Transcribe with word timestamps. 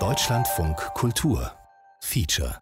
Deutschlandfunk 0.00 0.76
Kultur 0.94 1.52
Feature 2.00 2.58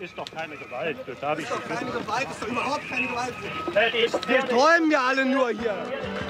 ist 0.00 0.18
doch 0.18 0.24
keine 0.26 0.56
Gewalt. 0.56 0.96
Das 1.06 1.22
habe 1.22 1.40
ich 1.40 1.48
ist 1.48 1.54
doch 1.56 1.68
keine 1.68 1.90
Gewalt, 1.90 2.26
ist 2.30 2.42
doch 2.42 2.48
überhaupt 2.48 2.82
keine 2.88 3.06
Gewalt. 3.06 4.28
Wir 4.28 4.40
träumen 4.40 4.90
ja 4.90 5.00
alle 5.08 5.24
nur 5.24 5.50
hier. 5.50 5.74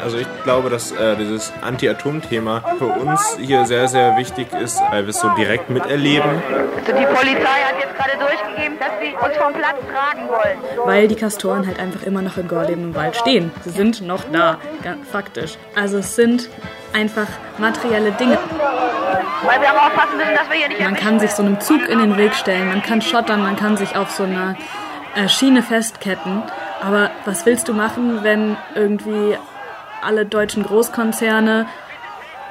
Also 0.02 0.18
ich 0.18 0.26
glaube, 0.44 0.70
dass 0.70 0.92
äh, 0.92 1.16
dieses 1.16 1.52
Anti-Atom-Thema 1.62 2.76
für 2.78 2.86
uns 2.86 3.36
hier 3.38 3.66
sehr, 3.66 3.88
sehr 3.88 4.16
wichtig 4.16 4.52
ist, 4.52 4.80
weil 4.90 5.04
wir 5.04 5.10
es 5.10 5.20
so 5.20 5.28
direkt 5.34 5.70
miterleben. 5.70 6.42
Also 6.76 6.92
die 6.92 7.06
Polizei 7.06 7.60
hat 7.62 7.78
jetzt 7.80 7.94
gerade 7.96 8.18
durchgegeben, 8.18 8.78
dass 8.78 9.00
sie 9.00 9.14
uns 9.14 9.36
vom 9.36 9.52
Platz 9.52 9.76
tragen 9.92 10.28
wollen. 10.28 10.86
Weil 10.86 11.08
die 11.08 11.16
Kastoren 11.16 11.66
halt 11.66 11.78
einfach 11.78 12.02
immer 12.02 12.22
noch 12.22 12.36
in 12.36 12.48
Gorleben 12.48 12.84
im 12.84 12.94
Wald 12.94 13.16
stehen. 13.16 13.50
Sie 13.64 13.70
sind 13.70 14.02
noch 14.02 14.24
da, 14.32 14.58
faktisch. 15.10 15.56
Also 15.74 15.98
es 15.98 16.14
sind 16.16 16.48
einfach 16.94 17.26
materielle 17.58 18.12
Dinge. 18.12 18.38
Weil 19.44 19.60
wir 19.60 19.72
auch 19.72 19.86
aufpassen 19.86 20.16
müssen, 20.16 20.34
dass 20.34 20.48
wir 20.48 20.56
hier 20.56 20.68
nicht 20.68 20.80
Man 20.80 20.94
kann 20.94 21.20
sich 21.20 21.32
so 21.32 21.42
einem 21.42 21.60
Zug 21.60 21.88
in 21.88 21.98
den 21.98 22.16
Weg 22.16 22.34
stellen, 22.34 22.68
man 22.68 22.82
kann 22.82 23.02
schottern, 23.02 23.42
man 23.42 23.56
kann 23.56 23.76
sich 23.76 23.96
auf 23.96 24.10
so 24.10 24.22
einer 24.22 24.56
äh, 25.14 25.28
Schiene 25.28 25.62
festketten. 25.62 26.42
Aber 26.80 27.10
was 27.24 27.44
willst 27.46 27.68
du 27.68 27.74
machen, 27.74 28.22
wenn 28.22 28.56
irgendwie 28.74 29.36
alle 30.02 30.26
deutschen 30.26 30.62
Großkonzerne 30.64 31.66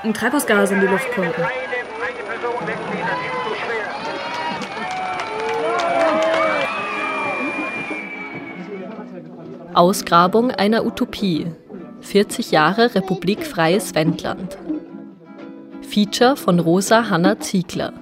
ein 0.03 0.13
Treibhausgas 0.13 0.71
in 0.71 0.81
die 0.81 0.87
Luft 0.87 1.11
pumpen? 1.13 1.45
Ausgrabung 9.73 10.51
einer 10.51 10.85
Utopie. 10.85 11.51
40 12.03 12.51
Jahre 12.51 12.93
republikfreies 12.93 13.95
Wendland. 13.95 14.57
Feature 15.89 16.35
von 16.35 16.59
Rosa 16.59 17.09
Hanna 17.09 17.39
Ziegler. 17.39 17.93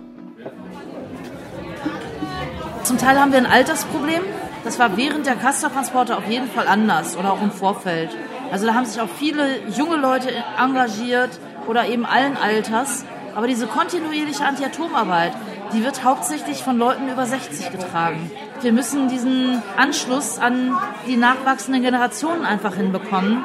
Zum 2.84 2.98
Teil 2.98 3.20
haben 3.20 3.32
wir 3.32 3.40
ein 3.40 3.46
Altersproblem. 3.46 4.24
Das 4.63 4.80
war 4.80 4.98
während 4.98 5.26
der 5.27 5.35
Castortransporte 5.35 6.18
auf 6.18 6.27
jeden 6.27 6.48
Fall 6.48 6.68
anders 6.68 7.16
oder 7.16 7.32
auch 7.32 7.41
im 7.41 7.52
Vorfeld. 7.52 8.10
Also 8.52 8.66
da 8.66 8.74
haben 8.74 8.85
sich 8.85 8.99
auch 8.99 9.10
viele 9.20 9.60
junge 9.77 9.96
Leute 9.96 10.30
engagiert 10.60 11.40
oder 11.68 11.88
eben 11.88 12.05
allen 12.05 12.38
Alters. 12.38 13.05
Aber 13.36 13.48
diese 13.48 13.68
kontinuierliche 13.68 14.46
Anti-Atomarbeit, 14.46 15.32
die 15.74 15.84
wird 15.84 16.04
hauptsächlich 16.04 16.63
von 16.63 16.77
Leuten 16.77 17.08
über 17.08 17.26
60 17.26 17.71
getragen. 17.71 18.30
Wir 18.62 18.71
müssen 18.71 19.07
diesen 19.07 19.62
Anschluss 19.76 20.37
an 20.37 20.77
die 21.07 21.17
nachwachsenden 21.17 21.81
Generationen 21.81 22.45
einfach 22.45 22.76
hinbekommen. 22.76 23.43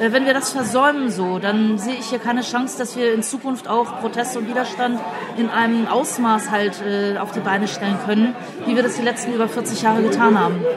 Äh, 0.00 0.10
wenn 0.10 0.26
wir 0.26 0.34
das 0.34 0.50
versäumen 0.50 1.08
so, 1.08 1.38
dann 1.38 1.78
sehe 1.78 1.94
ich 1.94 2.06
hier 2.06 2.18
keine 2.18 2.42
Chance, 2.42 2.76
dass 2.76 2.96
wir 2.96 3.14
in 3.14 3.22
Zukunft 3.22 3.68
auch 3.68 4.00
Protest 4.00 4.36
und 4.36 4.48
Widerstand 4.48 4.98
in 5.36 5.50
einem 5.50 5.86
Ausmaß 5.86 6.50
halt 6.50 6.82
äh, 6.82 7.16
auf 7.18 7.30
die 7.30 7.40
Beine 7.40 7.68
stellen 7.68 7.96
können, 8.04 8.34
wie 8.66 8.74
wir 8.74 8.82
das 8.82 8.96
die 8.96 9.02
letzten 9.02 9.32
über 9.32 9.48
40 9.48 9.82
Jahre 9.82 10.02
getan 10.02 10.38
haben. 10.38 10.60
Dann 10.62 10.74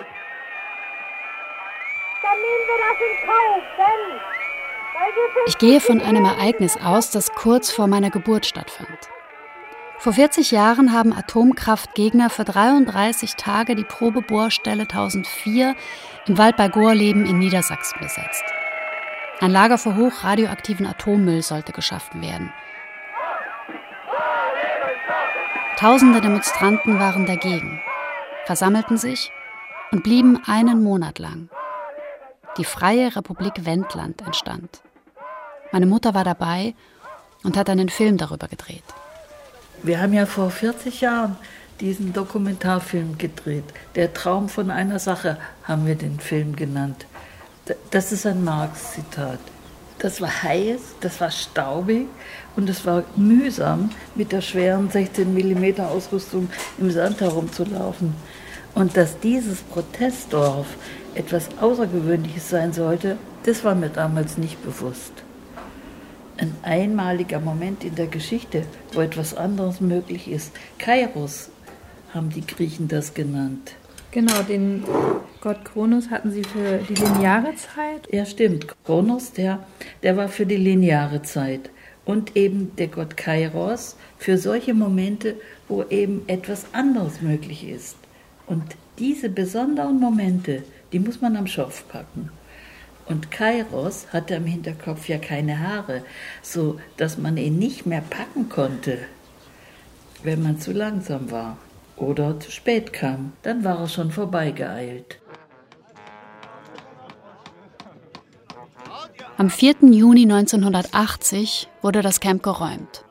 nehmen 2.37 2.65
wir 2.67 2.77
das 2.85 2.99
in 2.99 3.15
Kauf, 3.27 3.63
denn 3.77 4.19
ich 5.47 5.57
gehe 5.57 5.79
von 5.79 6.01
einem 6.01 6.25
Ereignis 6.25 6.77
aus, 6.77 7.09
das 7.09 7.31
kurz 7.33 7.71
vor 7.71 7.87
meiner 7.87 8.11
Geburt 8.11 8.45
stattfand. 8.45 9.09
Vor 9.99 10.13
40 10.13 10.51
Jahren 10.51 10.93
haben 10.93 11.11
Atomkraftgegner 11.11 12.29
für 12.29 12.45
33 12.45 13.35
Tage 13.35 13.75
die 13.75 13.83
Probebohrstelle 13.83 14.83
1004 14.83 15.75
im 16.25 16.37
Wald 16.37 16.55
bei 16.55 16.69
Gorleben 16.69 17.25
in 17.25 17.37
Niedersachsen 17.37 17.99
besetzt. 17.99 18.45
Ein 19.41 19.51
Lager 19.51 19.77
für 19.77 19.97
hochradioaktiven 19.97 20.85
Atommüll 20.85 21.41
sollte 21.41 21.73
geschaffen 21.73 22.21
werden. 22.21 22.53
Tausende 25.75 26.21
Demonstranten 26.21 26.97
waren 26.97 27.25
dagegen, 27.25 27.81
versammelten 28.45 28.97
sich 28.97 29.33
und 29.91 30.03
blieben 30.03 30.41
einen 30.45 30.81
Monat 30.81 31.19
lang. 31.19 31.49
Die 32.57 32.65
Freie 32.65 33.13
Republik 33.17 33.65
Wendland 33.65 34.21
entstand. 34.21 34.81
Meine 35.73 35.85
Mutter 35.85 36.13
war 36.13 36.23
dabei 36.23 36.73
und 37.43 37.57
hat 37.57 37.69
einen 37.69 37.89
Film 37.89 38.15
darüber 38.15 38.47
gedreht. 38.47 38.83
Wir 39.81 40.01
haben 40.01 40.11
ja 40.13 40.25
vor 40.25 40.51
40 40.51 41.01
Jahren 41.01 41.37
diesen 41.79 42.11
Dokumentarfilm 42.11 43.17
gedreht. 43.17 43.63
Der 43.95 44.13
Traum 44.13 44.49
von 44.49 44.71
einer 44.71 44.99
Sache 44.99 45.37
haben 45.63 45.85
wir 45.85 45.95
den 45.95 46.19
Film 46.19 46.55
genannt. 46.55 47.05
Das 47.91 48.11
ist 48.11 48.25
ein 48.25 48.43
Marx-Zitat. 48.43 49.39
Das 49.99 50.19
war 50.19 50.43
heiß, 50.43 50.79
das 50.99 51.21
war 51.21 51.31
staubig 51.31 52.07
und 52.55 52.69
es 52.69 52.85
war 52.85 53.03
mühsam, 53.15 53.89
mit 54.15 54.31
der 54.31 54.41
schweren 54.41 54.89
16 54.89 55.33
mm 55.33 55.81
Ausrüstung 55.81 56.49
im 56.77 56.91
Sand 56.91 57.21
herumzulaufen. 57.21 58.13
Und 58.75 58.97
dass 58.97 59.19
dieses 59.19 59.61
Protestdorf 59.61 60.67
etwas 61.15 61.49
Außergewöhnliches 61.59 62.49
sein 62.49 62.73
sollte, 62.73 63.17
das 63.43 63.63
war 63.63 63.75
mir 63.75 63.89
damals 63.89 64.37
nicht 64.37 64.61
bewusst 64.63 65.23
ein 66.39 66.55
einmaliger 66.63 67.39
Moment 67.39 67.83
in 67.83 67.95
der 67.95 68.07
Geschichte, 68.07 68.63
wo 68.93 69.01
etwas 69.01 69.35
anderes 69.35 69.81
möglich 69.81 70.29
ist. 70.29 70.51
Kairos 70.77 71.49
haben 72.13 72.29
die 72.29 72.45
Griechen 72.45 72.87
das 72.87 73.13
genannt. 73.13 73.73
Genau, 74.11 74.41
den 74.41 74.83
Gott 75.41 75.63
Kronos 75.65 76.09
hatten 76.09 76.31
sie 76.31 76.43
für 76.43 76.79
die 76.79 76.95
lineare 76.95 77.53
Zeit. 77.55 78.11
Ja, 78.11 78.25
stimmt. 78.25 78.65
Kronos, 78.83 79.33
der, 79.33 79.59
der 80.01 80.17
war 80.17 80.29
für 80.29 80.45
die 80.45 80.57
lineare 80.57 81.21
Zeit. 81.21 81.69
Und 82.05 82.35
eben 82.35 82.75
der 82.77 82.87
Gott 82.87 83.17
Kairos 83.17 83.95
für 84.17 84.39
solche 84.39 84.73
Momente, 84.73 85.35
wo 85.67 85.83
eben 85.83 86.23
etwas 86.27 86.65
anderes 86.73 87.21
möglich 87.21 87.67
ist. 87.69 87.97
Und 88.47 88.63
diese 88.97 89.29
besonderen 89.29 89.99
Momente, 89.99 90.63
die 90.91 90.99
muss 90.99 91.21
man 91.21 91.37
am 91.37 91.45
Schopf 91.45 91.87
packen. 91.87 92.31
Und 93.09 93.31
Kairos 93.31 94.07
hatte 94.13 94.35
im 94.35 94.45
Hinterkopf 94.45 95.09
ja 95.09 95.17
keine 95.17 95.59
Haare, 95.59 96.03
so 96.43 96.79
dass 96.95 97.17
man 97.17 97.37
ihn 97.37 97.57
nicht 97.57 97.87
mehr 97.87 98.03
packen 98.07 98.49
konnte, 98.49 98.99
wenn 100.23 100.43
man 100.43 100.59
zu 100.59 100.71
langsam 100.71 101.31
war 101.31 101.57
oder 101.97 102.39
zu 102.39 102.51
spät 102.51 102.93
kam. 102.93 103.33
Dann 103.41 103.63
war 103.63 103.79
er 103.79 103.89
schon 103.89 104.11
vorbeigeeilt. 104.11 105.19
Am 109.37 109.49
4. 109.49 109.75
Juni 109.81 110.23
1980 110.23 111.67
wurde 111.81 112.01
das 112.03 112.19
Camp 112.19 112.43
geräumt. 112.43 113.05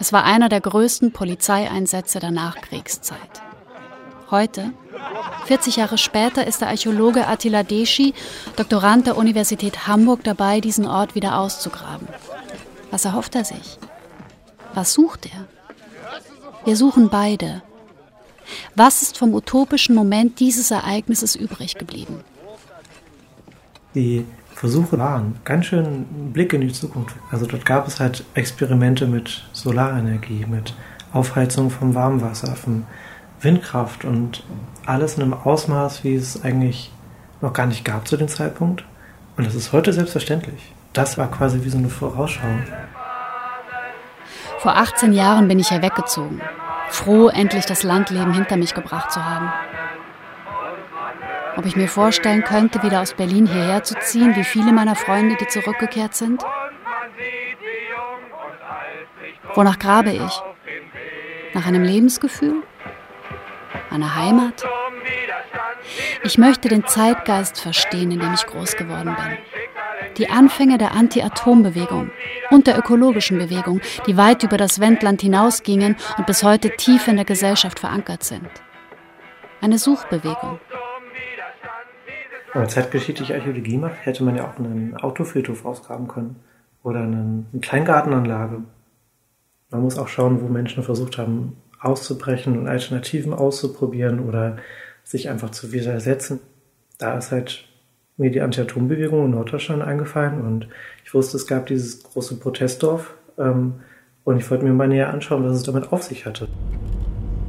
Es 0.00 0.12
war 0.12 0.24
einer 0.24 0.48
der 0.48 0.60
größten 0.60 1.12
Polizeieinsätze 1.12 2.18
der 2.18 2.30
Nachkriegszeit. 2.30 3.47
Heute, 4.30 4.72
40 5.46 5.76
Jahre 5.76 5.96
später, 5.96 6.46
ist 6.46 6.60
der 6.60 6.68
Archäologe 6.68 7.26
Attila 7.26 7.62
Deschi, 7.62 8.12
Doktorand 8.56 9.06
der 9.06 9.16
Universität 9.16 9.86
Hamburg, 9.86 10.22
dabei, 10.22 10.60
diesen 10.60 10.86
Ort 10.86 11.14
wieder 11.14 11.38
auszugraben. 11.38 12.06
Was 12.90 13.06
erhofft 13.06 13.34
er 13.36 13.44
sich? 13.44 13.78
Was 14.74 14.92
sucht 14.92 15.26
er? 15.26 15.46
Wir 16.66 16.76
suchen 16.76 17.08
beide. 17.08 17.62
Was 18.74 19.00
ist 19.00 19.16
vom 19.16 19.32
utopischen 19.32 19.94
Moment 19.94 20.40
dieses 20.40 20.70
Ereignisses 20.70 21.34
übrig 21.34 21.76
geblieben? 21.76 22.20
Die 23.94 24.26
Versuche 24.54 24.98
waren 24.98 25.36
ganz 25.44 25.66
schön 25.66 26.04
Blick 26.34 26.52
in 26.52 26.60
die 26.60 26.72
Zukunft. 26.72 27.16
Also 27.30 27.46
dort 27.46 27.64
gab 27.64 27.88
es 27.88 27.98
halt 27.98 28.24
Experimente 28.34 29.06
mit 29.06 29.44
Solarenergie, 29.52 30.44
mit 30.46 30.74
Aufheizung 31.14 31.70
vom 31.70 31.94
Warmwasser, 31.94 32.54
vom 32.56 32.84
Windkraft 33.40 34.04
und 34.04 34.44
alles 34.86 35.16
in 35.16 35.22
einem 35.22 35.34
Ausmaß, 35.34 36.04
wie 36.04 36.14
es 36.14 36.42
eigentlich 36.42 36.90
noch 37.40 37.52
gar 37.52 37.66
nicht 37.66 37.84
gab 37.84 38.08
zu 38.08 38.16
dem 38.16 38.28
Zeitpunkt. 38.28 38.84
Und 39.36 39.46
das 39.46 39.54
ist 39.54 39.72
heute 39.72 39.92
selbstverständlich. 39.92 40.72
Das 40.92 41.18
war 41.18 41.30
quasi 41.30 41.62
wie 41.62 41.68
so 41.68 41.78
eine 41.78 41.88
Vorausschau. 41.88 42.48
Vor 44.58 44.76
18 44.76 45.12
Jahren 45.12 45.46
bin 45.46 45.60
ich 45.60 45.68
hier 45.68 45.82
weggezogen. 45.82 46.40
Froh, 46.88 47.28
endlich 47.28 47.66
das 47.66 47.82
Landleben 47.84 48.32
hinter 48.32 48.56
mich 48.56 48.74
gebracht 48.74 49.12
zu 49.12 49.24
haben. 49.24 49.52
Ob 51.56 51.66
ich 51.66 51.76
mir 51.76 51.88
vorstellen 51.88 52.42
könnte, 52.42 52.82
wieder 52.82 53.00
aus 53.00 53.14
Berlin 53.14 53.46
hierher 53.46 53.82
zu 53.84 53.94
ziehen, 54.00 54.34
wie 54.36 54.44
viele 54.44 54.72
meiner 54.72 54.96
Freunde, 54.96 55.36
die 55.36 55.46
zurückgekehrt 55.46 56.14
sind? 56.14 56.42
Wonach 59.54 59.78
grabe 59.78 60.10
ich? 60.10 60.42
Nach 61.54 61.66
einem 61.66 61.82
Lebensgefühl? 61.82 62.62
Meiner 63.90 64.14
Heimat. 64.16 64.64
Ich 66.22 66.38
möchte 66.38 66.68
den 66.68 66.86
Zeitgeist 66.86 67.60
verstehen, 67.60 68.10
in 68.10 68.20
dem 68.20 68.34
ich 68.34 68.46
groß 68.46 68.76
geworden 68.76 69.16
bin. 69.16 69.38
Die 70.16 70.28
Anfänge 70.28 70.78
der 70.78 70.92
Anti-Atom-Bewegung 70.92 72.10
und 72.50 72.66
der 72.66 72.78
ökologischen 72.78 73.38
Bewegung, 73.38 73.80
die 74.06 74.16
weit 74.16 74.42
über 74.42 74.56
das 74.56 74.80
Wendland 74.80 75.22
hinausgingen 75.22 75.96
und 76.16 76.26
bis 76.26 76.42
heute 76.42 76.70
tief 76.76 77.08
in 77.08 77.16
der 77.16 77.24
Gesellschaft 77.24 77.78
verankert 77.78 78.24
sind. 78.24 78.48
Eine 79.60 79.78
Suchbewegung. 79.78 80.60
Wenn 82.52 82.62
man 82.62 82.68
zeitgeschichtliche 82.68 83.34
Archäologie 83.34 83.76
macht, 83.76 84.04
hätte 84.04 84.24
man 84.24 84.36
ja 84.36 84.48
auch 84.48 84.58
einen 84.58 84.96
Autofriedhof 84.96 85.64
ausgraben 85.64 86.08
können 86.08 86.36
oder 86.82 87.02
eine 87.02 87.44
Kleingartenanlage 87.60 88.62
Man 89.70 89.82
muss 89.82 89.98
auch 89.98 90.08
schauen, 90.08 90.40
wo 90.40 90.48
Menschen 90.48 90.82
versucht 90.82 91.18
haben, 91.18 91.56
auszubrechen 91.80 92.58
und 92.58 92.68
Alternativen 92.68 93.32
auszuprobieren 93.32 94.20
oder 94.20 94.56
sich 95.04 95.28
einfach 95.28 95.50
zu 95.50 95.72
widersetzen. 95.72 96.40
Da 96.98 97.16
ist 97.16 97.30
halt 97.32 97.64
mir 98.16 98.30
die 98.30 98.40
Anti-Atom-Bewegung 98.40 99.26
in 99.26 99.30
Norddeutschland 99.30 99.82
eingefallen 99.82 100.40
und 100.40 100.68
ich 101.04 101.14
wusste, 101.14 101.36
es 101.36 101.46
gab 101.46 101.66
dieses 101.66 102.02
große 102.02 102.36
Protestdorf 102.36 103.14
ähm, 103.38 103.74
und 104.24 104.38
ich 104.38 104.50
wollte 104.50 104.64
mir 104.64 104.72
mal 104.72 104.88
näher 104.88 105.10
anschauen, 105.10 105.44
was 105.44 105.56
es 105.56 105.62
damit 105.62 105.92
auf 105.92 106.02
sich 106.02 106.26
hatte. 106.26 106.48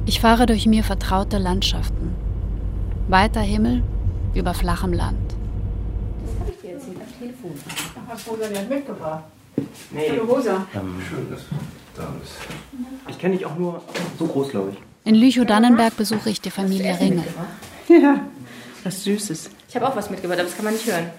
Ich 0.06 0.20
fahre 0.20 0.46
durch 0.46 0.66
mir 0.66 0.84
vertraute 0.84 1.38
Landschaften. 1.38 2.14
Weiter 3.08 3.40
Himmel 3.40 3.82
über 4.34 4.54
flachem 4.54 4.92
Land. 4.92 5.18
Das 6.24 6.40
habe 6.40 6.50
ich 6.52 6.60
dir 6.60 6.74
erzählt 6.74 6.96
am 6.96 7.18
Telefon. 7.18 7.50
Ach, 7.68 8.14
hast 8.14 8.28
Rosa 8.28 8.48
nicht 8.48 8.70
mitgebracht? 8.70 9.24
Nee. 9.90 10.10
Hallo 10.10 10.24
Rosa. 10.24 10.66
Ähm, 10.74 10.94
Schön, 11.08 11.30
dass 11.30 11.40
du 11.40 11.54
da 11.54 11.56
bist. 11.56 11.79
Ich 13.08 13.18
kenne 13.18 13.36
dich 13.36 13.46
auch 13.46 13.56
nur 13.56 13.82
so 14.18 14.26
groß, 14.26 14.50
glaube 14.50 14.72
ich. 14.72 14.78
In 15.04 15.14
Lüchow-Dannenberg 15.14 15.96
besuche 15.96 16.30
ich 16.30 16.40
die 16.40 16.50
Familie 16.50 16.98
Ringel. 16.98 17.24
Ja, 17.88 18.20
was 18.84 19.04
Süßes. 19.04 19.50
Ich 19.68 19.76
habe 19.76 19.88
auch 19.88 19.96
was 19.96 20.10
mitgebracht, 20.10 20.38
aber 20.38 20.48
das 20.48 20.56
kann 20.56 20.64
man 20.64 20.74
nicht 20.74 20.86
hören. 20.86 21.10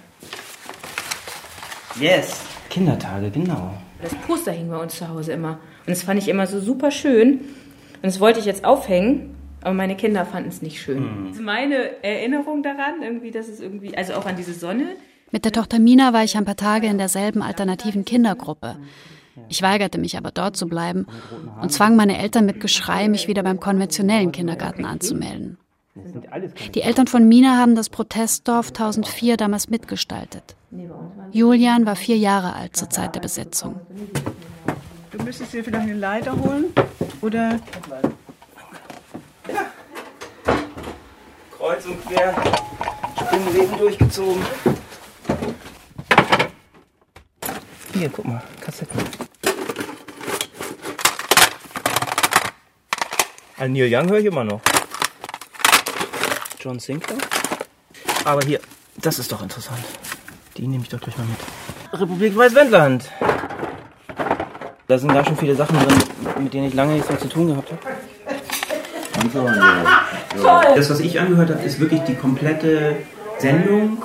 Yes. 2.00 2.41
Kindertage, 2.69 3.29
genau. 3.31 3.73
Das 4.01 4.15
Poster 4.15 4.51
hing 4.51 4.69
bei 4.69 4.77
uns 4.77 4.95
zu 4.95 5.07
Hause 5.07 5.33
immer. 5.33 5.59
Und 5.85 5.89
das 5.89 6.03
fand 6.03 6.19
ich 6.19 6.27
immer 6.27 6.47
so 6.47 6.59
super 6.59 6.91
schön. 6.91 7.39
Und 7.39 8.03
das 8.03 8.19
wollte 8.19 8.39
ich 8.39 8.45
jetzt 8.45 8.65
aufhängen, 8.65 9.35
aber 9.62 9.73
meine 9.73 9.95
Kinder 9.95 10.25
fanden 10.25 10.50
es 10.50 10.62
nicht 10.62 10.81
schön. 10.81 11.03
Mhm. 11.03 11.27
Das 11.27 11.38
ist 11.38 11.44
meine 11.44 12.03
Erinnerung 12.03 12.63
daran, 12.63 13.01
irgendwie, 13.03 13.31
dass 13.31 13.47
es 13.47 13.59
irgendwie, 13.59 13.95
also 13.97 14.13
auch 14.13 14.25
an 14.25 14.35
diese 14.35 14.53
Sonne. 14.53 14.95
Mit 15.31 15.45
der 15.45 15.51
Tochter 15.51 15.79
Mina 15.79 16.13
war 16.13 16.23
ich 16.23 16.35
ein 16.35 16.45
paar 16.45 16.56
Tage 16.56 16.88
in 16.88 16.97
derselben 16.97 17.41
alternativen 17.41 18.06
Kindergruppe. 18.06 18.77
Ich 19.50 19.62
weigerte 19.62 19.98
mich 19.98 20.18
aber 20.18 20.32
dort 20.32 20.56
zu 20.56 20.68
bleiben 20.68 21.06
und 21.62 21.72
zwang 21.72 21.96
meine 21.96 22.18
Eltern 22.18 22.46
mit 22.46 22.60
Geschrei, 22.60 23.08
mich 23.10 23.28
wieder 23.28 23.44
beim 23.44 23.60
konventionellen 23.60 24.32
Kindergarten 24.32 24.86
anzumelden. 24.86 25.58
Die 26.74 26.82
Eltern 26.82 27.08
von 27.08 27.28
Mina 27.28 27.58
haben 27.58 27.76
das 27.76 27.90
Protestdorf 27.90 28.70
1004 28.70 29.36
damals 29.36 29.70
mitgestaltet. 29.70 30.56
Julian 31.32 31.86
war 31.86 31.98
vier 31.98 32.18
Jahre 32.18 32.56
alt 32.56 32.78
zur 32.78 32.90
Zeit 32.90 33.16
der 33.16 33.20
Besetzung. 33.20 33.82
Du 35.12 35.22
müsstest 35.24 35.52
dir 35.52 35.64
vielleicht 35.64 35.90
eine 35.90 36.00
Leiter 36.00 36.38
holen 36.38 36.66
oder 37.22 37.60
Kreuz 41.58 41.86
und 41.86 42.06
quer. 42.06 42.34
Spinnenweben 43.28 43.78
durchgezogen. 43.78 44.42
Hier, 47.94 48.10
guck 48.10 48.26
mal, 48.26 48.42
Kassetten. 48.60 49.00
An 53.62 53.74
Neil 53.74 53.94
Young 53.94 54.10
höre 54.10 54.18
ich 54.18 54.25
immer 54.25 54.44
noch. 54.44 54.60
John 56.60 56.80
Sinclair. 56.80 57.19
Aber 58.25 58.44
hier, 58.44 58.60
das 59.00 59.19
ist 59.19 59.31
doch 59.31 59.44
interessant. 59.44 59.78
Die 60.58 60.66
nehme 60.66 60.81
ich 60.81 60.90
doch 60.90 61.00
gleich 61.00 61.16
mal 61.16 61.28
mit. 61.28 62.02
Republik 62.02 62.36
Weißwendland. 62.36 63.08
Da 64.88 64.98
sind 64.98 65.13
gar 65.13 65.24
schon 65.24 65.38
viele 65.38 65.54
Sachen 65.56 65.78
drin, 65.78 66.00
mit 66.40 66.52
denen 66.52 66.69
ich 66.69 66.74
lange 66.74 66.94
nichts 66.94 67.08
mehr 67.08 67.19
zu 67.19 67.30
tun 67.30 67.50
gehabt 67.50 67.72
habe. 67.72 67.81
Das, 70.75 70.90
was 70.90 71.00
ich 71.00 71.19
angehört 71.19 71.52
habe, 71.52 71.62
ist 71.62 71.80
wirklich 71.80 72.02
die 72.02 72.16
komplette 72.16 72.96
Sendung 73.38 74.02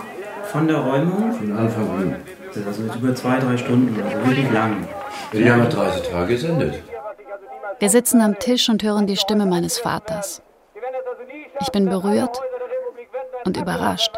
von 0.52 0.68
der 0.68 0.76
Räumung. 0.76 1.32
Von 1.32 1.56
Anfang 1.56 1.90
an. 1.98 2.16
Das 2.48 2.58
ist 2.58 2.66
also 2.66 2.82
über 2.82 3.14
zwei, 3.14 3.38
drei 3.38 3.56
Stunden, 3.56 3.98
also 4.02 4.18
wirklich 4.18 4.52
lang. 4.52 4.86
Die 5.32 5.50
haben 5.50 5.66
30 5.66 6.10
Tage 6.10 6.34
gesendet. 6.34 6.82
Wir 7.78 7.90
sitzen 7.90 8.22
am 8.22 8.38
Tisch 8.38 8.70
und 8.70 8.82
hören 8.82 9.06
die 9.06 9.18
Stimme 9.18 9.44
meines 9.44 9.78
Vaters. 9.78 10.42
Ich 11.60 11.70
bin 11.72 11.90
berührt 11.90 12.40
und 13.44 13.58
überrascht. 13.58 14.12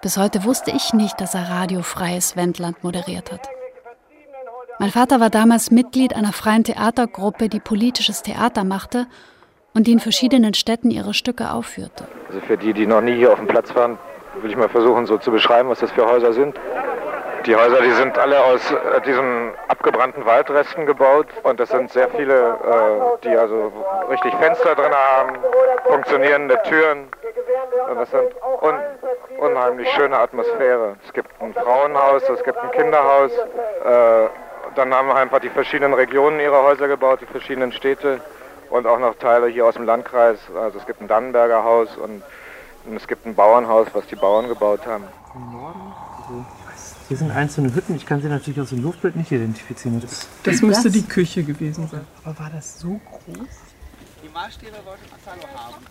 Bis 0.00 0.16
heute 0.16 0.44
wusste 0.44 0.72
ich 0.72 0.92
nicht, 0.94 1.20
dass 1.20 1.34
er 1.34 1.48
radiofreies 1.48 2.36
Wendland 2.36 2.82
moderiert 2.82 3.30
hat. 3.30 3.48
Mein 4.80 4.90
Vater 4.90 5.20
war 5.20 5.30
damals 5.30 5.70
Mitglied 5.70 6.16
einer 6.16 6.32
freien 6.32 6.64
Theatergruppe, 6.64 7.48
die 7.48 7.60
politisches 7.60 8.22
Theater 8.22 8.64
machte 8.64 9.06
und 9.74 9.86
die 9.86 9.92
in 9.92 10.00
verschiedenen 10.00 10.54
Städten 10.54 10.90
ihre 10.90 11.14
Stücke 11.14 11.52
aufführte. 11.52 12.08
Also 12.26 12.40
für 12.40 12.56
die, 12.56 12.72
die 12.72 12.86
noch 12.86 13.00
nie 13.00 13.14
hier 13.14 13.32
auf 13.32 13.38
dem 13.38 13.46
Platz 13.46 13.72
waren, 13.76 13.96
will 14.40 14.50
ich 14.50 14.56
mal 14.56 14.68
versuchen, 14.68 15.06
so 15.06 15.18
zu 15.18 15.30
beschreiben, 15.30 15.68
was 15.68 15.78
das 15.78 15.92
für 15.92 16.04
Häuser 16.04 16.32
sind. 16.32 16.58
Die 17.46 17.56
Häuser, 17.56 17.80
die 17.82 17.90
sind 17.92 18.16
alle 18.18 18.42
aus 18.44 18.70
äh, 18.70 19.00
diesen 19.00 19.52
abgebrannten 19.68 20.24
Waldresten 20.24 20.86
gebaut 20.86 21.26
und 21.42 21.58
das 21.58 21.70
sind 21.70 21.90
sehr 21.90 22.08
viele, 22.10 22.34
äh, 22.34 23.24
die 23.24 23.36
also 23.36 23.72
richtig 24.08 24.32
Fenster 24.34 24.74
drin 24.74 24.92
haben, 24.92 25.38
funktionierende 25.84 26.60
Türen 26.62 27.08
und 27.88 27.96
das 27.98 28.10
sind 28.10 28.28
un 28.60 28.74
unheimlich 29.38 29.88
schöne 29.90 30.18
Atmosphäre. 30.18 30.96
Es 31.04 31.12
gibt 31.12 31.28
ein 31.40 31.52
Frauenhaus, 31.52 32.28
es 32.28 32.44
gibt 32.44 32.58
ein 32.58 32.70
Kinderhaus, 32.70 33.32
äh, 33.32 34.28
dann 34.76 34.94
haben 34.94 35.10
einfach 35.10 35.40
die 35.40 35.50
verschiedenen 35.50 35.94
Regionen 35.94 36.38
ihre 36.38 36.62
Häuser 36.62 36.86
gebaut, 36.86 37.20
die 37.22 37.26
verschiedenen 37.26 37.72
Städte 37.72 38.20
und 38.70 38.86
auch 38.86 38.98
noch 38.98 39.16
Teile 39.16 39.48
hier 39.48 39.66
aus 39.66 39.74
dem 39.74 39.84
Landkreis. 39.84 40.38
Also 40.54 40.78
es 40.78 40.86
gibt 40.86 41.00
ein 41.00 41.08
Dannenberger 41.08 41.64
Haus 41.64 41.96
und, 41.96 42.22
und 42.86 42.96
es 42.96 43.08
gibt 43.08 43.26
ein 43.26 43.34
Bauernhaus, 43.34 43.88
was 43.94 44.06
die 44.06 44.16
Bauern 44.16 44.48
gebaut 44.48 44.86
haben. 44.86 45.08
Hier 47.12 47.18
sind 47.18 47.30
einzelne 47.30 47.74
Hütten. 47.74 47.94
Ich 47.94 48.06
kann 48.06 48.22
sie 48.22 48.28
natürlich 48.28 48.58
aus 48.58 48.70
dem 48.70 48.82
Luftbild 48.82 49.16
nicht 49.16 49.30
identifizieren. 49.30 50.00
Das, 50.00 50.26
Das 50.44 50.62
müsste 50.62 50.90
die 50.90 51.02
Küche 51.02 51.42
gewesen 51.42 51.86
sein. 51.86 52.00
Aber 52.24 52.38
war 52.38 52.48
das 52.48 52.80
so 52.80 52.98
groß? 53.04 53.48
Die 54.24 54.28
Maßstäbe 54.30 54.78
wollte 54.82 55.02
Marcelo 55.10 55.46
haben. 55.54 55.84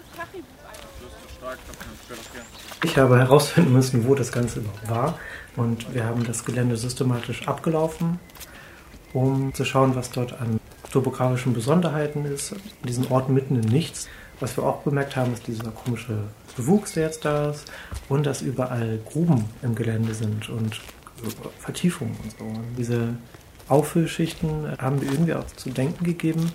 Ich 2.84 2.98
habe 2.98 3.20
herausfinden 3.20 3.72
müssen, 3.72 4.08
wo 4.08 4.16
das 4.16 4.32
Ganze 4.32 4.62
überhaupt 4.62 4.90
war. 4.90 5.20
Und 5.58 5.94
wir 5.94 6.06
haben 6.06 6.24
das 6.24 6.44
Gelände 6.44 6.76
systematisch 6.76 7.48
abgelaufen, 7.48 8.20
um 9.14 9.54
zu 9.54 9.64
schauen, 9.64 9.96
was 9.96 10.10
dort 10.10 10.34
an 10.42 10.60
topografischen 10.92 11.54
Besonderheiten 11.54 12.26
ist. 12.26 12.54
In 12.54 12.88
diesen 12.88 13.06
Orten 13.12 13.36
mitten 13.36 13.62
im 13.62 13.70
Nichts. 13.70 14.08
Was 14.40 14.58
wir 14.58 14.64
auch 14.64 14.82
bemerkt 14.82 15.16
haben, 15.16 15.34
ist 15.34 15.46
dieser 15.46 15.70
komische 15.70 16.18
Bewuchs, 16.58 16.94
der 16.94 17.04
jetzt 17.04 17.26
da 17.26 17.52
ist. 17.52 17.72
Und 18.10 18.26
dass 18.26 18.42
überall 18.42 18.98
Gruben 19.06 19.46
im 19.62 19.76
Gelände 19.76 20.16
sind 20.16 20.50
und 20.50 20.82
Vertiefungen 21.60 22.16
und 22.24 22.32
so. 22.38 22.44
Und 22.44 22.76
diese 22.78 23.16
Auffüllschichten 23.68 24.78
haben 24.80 25.00
mir 25.00 25.06
irgendwie 25.06 25.34
auch 25.34 25.46
zu 25.56 25.70
denken 25.70 26.04
gegeben. 26.04 26.52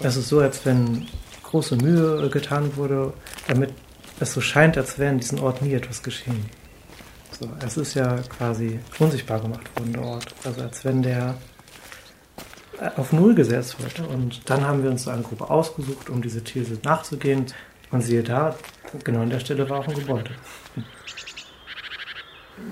Es 0.00 0.16
ist 0.16 0.28
so, 0.28 0.40
als 0.40 0.64
wenn 0.64 1.06
große 1.44 1.76
Mühe 1.76 2.28
getan 2.30 2.76
wurde, 2.76 3.12
damit 3.46 3.72
es 4.20 4.32
so 4.32 4.40
scheint, 4.40 4.76
als 4.76 4.98
wäre 4.98 5.12
in 5.12 5.18
diesem 5.18 5.40
Ort 5.40 5.62
nie 5.62 5.72
etwas 5.72 6.02
geschehen. 6.02 6.46
So, 7.38 7.48
es 7.64 7.76
ist 7.76 7.94
ja 7.94 8.16
quasi 8.36 8.80
unsichtbar 8.98 9.40
gemacht 9.40 9.68
worden, 9.76 9.92
der 9.92 10.02
Ort. 10.02 10.34
Also 10.44 10.62
als 10.62 10.84
wenn 10.84 11.02
der 11.02 11.36
auf 12.96 13.12
Null 13.12 13.34
gesetzt 13.34 13.76
wurde. 13.78 14.08
Und 14.08 14.48
dann 14.48 14.64
haben 14.64 14.82
wir 14.82 14.90
uns 14.90 15.04
so 15.04 15.10
eine 15.10 15.22
Gruppe 15.22 15.50
ausgesucht, 15.50 16.10
um 16.10 16.22
diese 16.22 16.42
These 16.42 16.78
nachzugehen. 16.82 17.46
Und 17.90 18.02
siehe 18.02 18.22
da, 18.22 18.54
genau 19.04 19.22
an 19.22 19.30
der 19.30 19.40
Stelle 19.40 19.68
war 19.68 19.80
auch 19.80 19.88
ein 19.88 19.94
Gebäude. 19.94 20.30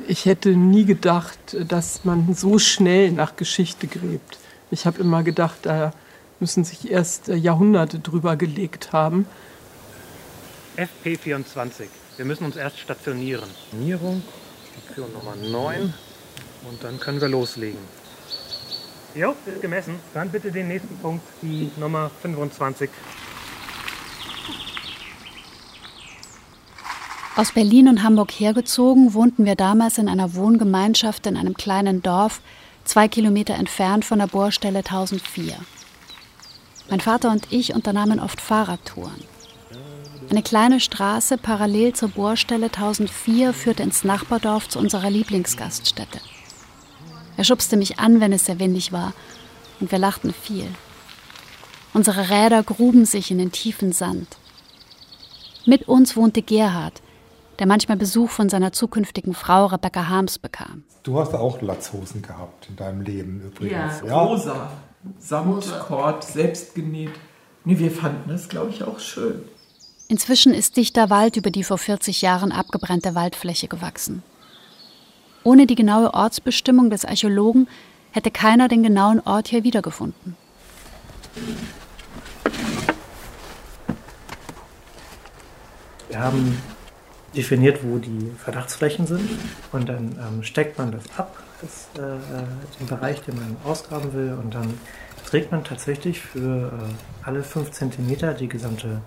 Ich 0.09 0.25
hätte 0.25 0.51
nie 0.51 0.85
gedacht, 0.85 1.57
dass 1.69 2.05
man 2.05 2.35
so 2.35 2.59
schnell 2.59 3.13
nach 3.13 3.37
Geschichte 3.37 3.87
gräbt. 3.87 4.39
Ich 4.71 4.87
habe 4.87 5.01
immer 5.01 5.23
gedacht, 5.23 5.61
da 5.63 5.93
müssen 6.41 6.65
sich 6.65 6.91
erst 6.91 7.29
Jahrhunderte 7.29 7.99
drüber 7.99 8.37
gelegt 8.37 8.93
haben. 8.93 9.27
FP24. 10.77 11.87
Wir 12.17 12.25
müssen 12.25 12.45
uns 12.45 12.57
erst 12.57 12.79
stationieren. 12.79 13.49
Stationierung, 13.69 14.23
Option 14.89 15.13
Nummer 15.13 15.37
9. 15.37 15.95
Und 16.69 16.85
dann 16.85 16.99
können 17.01 17.21
wir 17.21 17.29
loslegen. 17.29 17.79
Jo, 19.15 19.35
ist 19.47 19.63
gemessen. 19.63 19.95
Dann 20.13 20.31
bitte 20.31 20.53
den 20.53 20.69
nächsten 20.69 20.97
Punkt, 20.99 21.25
die 21.41 21.71
Nummer 21.79 22.11
25. 22.23 22.91
Aus 27.37 27.53
Berlin 27.53 27.89
und 27.89 28.03
Hamburg 28.03 28.33
hergezogen, 28.33 29.13
wohnten 29.13 29.45
wir 29.45 29.57
damals 29.57 29.99
in 29.99 30.09
einer 30.09 30.35
Wohngemeinschaft 30.35 31.27
in 31.27 31.37
einem 31.37 31.53
kleinen 31.53 32.03
Dorf, 32.03 32.41
zwei 32.85 33.09
Kilometer 33.09 33.53
entfernt 33.57 34.07
von 34.07 34.21
der 34.21 34.27
Bohrstelle 34.27 34.79
1004. 34.79 35.55
Mein 36.89 37.01
Vater 37.01 37.31
und 37.31 37.53
ich 37.53 37.75
unternahmen 37.75 38.21
oft 38.21 38.41
Fahrradtouren. 38.41 39.23
Eine 40.31 40.43
kleine 40.43 40.81
Straße 40.81 41.37
parallel 41.37 41.93
zur 41.93 42.09
Bohrstelle 42.09 42.67
1004 42.67 43.53
führte 43.53 43.83
ins 43.83 44.03
Nachbardorf 44.03 44.71
zu 44.71 44.79
unserer 44.79 45.11
Lieblingsgaststätte. 45.11 46.21
Er 47.37 47.45
schubste 47.45 47.77
mich 47.77 47.99
an, 47.99 48.21
wenn 48.21 48.33
es 48.33 48.47
sehr 48.47 48.61
windig 48.61 48.93
war, 48.93 49.13
und 49.79 49.93
wir 49.93 49.99
lachten 49.99 50.33
viel. 50.33 50.69
Unsere 51.93 52.31
Räder 52.31 52.63
gruben 52.63 53.05
sich 53.05 53.31
in 53.31 53.37
den 53.37 53.53
tiefen 53.53 53.93
Sand. 53.93 54.27
Mit 55.67 55.87
uns 55.87 56.17
wohnte 56.17 56.41
Gerhard, 56.41 57.03
der 57.59 57.67
manchmal 57.67 57.97
Besuch 57.97 58.31
von 58.31 58.49
seiner 58.49 58.73
zukünftigen 58.73 59.35
Frau 59.35 59.67
Rebecca 59.67 60.09
Harms 60.09 60.39
bekam. 60.39 60.85
Du 61.03 61.19
hast 61.19 61.35
auch 61.35 61.61
Latzhosen 61.63 62.23
gehabt 62.23 62.69
in 62.69 62.77
deinem 62.77 63.01
Leben 63.01 63.41
übrigens. 63.47 64.03
Ja, 64.07 64.21
rosa. 64.21 64.71
Samtkord, 65.19 66.25
selbst 66.25 66.75
genäht. 66.75 67.13
Nee, 67.65 67.79
wir 67.79 67.91
fanden 67.91 68.29
das, 68.29 68.49
glaube 68.49 68.71
ich, 68.71 68.83
auch 68.83 68.99
schön. 68.99 69.43
Inzwischen 70.09 70.55
ist 70.55 70.77
dichter 70.77 71.11
Wald 71.11 71.37
über 71.37 71.51
die 71.51 71.65
vor 71.65 71.79
40 71.79 72.23
Jahren 72.23 72.53
abgebrannte 72.53 73.15
Waldfläche 73.15 73.69
gewachsen. 73.69 74.23
Ohne 75.43 75.67
die 75.67 75.75
genaue 75.75 76.15
Ortsbestimmung 76.15 76.91
des 76.91 77.05
Archäologen 77.05 77.69
hätte 78.13 78.31
keiner 78.31 78.69
den 78.69 78.83
genauen 78.83 79.21
Ort 79.21 79.49
hier 79.49 79.65
wiedergefunden. 79.65 80.37
Wir 86.09 86.21
haben 86.21 86.57
definiert, 87.37 87.81
wo 87.83 87.99
die 87.99 88.33
Verdachtsflächen 88.39 89.07
sind 89.07 89.29
und 89.73 89.89
dann 89.89 90.19
ähm, 90.19 90.43
steckt 90.43 90.79
man 90.79 90.93
das 90.93 91.05
ab, 91.17 91.37
das, 91.61 91.89
äh, 92.03 92.19
den 92.81 92.87
Bereich, 92.87 93.21
den 93.23 93.37
man 93.37 93.57
ausgraben 93.65 94.13
will 94.13 94.37
und 94.43 94.55
dann 94.55 94.75
trägt 95.27 95.53
man 95.53 95.65
tatsächlich 95.65 96.21
für 96.21 96.69
äh, 96.69 97.27
alle 97.27 97.43
fünf 97.43 97.73
Zentimeter 97.73 98.33
die 98.33 98.49
gesamte, 98.49 99.01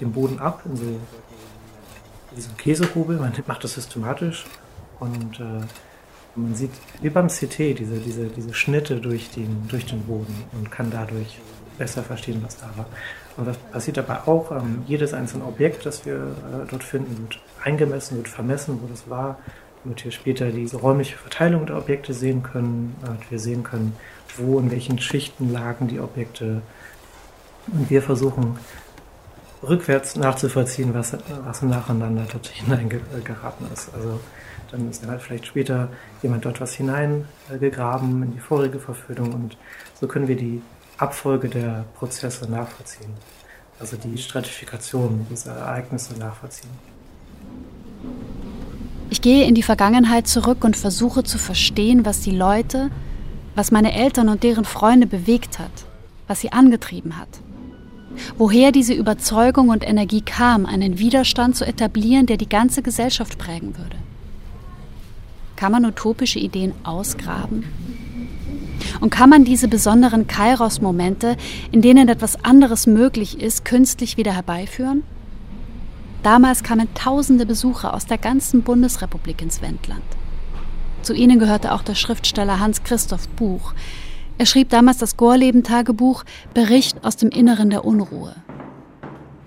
den 0.00 0.12
Boden 0.12 0.38
ab 0.38 0.62
in 0.64 0.76
so 0.76 1.00
diesem 2.36 2.56
Käsehobel. 2.56 3.18
Man 3.18 3.32
macht 3.46 3.64
das 3.64 3.74
systematisch 3.74 4.44
und 4.98 5.40
äh, 5.40 5.64
man 6.36 6.54
sieht 6.54 6.70
wie 7.00 7.10
beim 7.10 7.28
CT 7.28 7.58
diese, 7.78 7.98
diese, 7.98 8.26
diese 8.26 8.54
Schnitte 8.54 8.96
durch 9.00 9.30
den, 9.30 9.66
durch 9.68 9.86
den 9.86 10.02
Boden 10.02 10.44
und 10.52 10.70
kann 10.70 10.90
dadurch 10.90 11.38
besser 11.78 12.02
verstehen, 12.02 12.40
was 12.44 12.58
da 12.58 12.70
war. 12.76 12.86
Und 13.36 13.46
das 13.46 13.56
passiert 13.56 13.96
dabei 13.96 14.20
auch. 14.26 14.50
Ähm, 14.52 14.82
jedes 14.86 15.14
einzelne 15.14 15.44
Objekt, 15.44 15.86
das 15.86 16.04
wir 16.04 16.14
äh, 16.14 16.66
dort 16.70 16.84
finden, 16.84 17.16
wird 17.22 17.40
eingemessen, 17.62 18.16
wird 18.18 18.28
vermessen, 18.28 18.80
wo 18.82 18.86
das 18.86 19.08
war, 19.08 19.38
damit 19.84 20.04
wir 20.04 20.12
später 20.12 20.50
diese 20.50 20.76
räumliche 20.76 21.16
Verteilung 21.16 21.66
der 21.66 21.78
Objekte 21.78 22.12
sehen 22.14 22.42
können, 22.42 22.96
damit 23.02 23.30
wir 23.30 23.38
sehen 23.38 23.62
können, 23.62 23.96
wo 24.36 24.58
in 24.58 24.70
welchen 24.70 24.98
Schichten 24.98 25.52
lagen 25.52 25.88
die 25.88 26.00
Objekte. 26.00 26.62
Und 27.68 27.90
wir 27.90 28.02
versuchen 28.02 28.58
rückwärts 29.62 30.16
nachzuvollziehen, 30.16 30.94
was, 30.94 31.16
was 31.44 31.62
nacheinander 31.62 32.26
dort 32.30 32.46
hineingeraten 32.48 33.66
ist. 33.72 33.92
Also 33.94 34.20
dann 34.70 34.88
ist 34.88 35.06
halt 35.06 35.20
vielleicht 35.20 35.46
später 35.46 35.88
jemand 36.22 36.44
dort 36.44 36.60
was 36.60 36.74
hineingegraben 36.74 38.22
in 38.22 38.32
die 38.32 38.38
vorige 38.38 38.78
Verfügung 38.78 39.32
und 39.32 39.56
so 40.00 40.06
können 40.06 40.28
wir 40.28 40.36
die 40.36 40.62
Abfolge 40.96 41.48
der 41.48 41.84
Prozesse 41.98 42.50
nachvollziehen. 42.50 43.12
Also 43.78 43.96
die 43.96 44.18
Stratifikation 44.18 45.26
dieser 45.30 45.52
Ereignisse 45.56 46.18
nachvollziehen. 46.18 46.89
Ich 49.10 49.20
gehe 49.20 49.46
in 49.46 49.54
die 49.54 49.62
Vergangenheit 49.62 50.28
zurück 50.28 50.64
und 50.64 50.76
versuche 50.76 51.24
zu 51.24 51.36
verstehen, 51.36 52.06
was 52.06 52.20
die 52.20 52.30
Leute, 52.30 52.90
was 53.54 53.72
meine 53.72 53.92
Eltern 53.92 54.28
und 54.28 54.42
deren 54.42 54.64
Freunde 54.64 55.06
bewegt 55.06 55.58
hat, 55.58 55.72
was 56.28 56.40
sie 56.40 56.52
angetrieben 56.52 57.18
hat. 57.18 57.28
Woher 58.38 58.72
diese 58.72 58.94
Überzeugung 58.94 59.68
und 59.68 59.86
Energie 59.86 60.20
kam, 60.20 60.66
einen 60.66 60.98
Widerstand 60.98 61.56
zu 61.56 61.66
etablieren, 61.66 62.26
der 62.26 62.36
die 62.36 62.48
ganze 62.48 62.82
Gesellschaft 62.82 63.38
prägen 63.38 63.76
würde. 63.76 63.96
Kann 65.56 65.72
man 65.72 65.84
utopische 65.84 66.38
Ideen 66.38 66.72
ausgraben? 66.84 67.64
Und 69.00 69.10
kann 69.10 69.30
man 69.30 69.44
diese 69.44 69.68
besonderen 69.68 70.26
Kairos-Momente, 70.26 71.36
in 71.70 71.82
denen 71.82 72.08
etwas 72.08 72.44
anderes 72.44 72.86
möglich 72.86 73.40
ist, 73.40 73.64
künstlich 73.64 74.16
wieder 74.16 74.32
herbeiführen? 74.32 75.02
Damals 76.22 76.62
kamen 76.62 76.92
tausende 76.94 77.46
Besucher 77.46 77.94
aus 77.94 78.04
der 78.04 78.18
ganzen 78.18 78.62
Bundesrepublik 78.62 79.40
ins 79.40 79.62
Wendland. 79.62 80.04
Zu 81.02 81.14
ihnen 81.14 81.38
gehörte 81.38 81.72
auch 81.72 81.82
der 81.82 81.94
Schriftsteller 81.94 82.60
Hans 82.60 82.82
Christoph 82.84 83.26
Buch. 83.28 83.72
Er 84.36 84.44
schrieb 84.44 84.68
damals 84.68 84.98
das 84.98 85.16
Gorleben-Tagebuch 85.16 86.24
Bericht 86.52 87.04
aus 87.04 87.16
dem 87.16 87.30
Inneren 87.30 87.70
der 87.70 87.86
Unruhe. 87.86 88.36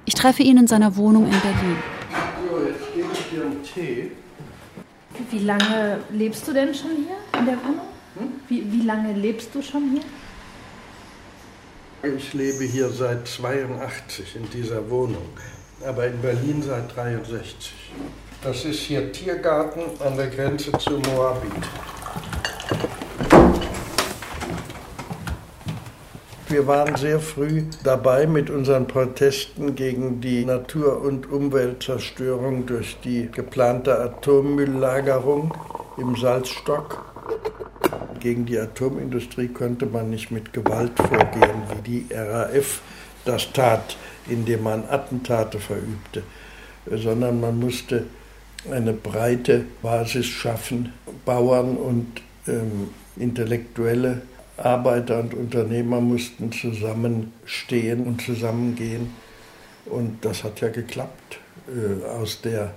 Ich 0.06 0.15
treffe 0.15 0.42
ihn 0.42 0.58
in 0.58 0.68
seiner 0.68 0.96
Wohnung 0.96 1.25
in 1.25 1.39
Berlin. 1.39 1.77
So, 2.50 2.65
jetzt 2.65 2.94
gebe 2.94 3.08
ich 3.13 3.30
dir 3.30 3.46
einen 3.46 3.63
Tee. 3.63 4.12
Wie 5.30 5.39
lange 5.39 6.00
lebst 6.12 6.48
du 6.48 6.53
denn 6.53 6.74
schon 6.74 6.92
hier 6.92 7.39
in 7.39 7.46
der 7.46 7.58
Wohnung? 7.58 7.88
Hm? 8.18 8.27
Wie, 8.50 8.72
wie 8.72 8.82
lange 8.82 9.13
lebst 9.13 9.53
du 9.53 9.62
schon 9.62 9.92
hier? 9.92 10.01
Ich 12.15 12.34
lebe 12.34 12.63
hier 12.63 12.89
seit 12.89 13.27
82 13.27 14.36
in 14.36 14.50
dieser 14.50 14.89
Wohnung, 14.89 15.30
aber 15.86 16.08
in 16.08 16.22
Berlin 16.22 16.62
seit 16.62 16.96
63. 16.96 17.74
Das 18.44 18.65
ist 18.65 18.80
hier 18.80 19.12
Tiergarten 19.12 19.84
an 20.06 20.18
der 20.18 20.27
Grenze 20.27 20.72
zu 20.74 21.00
Moabit. 21.00 21.51
Wir 26.53 26.68
waren 26.68 26.96
sehr 26.98 27.20
früh 27.20 27.63
dabei 27.84 28.27
mit 28.27 28.51
unseren 28.51 28.86
Protesten 28.86 29.74
gegen 29.74 30.22
die 30.22 30.46
Natur- 30.46 31.01
und 31.01 31.32
Umweltzerstörung 31.32 32.68
durch 32.68 32.98
die 33.03 33.27
geplante 33.32 34.00
Atommülllagerung 34.00 35.51
im 35.98 36.15
Salzstock. 36.15 37.06
Gegen 38.20 38.46
die 38.46 38.60
Atomindustrie 38.60 39.48
konnte 39.48 39.88
man 39.88 40.12
nicht 40.12 40.30
mit 40.30 40.53
Gewalt 40.53 40.92
vorgehen, 40.96 41.63
wie 41.74 41.82
die 41.82 42.13
RAF 42.13 42.82
das 43.25 43.51
tat, 43.51 43.98
indem 44.27 44.63
man 44.63 44.84
Attentate 44.89 45.60
verübte, 45.60 46.24
sondern 46.89 47.39
man 47.39 47.60
musste 47.60 48.06
eine 48.72 48.94
breite 48.94 49.65
Basis 49.82 50.25
schaffen, 50.25 50.94
Bauern 51.25 51.77
und 51.77 52.22
ähm, 52.48 52.89
Intellektuelle 53.15 54.22
Arbeiter 54.58 55.20
und 55.20 55.34
Unternehmer 55.34 56.00
mussten 56.00 56.51
zusammenstehen 56.51 58.06
und 58.06 58.22
zusammengehen. 58.22 59.13
Und 59.86 60.24
das 60.24 60.44
hat 60.44 60.62
ja 60.62 60.70
geklappt. 60.70 61.39
Äh, 61.68 62.06
aus 62.06 62.42
der 62.42 62.74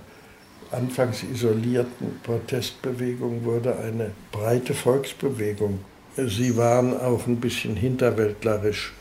anfangs 0.71 1.23
isolierten 1.23 2.19
Protestbewegung 2.23 3.43
wurde 3.45 3.77
eine 3.77 4.11
breite 4.31 4.73
Volksbewegung. 4.73 5.79
Sie 6.15 6.57
waren 6.57 6.99
auch 6.99 7.27
ein 7.27 7.39
bisschen 7.39 7.75
hinterwäldlerisch 7.75 8.93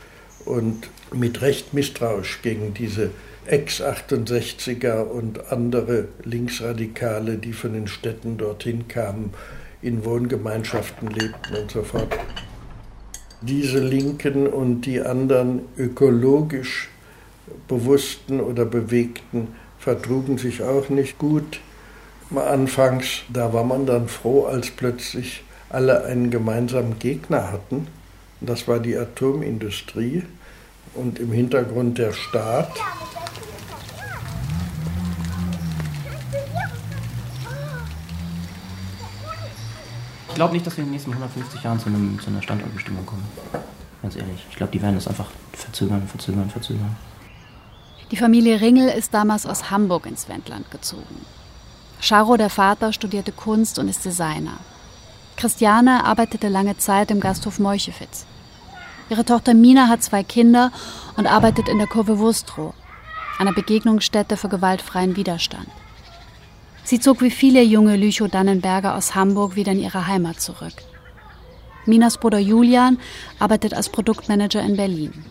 und 0.47 0.89
mit 1.13 1.43
Recht 1.43 1.75
misstrauisch 1.75 2.41
gegen 2.43 2.73
diese 2.73 3.11
Ex-68er 3.47 5.03
und 5.03 5.53
andere 5.53 6.09
Linksradikale, 6.25 7.37
die 7.37 7.53
von 7.53 7.75
den 7.75 7.87
Städten 7.87 8.39
dorthin 8.39 8.89
kamen, 8.89 9.35
in 9.83 10.05
Wohngemeinschaften 10.05 11.09
lebten 11.09 11.55
und 11.55 11.71
so 11.71 11.83
fort 11.83 12.17
diese 13.41 13.79
Linken 13.79 14.47
und 14.47 14.83
die 14.83 15.01
anderen 15.01 15.61
ökologisch 15.77 16.89
bewussten 17.69 18.41
oder 18.41 18.65
bewegten 18.65 19.49
vertrugen 19.79 20.39
sich 20.39 20.63
auch 20.63 20.89
nicht 20.89 21.19
gut. 21.19 21.61
Anfangs, 22.35 23.23
da 23.33 23.53
war 23.53 23.63
man 23.63 23.87
dann 23.87 24.09
froh, 24.09 24.47
als 24.47 24.71
plötzlich 24.71 25.45
alle 25.69 26.05
einen 26.05 26.31
gemeinsamen 26.31 26.99
Gegner 26.99 27.53
hatten. 27.53 27.87
Das 28.41 28.69
war 28.69 28.79
die 28.79 28.97
Atomindustrie 28.97 30.25
und 30.95 31.19
im 31.19 31.33
Hintergrund 31.33 31.99
der 31.99 32.13
Staat. 32.13 32.73
Ich 40.29 40.35
glaube 40.35 40.53
nicht, 40.53 40.67
dass 40.67 40.77
wir 40.77 40.83
in 40.83 40.89
den 40.89 40.93
nächsten 40.93 41.13
150 41.13 41.63
Jahren 41.63 41.81
zu, 41.81 41.87
einem, 41.87 42.21
zu 42.21 42.29
einer 42.29 42.43
Standortbestimmung 42.43 43.07
kommen. 43.07 43.25
Ganz 44.03 44.17
ehrlich. 44.17 44.45
Ich 44.51 44.57
glaube, 44.57 44.71
die 44.71 44.83
werden 44.83 44.97
das 44.97 45.09
einfach 45.09 45.31
verzögern, 45.53 46.07
verzögern, 46.07 46.51
verzögern. 46.51 46.95
Die 48.11 48.17
Familie 48.17 48.61
Ringel 48.61 48.89
ist 48.91 49.15
damals 49.15 49.47
aus 49.47 49.71
Hamburg 49.71 50.05
ins 50.05 50.29
Wendland 50.29 50.71
gezogen. 50.71 51.25
Charo, 52.01 52.37
der 52.37 52.51
Vater, 52.51 52.93
studierte 52.93 53.33
Kunst 53.33 53.79
und 53.79 53.89
ist 53.89 54.05
Designer. 54.05 54.59
Christiane 55.37 56.05
arbeitete 56.05 56.49
lange 56.49 56.79
Zeit 56.79 57.11
im 57.11 57.21
Gasthof 57.21 57.59
Meuchewitz. 57.59 58.27
Ihre 59.11 59.25
Tochter 59.25 59.55
Mina 59.55 59.89
hat 59.89 60.03
zwei 60.03 60.23
Kinder 60.25 60.73
und 61.17 61.27
arbeitet 61.27 61.69
in 61.69 61.79
der 61.79 61.87
Kurve 61.87 62.19
Wustrow, 62.19 62.75
einer 63.39 63.53
Begegnungsstätte 63.53 64.37
für 64.37 64.49
gewaltfreien 64.49 65.15
Widerstand. 65.15 65.69
Sie 66.85 67.01
zog 67.01 67.21
wie 67.21 67.31
viele 67.31 67.63
junge 67.63 67.97
Lüchow-Dannenberger 67.97 68.95
aus 68.95 69.15
Hamburg 69.15 69.57
wieder 69.57 69.73
in 69.73 69.81
ihre 69.81 70.07
Heimat 70.07 70.41
zurück. 70.41 70.75
Minas 71.85 72.19
Bruder 72.19 72.39
Julian 72.39 72.99
arbeitet 73.39 73.75
als 73.75 73.89
Produktmanager 73.89 74.63
in 74.63 74.77
Berlin. 74.77 75.25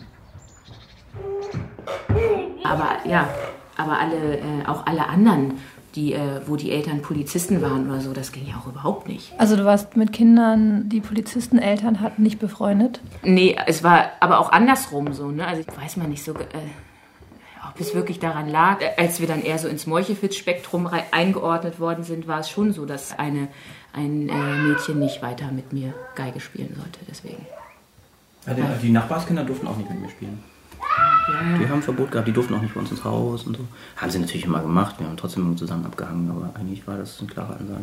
Aber 2.64 2.96
ja, 3.06 3.28
aber 3.76 3.98
alle, 3.98 4.38
äh, 4.38 4.66
auch 4.66 4.86
alle 4.86 5.06
anderen, 5.06 5.60
die, 5.96 6.12
äh, 6.12 6.42
wo 6.46 6.56
die 6.56 6.70
Eltern 6.70 7.02
Polizisten 7.02 7.62
waren 7.62 7.90
oder 7.90 8.00
so, 8.00 8.12
das 8.12 8.30
ging 8.30 8.46
ja 8.46 8.56
auch 8.56 8.66
überhaupt 8.66 9.08
nicht. 9.08 9.32
Also 9.38 9.56
du 9.56 9.64
warst 9.64 9.96
mit 9.96 10.12
Kindern, 10.12 10.88
die 10.88 11.00
Polizisteneltern 11.00 12.00
hatten, 12.00 12.22
nicht 12.22 12.38
befreundet? 12.38 13.00
Nee, 13.22 13.56
es 13.66 13.82
war 13.82 14.10
aber 14.20 14.38
auch 14.38 14.52
andersrum 14.52 15.12
so, 15.14 15.30
ne? 15.30 15.46
Also 15.46 15.62
ich 15.62 15.76
weiß 15.76 15.96
mal 15.96 16.06
nicht 16.06 16.22
so. 16.22 16.32
Äh, 16.32 16.44
ob 17.68 17.80
es 17.80 17.94
wirklich 17.94 18.18
daran 18.20 18.48
lag, 18.48 18.78
als 18.96 19.20
wir 19.20 19.26
dann 19.26 19.42
eher 19.42 19.58
so 19.58 19.68
ins 19.68 19.86
Meuchefitz-Spektrum 19.86 20.88
eingeordnet 21.10 21.80
worden 21.80 22.04
sind, 22.04 22.26
war 22.26 22.40
es 22.40 22.48
schon 22.48 22.72
so, 22.72 22.86
dass 22.86 23.18
eine, 23.18 23.48
ein 23.92 24.28
äh, 24.28 24.54
Mädchen 24.62 24.98
nicht 24.98 25.20
weiter 25.20 25.50
mit 25.50 25.72
mir 25.72 25.92
Geige 26.14 26.40
spielen 26.40 26.74
sollte. 26.74 27.00
Deswegen. 27.08 27.44
Also 28.46 28.62
die 28.80 28.90
Nachbarskinder 28.90 29.44
durften 29.44 29.66
auch 29.66 29.76
nicht 29.76 29.90
mit 29.90 30.00
mir 30.00 30.08
spielen. 30.08 30.42
Ja. 30.80 31.58
Die 31.58 31.68
haben 31.68 31.82
Verbot 31.82 32.10
gehabt, 32.12 32.28
die 32.28 32.32
durften 32.32 32.54
auch 32.54 32.62
nicht 32.62 32.74
bei 32.74 32.80
uns 32.80 32.90
ins 32.90 33.04
Haus 33.04 33.44
und 33.44 33.56
so. 33.56 33.64
Haben 33.96 34.10
sie 34.10 34.18
natürlich 34.18 34.44
immer 34.44 34.60
gemacht, 34.60 34.96
wir 34.98 35.06
haben 35.06 35.16
trotzdem 35.16 35.44
immer 35.44 35.56
zusammen 35.56 35.84
abgehangen, 35.86 36.30
aber 36.30 36.50
eigentlich 36.58 36.86
war 36.86 36.96
das 36.96 37.18
eine 37.18 37.28
klare 37.28 37.56
Ansage. 37.56 37.82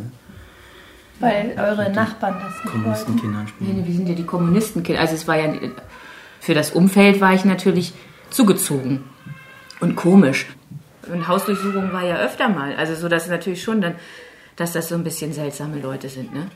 Weil 1.19 1.55
eure 1.57 1.91
Nachbarn 1.91 2.35
das 2.41 2.63
nicht. 2.63 2.71
Kommunistenkindern 2.71 3.47
spielen. 3.47 3.75
Nee, 3.75 3.81
nee, 3.81 3.87
wir 3.87 3.95
sind 3.95 4.09
ja 4.09 4.15
die 4.15 4.25
Kommunistenkinder. 4.25 5.01
Also 5.01 5.15
es 5.15 5.27
war 5.27 5.37
ja, 5.37 5.53
für 6.39 6.53
das 6.53 6.71
Umfeld 6.71 7.21
war 7.21 7.33
ich 7.33 7.45
natürlich 7.45 7.93
zugezogen 8.29 9.03
und 9.79 9.95
komisch. 9.95 10.47
Und 11.11 11.27
Hausdurchsuchung 11.27 11.91
war 11.91 12.03
ja 12.03 12.17
öfter 12.17 12.49
mal. 12.49 12.75
Also 12.75 12.95
so, 12.95 13.09
dass 13.09 13.27
natürlich 13.27 13.61
schon 13.61 13.81
dann, 13.81 13.95
dass 14.55 14.71
das 14.73 14.89
so 14.89 14.95
ein 14.95 15.03
bisschen 15.03 15.33
seltsame 15.33 15.79
Leute 15.79 16.09
sind, 16.09 16.33
ne? 16.33 16.47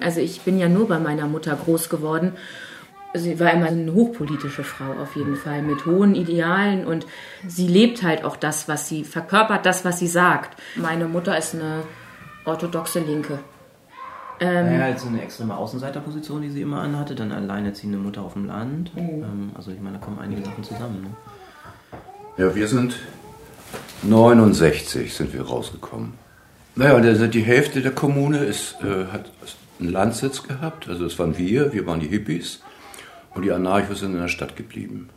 Also 0.00 0.20
ich 0.20 0.40
bin 0.42 0.58
ja 0.58 0.68
nur 0.68 0.88
bei 0.88 0.98
meiner 0.98 1.26
Mutter 1.26 1.54
groß 1.54 1.88
geworden. 1.88 2.32
Sie 3.12 3.40
war 3.40 3.52
immer 3.52 3.66
eine 3.66 3.92
hochpolitische 3.92 4.62
Frau 4.62 4.92
auf 5.02 5.16
jeden 5.16 5.36
Fall, 5.36 5.62
mit 5.62 5.84
hohen 5.84 6.14
Idealen 6.14 6.86
und 6.86 7.06
sie 7.46 7.66
lebt 7.66 8.02
halt 8.04 8.24
auch 8.24 8.36
das, 8.36 8.68
was 8.68 8.88
sie 8.88 9.04
verkörpert, 9.04 9.66
das, 9.66 9.84
was 9.84 9.98
sie 9.98 10.06
sagt. 10.06 10.60
Meine 10.76 11.06
Mutter 11.06 11.36
ist 11.36 11.54
eine 11.54 11.82
orthodoxe 12.44 13.00
Linke. 13.00 13.40
Ähm, 14.38 14.66
naja, 14.66 14.88
jetzt 14.88 15.02
so 15.02 15.08
eine 15.08 15.22
extreme 15.22 15.56
Außenseiterposition, 15.56 16.40
die 16.40 16.50
sie 16.50 16.62
immer 16.62 16.80
anhatte, 16.80 17.14
dann 17.14 17.30
alleinerziehende 17.32 17.98
Mutter 17.98 18.22
auf 18.22 18.34
dem 18.34 18.46
Land. 18.46 18.94
Mhm. 18.94 19.00
Ähm, 19.00 19.50
also 19.54 19.70
ich 19.70 19.80
meine, 19.80 19.98
da 19.98 20.04
kommen 20.04 20.18
einige 20.18 20.42
Sachen 20.42 20.64
zusammen. 20.64 21.02
Ne? 21.02 21.10
Ja, 22.38 22.54
wir 22.54 22.68
sind 22.68 22.94
69 24.02 25.12
sind 25.12 25.34
wir 25.34 25.42
rausgekommen. 25.42 26.14
Naja, 26.74 26.98
die 27.00 27.42
Hälfte 27.42 27.82
der 27.82 27.90
Kommune 27.90 28.38
ist, 28.38 28.76
äh, 28.82 29.12
hat 29.12 29.30
einen 29.78 29.90
Landsitz 29.90 30.42
gehabt, 30.42 30.88
also 30.88 31.04
das 31.04 31.18
waren 31.18 31.36
wir, 31.36 31.72
wir 31.72 31.86
waren 31.86 32.00
die 32.00 32.08
Hippies 32.08 32.60
und 33.34 33.42
die 33.42 33.52
Anarchos 33.52 34.00
sind 34.00 34.14
in 34.14 34.20
der 34.20 34.28
Stadt 34.28 34.56
geblieben. 34.56 35.08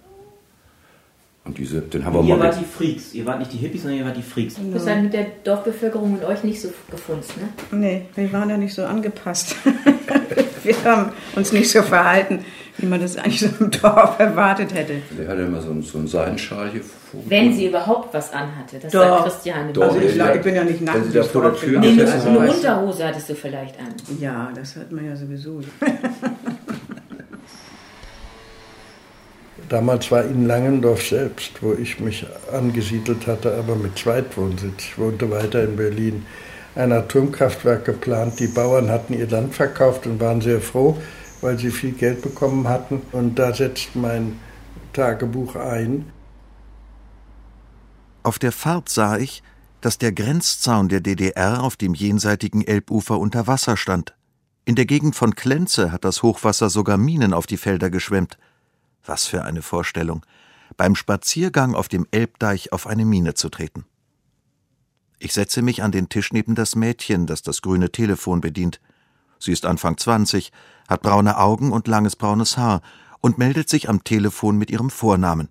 Und 1.45 1.57
diese, 1.57 1.81
den 1.81 2.05
haben 2.05 2.13
wir 2.15 2.23
Ihr 2.23 2.37
mal. 2.37 2.45
wart 2.47 2.59
die 2.59 2.63
Freaks. 2.63 3.13
Ihr 3.13 3.25
wart 3.25 3.39
nicht 3.39 3.51
die 3.51 3.57
Hippies, 3.57 3.81
sondern 3.81 3.99
ihr 3.99 4.05
wart 4.05 4.15
die 4.15 4.21
Freaks. 4.21 4.55
Du 4.55 4.61
bist 4.71 4.87
dann 4.87 5.03
mit 5.03 5.13
der 5.13 5.25
Dorfbevölkerung 5.43 6.13
und 6.13 6.23
euch 6.23 6.41
nicht 6.45 6.61
so 6.61 6.69
gefunzt, 6.89 7.33
ne? 7.37 7.49
Nee, 7.77 8.05
wir 8.15 8.31
waren 8.31 8.49
ja 8.49 8.55
nicht 8.55 8.73
so 8.73 8.85
angepasst. 8.85 9.57
wir 10.63 10.75
haben 10.85 11.11
uns 11.35 11.51
nicht 11.51 11.69
so 11.69 11.81
verhalten, 11.81 12.45
wie 12.77 12.85
man 12.85 13.01
das 13.01 13.17
eigentlich 13.17 13.41
so 13.41 13.49
im 13.59 13.71
Dorf 13.71 14.17
erwartet 14.19 14.73
hätte. 14.73 14.93
Der 15.19 15.27
hatte 15.27 15.41
immer 15.41 15.59
so 15.61 15.71
einen, 15.71 15.81
so 15.81 15.97
einen 15.97 16.07
Seidenschal 16.07 16.69
hier 16.71 16.81
vor. 16.81 17.19
Wenn 17.27 17.53
sie 17.53 17.67
überhaupt 17.67 18.13
was 18.13 18.31
anhatte, 18.31 18.79
das 18.81 18.93
Doch. 18.93 19.01
sagt 19.01 19.23
Christiane. 19.25 19.73
Doch, 19.73 19.83
Also 19.83 19.99
ich, 19.99 20.15
ja. 20.15 20.33
ich 20.33 20.41
bin 20.41 20.55
ja 20.55 20.63
nicht 20.63 20.79
nackt. 20.79 20.97
Wenn 20.97 21.03
sie 21.11 21.13
da 21.17 21.23
vor 21.23 21.41
der 21.41 21.55
Tür 21.55 21.79
Nee, 21.81 21.89
eine 21.89 22.09
hat. 22.09 22.25
Unterhose 22.55 23.05
hattest 23.05 23.29
du 23.29 23.35
vielleicht 23.35 23.77
an. 23.79 23.87
Ja, 24.21 24.49
das 24.55 24.77
hat 24.77 24.93
man 24.93 25.05
ja 25.05 25.15
sowieso. 25.17 25.59
Damals 29.73 30.11
war 30.11 30.23
in 30.23 30.45
Langendorf 30.45 31.01
selbst, 31.01 31.63
wo 31.63 31.73
ich 31.73 31.99
mich 31.99 32.27
angesiedelt 32.51 33.25
hatte, 33.25 33.55
aber 33.57 33.75
mit 33.75 33.97
Zweitwohnsitz. 33.97 34.83
Ich 34.83 34.97
wohnte 34.99 35.31
weiter 35.31 35.63
in 35.63 35.75
Berlin. 35.75 36.27
Ein 36.75 36.91
Atomkraftwerk 36.91 37.83
geplant. 37.83 38.39
Die 38.39 38.45
Bauern 38.45 38.91
hatten 38.91 39.15
ihr 39.15 39.27
Land 39.27 39.55
verkauft 39.55 40.05
und 40.05 40.19
waren 40.19 40.41
sehr 40.41 40.61
froh, 40.61 41.01
weil 41.41 41.57
sie 41.57 41.71
viel 41.71 41.93
Geld 41.93 42.21
bekommen 42.21 42.67
hatten. 42.67 43.01
Und 43.13 43.39
da 43.39 43.51
setzt 43.51 43.95
mein 43.95 44.39
Tagebuch 44.93 45.55
ein. 45.55 46.05
Auf 48.21 48.37
der 48.37 48.51
Fahrt 48.51 48.89
sah 48.89 49.17
ich, 49.17 49.41
dass 49.81 49.97
der 49.97 50.11
Grenzzaun 50.11 50.87
der 50.87 51.01
DDR 51.01 51.63
auf 51.63 51.77
dem 51.77 51.95
jenseitigen 51.95 52.61
Elbufer 52.61 53.17
unter 53.17 53.47
Wasser 53.47 53.75
stand. 53.75 54.13
In 54.65 54.75
der 54.75 54.85
Gegend 54.85 55.15
von 55.15 55.33
Klenze 55.33 55.91
hat 55.91 56.05
das 56.05 56.21
Hochwasser 56.21 56.69
sogar 56.69 56.97
Minen 56.97 57.33
auf 57.33 57.47
die 57.47 57.57
Felder 57.57 57.89
geschwemmt. 57.89 58.37
Was 59.05 59.25
für 59.25 59.43
eine 59.43 59.61
Vorstellung, 59.61 60.25
beim 60.77 60.95
Spaziergang 60.95 61.75
auf 61.75 61.87
dem 61.87 62.07
Elbdeich 62.11 62.71
auf 62.71 62.87
eine 62.87 63.05
Mine 63.05 63.33
zu 63.33 63.49
treten. 63.49 63.85
Ich 65.19 65.33
setze 65.33 65.61
mich 65.61 65.83
an 65.83 65.91
den 65.91 66.09
Tisch 66.09 66.33
neben 66.33 66.55
das 66.55 66.75
Mädchen, 66.75 67.27
das 67.27 67.41
das 67.41 67.61
grüne 67.61 67.91
Telefon 67.91 68.41
bedient. 68.41 68.81
Sie 69.39 69.51
ist 69.51 69.65
Anfang 69.65 69.97
20, 69.97 70.51
hat 70.87 71.01
braune 71.01 71.37
Augen 71.37 71.71
und 71.71 71.87
langes 71.87 72.15
braunes 72.15 72.57
Haar 72.57 72.81
und 73.21 73.37
meldet 73.37 73.69
sich 73.69 73.87
am 73.87 74.03
Telefon 74.03 74.57
mit 74.57 74.69
ihrem 74.69 74.89
Vornamen. 74.89 75.49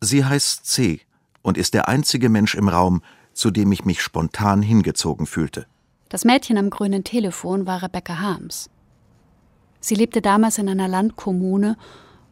Sie 0.00 0.24
heißt 0.24 0.66
C 0.66 1.00
und 1.42 1.56
ist 1.56 1.74
der 1.74 1.88
einzige 1.88 2.28
Mensch 2.28 2.54
im 2.54 2.68
Raum, 2.68 3.02
zu 3.32 3.50
dem 3.50 3.72
ich 3.72 3.84
mich 3.84 4.02
spontan 4.02 4.62
hingezogen 4.62 5.26
fühlte. 5.26 5.66
Das 6.08 6.24
Mädchen 6.24 6.58
am 6.58 6.70
grünen 6.70 7.04
Telefon 7.04 7.66
war 7.66 7.82
Rebecca 7.82 8.18
Harms. 8.18 8.70
Sie 9.80 9.94
lebte 9.94 10.22
damals 10.22 10.58
in 10.58 10.68
einer 10.68 10.88
Landkommune 10.88 11.76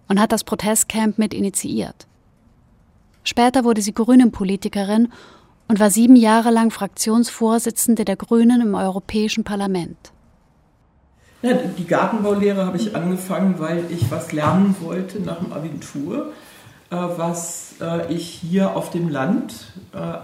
und 0.09 0.21
hat 0.21 0.33
das 0.33 0.45
Protestcamp 0.45 1.19
mit 1.19 1.35
initiiert. 1.35 2.07
Später 3.25 3.65
wurde 3.65 3.83
sie 3.83 3.95
Grünen-Politikerin 3.95 5.09
und 5.69 5.81
war 5.81 5.91
sieben 5.91 6.17
Jahre 6.17 6.51
lang 6.51 6.71
Fraktionsvorsitzende 6.71 8.05
der 8.05 8.17
Grünen 8.17 8.61
im 8.61 8.75
Europäischen 8.75 9.45
Parlament. 9.45 10.13
Die 11.43 11.87
Gartenbaulehre 11.87 12.67
habe 12.67 12.77
ich 12.77 12.95
angefangen, 12.95 13.59
weil 13.59 13.85
ich 13.91 14.11
was 14.11 14.33
lernen 14.33 14.77
wollte 14.81 15.21
nach 15.21 15.39
dem 15.39 15.53
Abitur, 15.53 16.33
äh, 16.91 16.95
was 16.95 17.75
äh, 17.81 18.13
ich 18.13 18.29
hier 18.29 18.77
auf 18.77 18.91
dem 18.91 19.09
Land 19.09 19.73
äh, 19.93 20.19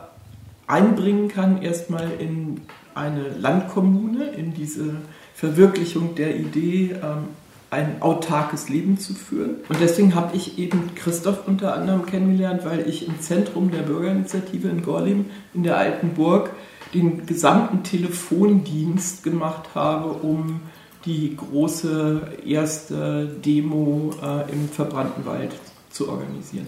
einbringen 0.69 1.29
kann, 1.29 1.61
erstmal 1.61 2.09
in 2.21 2.61
eine 2.95 3.31
Landkommune, 3.31 4.27
in 4.27 4.55
diese 4.55 4.97
Verwirklichung 5.35 6.15
der 6.15 6.37
Idee, 6.37 6.97
ähm, 7.03 7.29
ein 7.71 8.01
autarkes 8.01 8.69
Leben 8.69 8.99
zu 8.99 9.15
führen. 9.15 9.57
Und 9.69 9.81
deswegen 9.81 10.15
habe 10.15 10.37
ich 10.37 10.59
eben 10.59 10.95
Christoph 10.95 11.47
unter 11.47 11.75
anderem 11.75 12.07
kennengelernt, 12.07 12.65
weil 12.65 12.89
ich 12.89 13.07
im 13.07 13.21
Zentrum 13.21 13.71
der 13.71 13.83
Bürgerinitiative 13.83 14.69
in 14.69 14.83
Gorlim 14.83 15.27
in 15.53 15.63
der 15.63 15.77
Alten 15.77 16.15
Burg 16.15 16.51
den 16.95 17.27
gesamten 17.27 17.83
Telefondienst 17.83 19.23
gemacht 19.23 19.75
habe, 19.75 20.09
um 20.09 20.61
die 21.05 21.37
große 21.37 22.39
erste 22.45 23.27
Demo 23.27 24.15
äh, 24.23 24.51
im 24.51 24.69
verbrannten 24.69 25.27
Wald 25.27 25.55
zu 25.91 26.09
organisieren. 26.09 26.67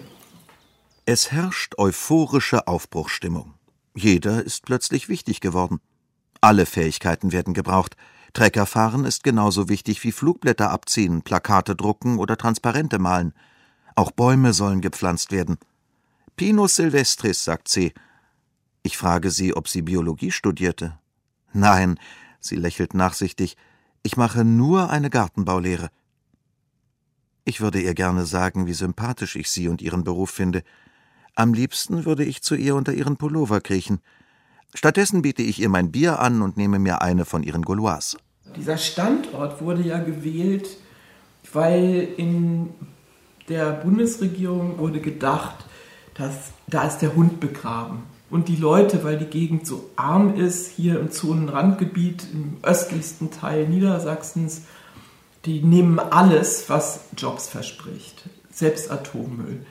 Es 1.06 1.32
herrscht 1.32 1.78
euphorische 1.78 2.68
Aufbruchsstimmung. 2.68 3.54
Jeder 3.94 4.44
ist 4.44 4.64
plötzlich 4.64 5.08
wichtig 5.08 5.40
geworden. 5.40 5.80
Alle 6.40 6.66
Fähigkeiten 6.66 7.32
werden 7.32 7.54
gebraucht. 7.54 7.96
Treckerfahren 8.32 9.04
ist 9.04 9.24
genauso 9.24 9.68
wichtig 9.68 10.02
wie 10.04 10.12
Flugblätter 10.12 10.70
abziehen, 10.70 11.22
Plakate 11.22 11.74
drucken 11.74 12.18
oder 12.18 12.36
Transparente 12.36 12.98
malen. 12.98 13.32
Auch 13.96 14.12
Bäume 14.12 14.52
sollen 14.52 14.80
gepflanzt 14.80 15.32
werden. 15.32 15.58
Pinus 16.36 16.76
Silvestris, 16.76 17.44
sagt 17.44 17.68
sie. 17.68 17.92
Ich 18.82 18.96
frage 18.96 19.30
sie, 19.30 19.54
ob 19.54 19.68
sie 19.68 19.82
Biologie 19.82 20.30
studierte. 20.30 20.98
Nein, 21.52 21.98
sie 22.38 22.56
lächelt 22.56 22.94
nachsichtig. 22.94 23.56
Ich 24.02 24.16
mache 24.16 24.44
nur 24.44 24.90
eine 24.90 25.10
Gartenbaulehre. 25.10 25.90
Ich 27.44 27.60
würde 27.60 27.80
ihr 27.80 27.94
gerne 27.94 28.24
sagen, 28.26 28.66
wie 28.66 28.72
sympathisch 28.72 29.36
ich 29.36 29.50
sie 29.50 29.68
und 29.68 29.82
ihren 29.82 30.04
Beruf 30.04 30.30
finde. 30.30 30.62
Am 31.34 31.52
liebsten 31.52 32.04
würde 32.04 32.24
ich 32.24 32.42
zu 32.42 32.54
ihr 32.54 32.76
unter 32.76 32.92
ihren 32.92 33.16
Pullover 33.16 33.60
kriechen. 33.60 34.00
Stattdessen 34.74 35.22
biete 35.22 35.42
ich 35.42 35.60
ihr 35.60 35.68
mein 35.68 35.90
Bier 35.90 36.20
an 36.20 36.42
und 36.42 36.56
nehme 36.56 36.78
mir 36.78 37.02
eine 37.02 37.24
von 37.24 37.42
ihren 37.42 37.62
Gauloises. 37.62 38.16
Dieser 38.56 38.78
Standort 38.78 39.60
wurde 39.60 39.82
ja 39.82 39.98
gewählt, 39.98 40.76
weil 41.52 42.08
in 42.16 42.70
der 43.48 43.72
Bundesregierung 43.72 44.78
wurde 44.78 45.00
gedacht, 45.00 45.64
dass 46.14 46.52
da 46.66 46.84
ist 46.84 46.98
der 46.98 47.14
Hund 47.14 47.40
begraben. 47.40 48.04
Und 48.30 48.46
die 48.46 48.56
Leute, 48.56 49.02
weil 49.02 49.18
die 49.18 49.26
Gegend 49.26 49.66
so 49.66 49.90
arm 49.96 50.36
ist, 50.36 50.70
hier 50.70 51.00
im 51.00 51.10
Zonenrandgebiet, 51.10 52.26
im 52.32 52.58
östlichsten 52.62 53.32
Teil 53.32 53.68
Niedersachsens, 53.68 54.62
die 55.46 55.62
nehmen 55.62 55.98
alles, 55.98 56.68
was 56.68 57.00
Jobs 57.16 57.48
verspricht, 57.48 58.22
selbst 58.52 58.90
Atommüll. 58.90 59.66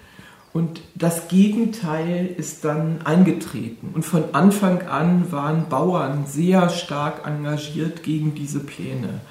Und 0.52 0.82
das 0.96 1.28
Gegenteil 1.28 2.26
ist 2.26 2.66
dann 2.66 3.02
eingetreten. 3.04 3.92
Und 3.94 4.04
von 4.04 4.34
Anfang 4.34 4.88
an 4.88 5.32
waren 5.32 5.70
Bauern 5.70 6.26
sehr 6.26 6.70
stark 6.70 7.28
engagiert 7.28 8.02
gegen 8.04 8.34
diese 8.34 8.60
Pläne. 8.60 9.22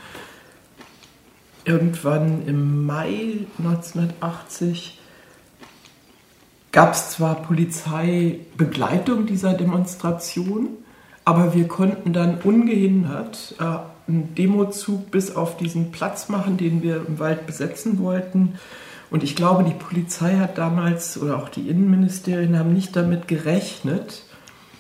Irgendwann 1.65 2.47
im 2.47 2.87
Mai 2.87 3.47
1980 3.59 4.99
gab 6.71 6.95
es 6.95 7.11
zwar 7.11 7.43
Polizeibegleitung 7.43 9.27
dieser 9.27 9.55
Demonstration, 9.55 10.69
aber 11.25 11.55
wir 11.55 11.67
konnten 11.67 12.13
dann 12.13 12.41
ungehindert 12.41 13.57
äh, 13.59 13.65
einen 14.09 14.35
Demozug 14.35 15.11
bis 15.11 15.35
auf 15.35 15.57
diesen 15.57 15.93
Platz 15.93 16.29
machen, 16.29 16.57
den 16.57 16.83
wir 16.83 17.05
im 17.07 17.19
Wald 17.19 17.47
besetzen 17.47 17.99
wollten. 17.99 18.55
Und 19.11 19.23
ich 19.23 19.37
glaube, 19.37 19.65
die 19.65 19.75
Polizei 19.75 20.37
hat 20.37 20.59
damals 20.59 21.21
oder 21.21 21.39
auch 21.39 21.49
die 21.49 21.69
Innenministerien 21.69 22.59
haben 22.59 22.75
nicht 22.75 22.95
damit 22.95 23.27
gerechnet, 23.27 24.25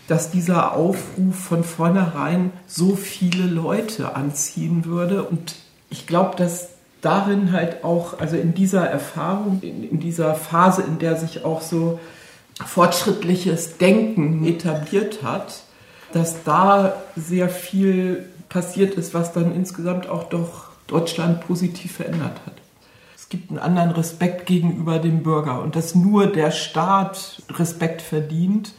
dass 0.07 0.31
dieser 0.31 0.73
Aufruf 0.75 1.37
von 1.37 1.64
vornherein 1.64 2.53
so 2.67 2.97
viele 2.97 3.45
Leute 3.45 4.17
anziehen 4.17 4.85
würde. 4.85 5.25
Und 5.25 5.57
ich 5.91 6.07
glaube, 6.07 6.37
dass 6.37 6.69
darin 7.01 7.53
halt 7.53 7.85
auch, 7.85 8.19
also 8.19 8.37
in 8.37 8.55
dieser 8.55 8.87
Erfahrung, 8.87 9.61
in, 9.62 9.88
in 9.88 10.01
dieser 10.01 10.35
Phase, 10.35 10.83
in 10.83 10.99
der 10.99 11.17
sich 11.17 11.45
auch 11.45 11.61
so 11.61 12.01
fortschrittliches 12.67 13.79
Denken 13.79 14.45
etabliert 14.45 15.23
hat, 15.23 15.62
dass 16.12 16.43
da 16.45 16.95
sehr 17.14 17.49
viel 17.49 18.27
passiert 18.49 18.95
ist, 18.95 19.14
was 19.14 19.33
dann 19.33 19.55
insgesamt 19.55 20.09
auch 20.09 20.25
doch 20.25 20.69
Deutschland 20.87 21.47
positiv 21.47 21.93
verändert 21.93 22.41
hat. 22.47 22.55
Es 23.29 23.31
gibt 23.33 23.51
einen 23.51 23.59
anderen 23.59 23.91
Respekt 23.91 24.47
gegenüber 24.47 24.99
dem 24.99 25.23
Bürger 25.23 25.61
und 25.61 25.77
dass 25.77 25.95
nur 25.95 26.29
der 26.29 26.51
Staat 26.51 27.43
Respekt 27.51 28.01
verdient, 28.01 28.73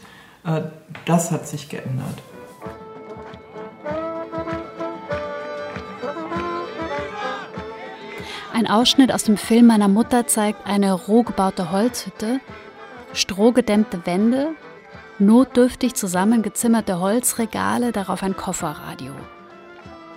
äh, 0.44 0.62
das 1.06 1.30
hat 1.30 1.48
sich 1.48 1.70
geändert. 1.70 2.16
Ein 8.52 8.66
Ausschnitt 8.66 9.14
aus 9.14 9.24
dem 9.24 9.38
Film 9.38 9.68
meiner 9.68 9.88
Mutter 9.88 10.26
zeigt 10.26 10.66
eine 10.66 10.94
roh 10.94 11.22
gebaute 11.22 11.72
Holzhütte, 11.72 12.40
strohgedämmte 13.14 14.08
Wände, 14.08 14.56
notdürftig 15.20 15.94
zusammengezimmerte 15.94 17.00
Holzregale, 17.00 17.92
darauf 17.92 18.24
ein 18.24 18.36
Kofferradio. 18.36 19.14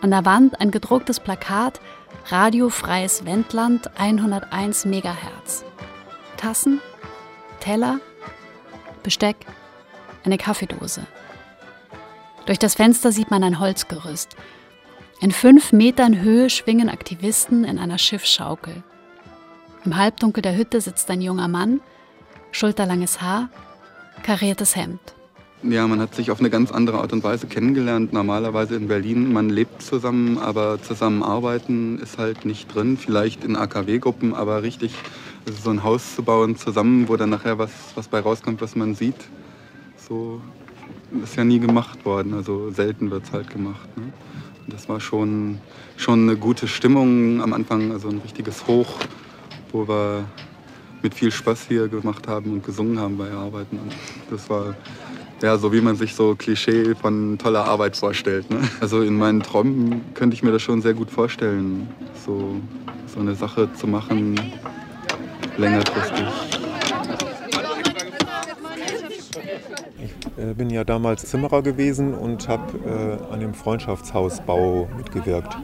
An 0.01 0.11
der 0.11 0.25
Wand 0.25 0.59
ein 0.59 0.71
gedrucktes 0.71 1.21
Plakat 1.21 1.83
Radiofreies 2.27 3.25
Wendland 3.25 3.91
101 3.99 4.85
MHz. 4.85 5.65
Tassen, 6.37 6.81
Teller, 7.61 8.01
Besteck, 9.03 9.37
eine 10.25 10.39
Kaffeedose. 10.39 11.07
Durch 12.47 12.59
das 12.59 12.75
Fenster 12.75 13.13
sieht 13.13 13.31
man 13.31 13.45
ein 13.45 13.61
Holzgerüst. 13.61 14.37
In 15.21 15.31
fünf 15.31 15.73
Metern 15.73 16.21
Höhe 16.21 16.51
schwingen 16.51 16.89
Aktivisten 16.89 17.65
in 17.65 17.79
einer 17.79 17.99
Schiffsschaukel. 17.99 18.83
Im 19.85 19.97
Halbdunkel 19.97 20.43
der 20.43 20.57
Hütte 20.57 20.81
sitzt 20.81 21.11
ein 21.11 21.21
junger 21.21 21.49
Mann, 21.49 21.81
schulterlanges 22.51 23.21
Haar, 23.21 23.49
kariertes 24.23 24.77
Hemd. 24.77 25.01
Ja, 25.65 25.87
man 25.87 26.01
hat 26.01 26.13
sich 26.17 26.33
auf 26.33 26.41
eine 26.41 26.51
ganz 26.51 26.73
andere 26.73 26.99
Art 26.99 27.13
und 27.13 27.23
Weise 27.23 27.47
kennengelernt. 27.47 28.13
Normalerweise 28.13 28.75
in 28.75 28.89
Berlin, 28.89 29.33
man 29.33 29.49
lebt 29.49 29.81
zusammen, 29.81 30.39
aber 30.39 30.83
zusammenarbeiten 30.83 32.01
ist 32.01 32.19
halt 32.19 32.45
nicht 32.45 32.75
drin. 32.75 32.97
Vielleicht 32.97 33.45
in 33.45 33.55
AKW-Gruppen, 33.55 34.35
aber 34.35 34.65
richtig 34.65 34.93
so 35.47 35.71
ein 35.71 35.85
Haus 35.85 36.17
zu 36.17 36.25
bauen 36.25 36.57
zusammen, 36.57 37.09
wo 37.09 37.17
dann 37.17 37.31
nachher 37.31 37.59
was, 37.59 37.71
was 37.95 38.09
bei 38.09 38.19
rauskommt, 38.19 38.61
was 38.61 38.75
man 38.75 38.97
sieht, 38.97 39.15
so 39.97 40.41
ist 41.23 41.37
ja 41.37 41.45
nie 41.45 41.61
gemacht 41.61 42.05
worden. 42.05 42.35
Also 42.35 42.73
selten 42.73 43.13
wird 43.13 43.25
es 43.25 43.33
halt 43.33 43.49
gemacht. 43.49 43.97
Ne? 43.97 44.13
Das 44.67 44.89
war 44.89 44.99
schon, 44.99 45.59
schon 45.97 46.23
eine 46.23 46.37
gute 46.37 46.67
Stimmung 46.67 47.41
am 47.41 47.53
Anfang, 47.53 47.93
also 47.93 48.09
ein 48.09 48.19
richtiges 48.19 48.67
Hoch, 48.67 48.99
wo 49.71 49.87
wir 49.87 50.25
mit 51.03 51.15
viel 51.15 51.31
Spaß 51.31 51.67
hier 51.69 51.87
gemacht 51.87 52.27
haben 52.27 52.53
und 52.53 52.65
gesungen 52.65 52.99
haben 52.99 53.17
bei 53.17 53.31
Arbeiten. 53.31 53.79
Und 53.79 53.93
das 54.29 54.51
war 54.51 54.75
ja, 55.43 55.59
so 55.59 55.73
wie 55.73 55.81
man 55.81 55.97
sich 55.97 56.15
so 56.15 56.37
Klischee 56.37 56.95
von 56.95 57.37
toller 57.37 57.65
Arbeit 57.65 57.97
vorstellt. 57.97 58.49
Ne? 58.51 58.61
Also 58.81 59.03
in 59.03 59.17
meinen 59.17 59.43
Träumen 59.43 60.03
könnte 60.15 60.35
ich 60.35 60.43
mir 60.43 60.53
das 60.53 60.63
schon 60.63 60.81
sehr 60.83 60.95
gut 60.95 61.11
vorstellen, 61.11 61.89
so, 62.25 62.57
so 63.13 63.21
eine 63.21 63.35
Sache 63.35 63.69
zu 63.75 63.87
machen, 63.87 64.41
längerfristig. 65.57 66.27
Ich 69.99 70.43
äh, 70.43 70.55
bin 70.55 70.71
ja 70.71 70.85
damals 70.85 71.27
Zimmerer 71.27 71.63
gewesen 71.63 72.15
und 72.15 72.49
habe 72.49 72.79
äh, 73.29 73.33
an 73.33 73.41
dem 73.41 73.55
Freundschaftshausbau 73.55 74.89
mitgewirkt. 74.97 75.57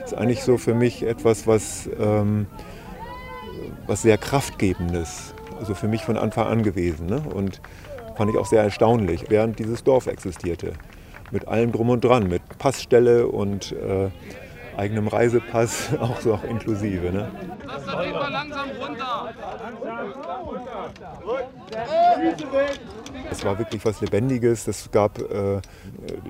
Das 0.00 0.12
ist 0.12 0.18
eigentlich 0.18 0.42
so 0.42 0.56
für 0.56 0.74
mich 0.74 1.02
etwas, 1.02 1.46
was, 1.46 1.90
ähm, 1.98 2.46
was 3.86 4.02
sehr 4.02 4.16
kraftgebendes, 4.16 5.34
also 5.58 5.74
für 5.74 5.88
mich 5.88 6.02
von 6.02 6.16
Anfang 6.16 6.46
an 6.46 6.62
gewesen. 6.62 7.06
Ne? 7.06 7.22
Und 7.34 7.60
fand 8.16 8.30
ich 8.30 8.38
auch 8.38 8.46
sehr 8.46 8.62
erstaunlich, 8.62 9.26
während 9.28 9.58
dieses 9.58 9.84
Dorf 9.84 10.06
existierte. 10.06 10.72
Mit 11.30 11.48
allem 11.48 11.72
drum 11.72 11.90
und 11.90 12.04
dran, 12.04 12.28
mit 12.28 12.42
Passstelle 12.58 13.26
und 13.26 13.72
äh, 13.72 14.10
eigenem 14.76 15.08
Reisepass, 15.08 15.90
auch 16.00 16.20
so 16.20 16.34
auch 16.34 16.44
inklusive. 16.44 17.10
Ne? 17.12 17.30
Es 23.30 23.44
war 23.44 23.58
wirklich 23.58 23.84
was 23.84 24.00
Lebendiges. 24.00 24.68
Es 24.68 24.90
gab 24.90 25.18
äh, 25.18 25.60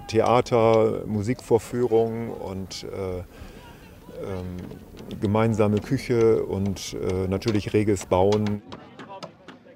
Theater, 0.08 1.02
Musikvorführungen 1.06 2.30
und 2.30 2.84
äh, 2.84 3.22
ähm, 4.22 4.56
gemeinsame 5.20 5.80
Küche 5.80 6.42
und 6.42 6.94
äh, 6.94 7.28
natürlich 7.28 7.74
reges 7.74 8.06
Bauen. 8.06 8.62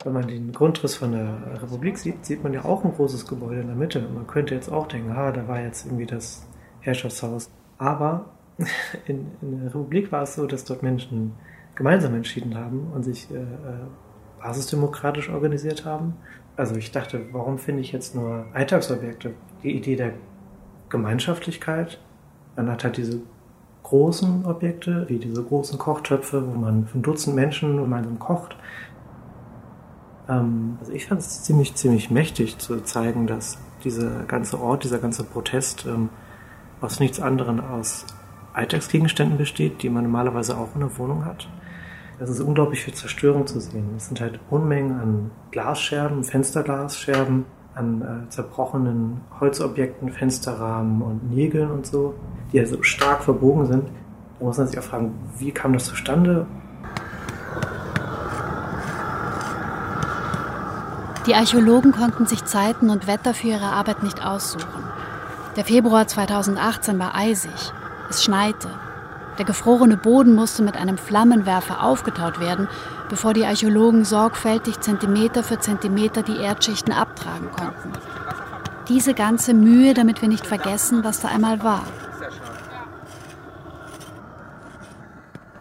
Wenn 0.02 0.14
man 0.14 0.26
den 0.26 0.52
Grundriss 0.52 0.96
von 0.96 1.12
der 1.12 1.62
Republik 1.62 1.98
sieht, 1.98 2.24
sieht 2.24 2.42
man 2.42 2.54
ja 2.54 2.64
auch 2.64 2.84
ein 2.84 2.92
großes 2.94 3.26
Gebäude 3.26 3.60
in 3.60 3.66
der 3.66 3.76
Mitte. 3.76 4.00
Man 4.00 4.26
könnte 4.26 4.54
jetzt 4.54 4.70
auch 4.70 4.86
denken, 4.86 5.12
ah, 5.12 5.30
da 5.30 5.46
war 5.46 5.60
jetzt 5.60 5.84
irgendwie 5.84 6.06
das 6.06 6.46
Herrschaftshaus. 6.80 7.50
Aber 7.76 8.26
in, 9.06 9.26
in 9.42 9.58
der 9.58 9.66
Republik 9.66 10.10
war 10.10 10.22
es 10.22 10.34
so, 10.34 10.46
dass 10.46 10.64
dort 10.64 10.82
Menschen 10.82 11.32
gemeinsam 11.74 12.14
entschieden 12.14 12.56
haben 12.56 12.90
und 12.94 13.02
sich 13.02 13.30
äh, 13.30 13.36
äh, 13.36 13.44
basisdemokratisch 14.42 15.28
organisiert 15.28 15.84
haben. 15.84 16.14
Also 16.56 16.76
ich 16.76 16.92
dachte, 16.92 17.26
warum 17.32 17.58
finde 17.58 17.82
ich 17.82 17.92
jetzt 17.92 18.14
nur 18.14 18.46
Alltagsobjekte? 18.54 19.34
Die 19.62 19.76
Idee 19.76 19.96
der 19.96 20.14
Gemeinschaftlichkeit, 20.88 22.00
man 22.56 22.70
hat 22.70 22.84
halt 22.84 22.96
diese 22.96 23.20
großen 23.82 24.44
Objekte, 24.44 25.08
wie 25.08 25.18
diese 25.18 25.42
großen 25.42 25.78
Kochtöpfe, 25.78 26.46
wo 26.46 26.58
man 26.58 26.86
ein 26.94 27.02
Dutzend 27.02 27.34
Menschen 27.34 27.76
gemeinsam 27.76 28.18
kocht. 28.18 28.56
Ähm, 30.30 30.76
also 30.80 30.92
ich 30.92 31.06
fand 31.06 31.20
es 31.20 31.42
ziemlich, 31.42 31.74
ziemlich 31.74 32.10
mächtig 32.10 32.58
zu 32.58 32.80
zeigen, 32.82 33.26
dass 33.26 33.58
dieser 33.84 34.24
ganze 34.24 34.60
Ort, 34.60 34.84
dieser 34.84 34.98
ganze 34.98 35.24
Protest 35.24 35.86
ähm, 35.86 36.10
aus 36.80 37.00
nichts 37.00 37.20
anderem 37.20 37.60
als 37.60 38.06
Alltagsgegenständen 38.52 39.38
besteht, 39.38 39.82
die 39.82 39.90
man 39.90 40.04
normalerweise 40.04 40.56
auch 40.56 40.74
in 40.74 40.80
der 40.80 40.96
Wohnung 40.98 41.24
hat. 41.24 41.48
Es 42.18 42.28
ist 42.28 42.40
unglaublich 42.40 42.84
viel 42.84 42.94
Zerstörung 42.94 43.46
zu 43.46 43.60
sehen. 43.60 43.94
Es 43.96 44.08
sind 44.08 44.20
halt 44.20 44.40
Unmengen 44.50 45.00
an 45.00 45.30
Glasscherben, 45.50 46.22
Fensterglasscherben, 46.22 47.46
an 47.74 48.02
äh, 48.02 48.28
zerbrochenen 48.28 49.22
Holzobjekten, 49.40 50.10
Fensterrahmen 50.10 51.00
und 51.00 51.30
Nägeln 51.30 51.70
und 51.70 51.86
so, 51.86 52.14
die 52.52 52.60
also 52.60 52.82
stark 52.82 53.22
verbogen 53.22 53.66
sind. 53.66 53.84
Da 54.38 54.44
muss 54.44 54.58
man 54.58 54.66
sich 54.66 54.78
auch 54.78 54.82
fragen, 54.82 55.12
wie 55.38 55.50
kam 55.50 55.72
das 55.72 55.86
zustande? 55.86 56.46
Die 61.30 61.36
Archäologen 61.36 61.92
konnten 61.92 62.26
sich 62.26 62.44
Zeiten 62.44 62.90
und 62.90 63.06
Wetter 63.06 63.34
für 63.34 63.46
ihre 63.46 63.66
Arbeit 63.66 64.02
nicht 64.02 64.20
aussuchen. 64.20 64.82
Der 65.54 65.64
Februar 65.64 66.08
2018 66.08 66.98
war 66.98 67.14
eisig. 67.14 67.72
Es 68.08 68.24
schneite. 68.24 68.68
Der 69.38 69.44
gefrorene 69.44 69.96
Boden 69.96 70.34
musste 70.34 70.64
mit 70.64 70.76
einem 70.76 70.98
Flammenwerfer 70.98 71.84
aufgetaut 71.84 72.40
werden, 72.40 72.66
bevor 73.08 73.32
die 73.32 73.46
Archäologen 73.46 74.04
sorgfältig 74.04 74.80
Zentimeter 74.80 75.44
für 75.44 75.60
Zentimeter 75.60 76.24
die 76.24 76.36
Erdschichten 76.36 76.92
abtragen 76.92 77.52
konnten. 77.52 77.92
Diese 78.88 79.14
ganze 79.14 79.54
Mühe, 79.54 79.94
damit 79.94 80.22
wir 80.22 80.28
nicht 80.28 80.48
vergessen, 80.48 81.04
was 81.04 81.20
da 81.20 81.28
einmal 81.28 81.62
war. 81.62 81.84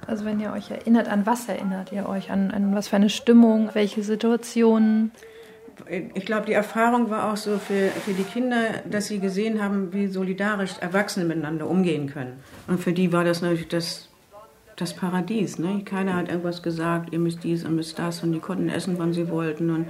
Also 0.07 0.25
wenn 0.25 0.39
ihr 0.39 0.51
euch 0.51 0.71
erinnert, 0.71 1.07
an 1.07 1.27
was 1.27 1.47
erinnert 1.47 1.91
ihr 1.91 2.09
euch? 2.09 2.31
An, 2.31 2.49
an 2.49 2.73
was 2.73 2.87
für 2.87 2.95
eine 2.95 3.11
Stimmung, 3.11 3.69
welche 3.73 4.01
Situationen? 4.01 5.11
Ich 5.87 6.25
glaube, 6.25 6.45
die 6.45 6.53
Erfahrung 6.53 7.09
war 7.09 7.31
auch 7.31 7.37
so 7.37 7.57
für, 7.57 7.89
für 7.89 8.13
die 8.13 8.23
Kinder, 8.23 8.81
dass 8.89 9.07
sie 9.07 9.19
gesehen 9.19 9.61
haben, 9.63 9.93
wie 9.93 10.07
solidarisch 10.07 10.73
Erwachsene 10.79 11.25
miteinander 11.25 11.67
umgehen 11.67 12.07
können. 12.07 12.39
Und 12.67 12.79
für 12.79 12.93
die 12.93 13.11
war 13.11 13.23
das 13.23 13.41
natürlich 13.41 13.67
das, 13.67 14.09
das 14.75 14.93
Paradies. 14.93 15.59
Ne? 15.59 15.83
Keiner 15.85 16.15
hat 16.15 16.29
irgendwas 16.29 16.63
gesagt, 16.63 17.13
ihr 17.13 17.19
müsst 17.19 17.43
dies 17.43 17.63
und 17.63 17.75
müsst 17.75 17.99
das. 17.99 18.23
Und 18.23 18.31
die 18.31 18.39
konnten 18.39 18.69
essen, 18.69 18.97
wann 18.97 19.13
sie 19.13 19.29
wollten. 19.29 19.69
Und 19.69 19.87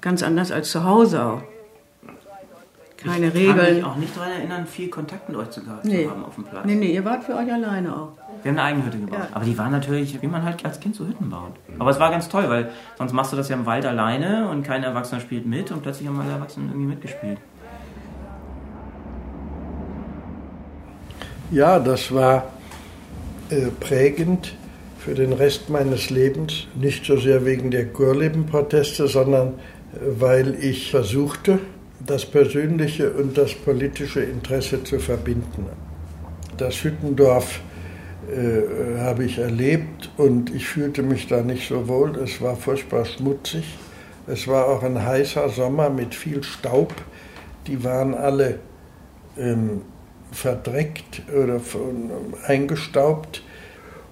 ganz 0.00 0.22
anders 0.22 0.52
als 0.52 0.70
zu 0.70 0.84
Hause 0.84 1.24
auch. 1.24 1.42
Keine 2.96 3.28
ich 3.28 3.34
Regeln. 3.34 3.50
Ich 3.50 3.56
kann 3.56 3.74
mich 3.74 3.84
auch 3.84 3.96
nicht 3.96 4.16
daran 4.16 4.32
erinnern, 4.32 4.66
viel 4.66 4.88
Kontakt 4.88 5.28
mit 5.28 5.38
euch 5.38 5.50
zu, 5.50 5.62
nee. 5.84 6.06
haben 6.06 6.24
auf 6.24 6.34
dem 6.34 6.44
Platz. 6.44 6.66
Nee, 6.66 6.74
nee, 6.74 6.92
ihr 6.92 7.04
wart 7.04 7.24
für 7.24 7.34
euch 7.34 7.50
alleine 7.50 7.96
auch. 7.96 8.12
Wir 8.42 8.50
haben 8.50 8.58
eine 8.58 8.62
eigene 8.62 8.86
Hütte 8.86 8.98
gebaut. 8.98 9.18
Ja. 9.18 9.28
Aber 9.32 9.44
die 9.44 9.56
war 9.58 9.68
natürlich, 9.68 10.20
wie 10.22 10.26
man 10.26 10.42
halt 10.42 10.64
als 10.64 10.80
Kind 10.80 10.94
so 10.94 11.06
Hütten 11.06 11.28
baut. 11.30 11.52
Aber 11.78 11.90
es 11.90 12.00
war 12.00 12.10
ganz 12.10 12.28
toll, 12.28 12.48
weil 12.48 12.70
sonst 12.96 13.12
machst 13.12 13.32
du 13.32 13.36
das 13.36 13.48
ja 13.48 13.56
im 13.56 13.66
Wald 13.66 13.84
alleine 13.84 14.48
und 14.48 14.62
kein 14.62 14.82
Erwachsener 14.82 15.20
spielt 15.20 15.46
mit 15.46 15.70
und 15.70 15.82
plötzlich 15.82 16.08
haben 16.08 16.18
alle 16.20 16.32
Erwachsenen 16.32 16.68
irgendwie 16.68 16.88
mitgespielt. 16.88 17.38
Ja, 21.50 21.78
das 21.78 22.14
war 22.14 22.44
äh, 23.50 23.66
prägend 23.80 24.54
für 24.98 25.14
den 25.14 25.32
Rest 25.32 25.68
meines 25.68 26.10
Lebens. 26.10 26.68
Nicht 26.74 27.04
so 27.04 27.18
sehr 27.18 27.44
wegen 27.44 27.70
der 27.70 27.86
Kurlebenproteste, 27.88 29.08
sondern 29.08 29.48
äh, 29.48 29.98
weil 30.18 30.54
ich 30.54 30.90
versuchte, 30.90 31.58
das 32.06 32.24
persönliche 32.24 33.10
und 33.10 33.36
das 33.36 33.54
politische 33.54 34.20
Interesse 34.20 34.82
zu 34.84 34.98
verbinden. 34.98 35.66
Das 36.56 36.82
Hüttendorf 36.82 37.60
äh, 38.30 39.00
habe 39.00 39.24
ich 39.24 39.38
erlebt 39.38 40.10
und 40.16 40.54
ich 40.54 40.66
fühlte 40.66 41.02
mich 41.02 41.26
da 41.26 41.42
nicht 41.42 41.68
so 41.68 41.88
wohl. 41.88 42.16
Es 42.16 42.40
war 42.40 42.56
furchtbar 42.56 43.04
schmutzig. 43.04 43.64
Es 44.26 44.46
war 44.46 44.68
auch 44.68 44.82
ein 44.82 45.04
heißer 45.04 45.48
Sommer 45.48 45.90
mit 45.90 46.14
viel 46.14 46.42
Staub. 46.42 46.94
Die 47.66 47.82
waren 47.82 48.14
alle 48.14 48.60
ähm, 49.36 49.82
verdreckt 50.30 51.22
oder 51.34 51.60
eingestaubt. 52.46 53.42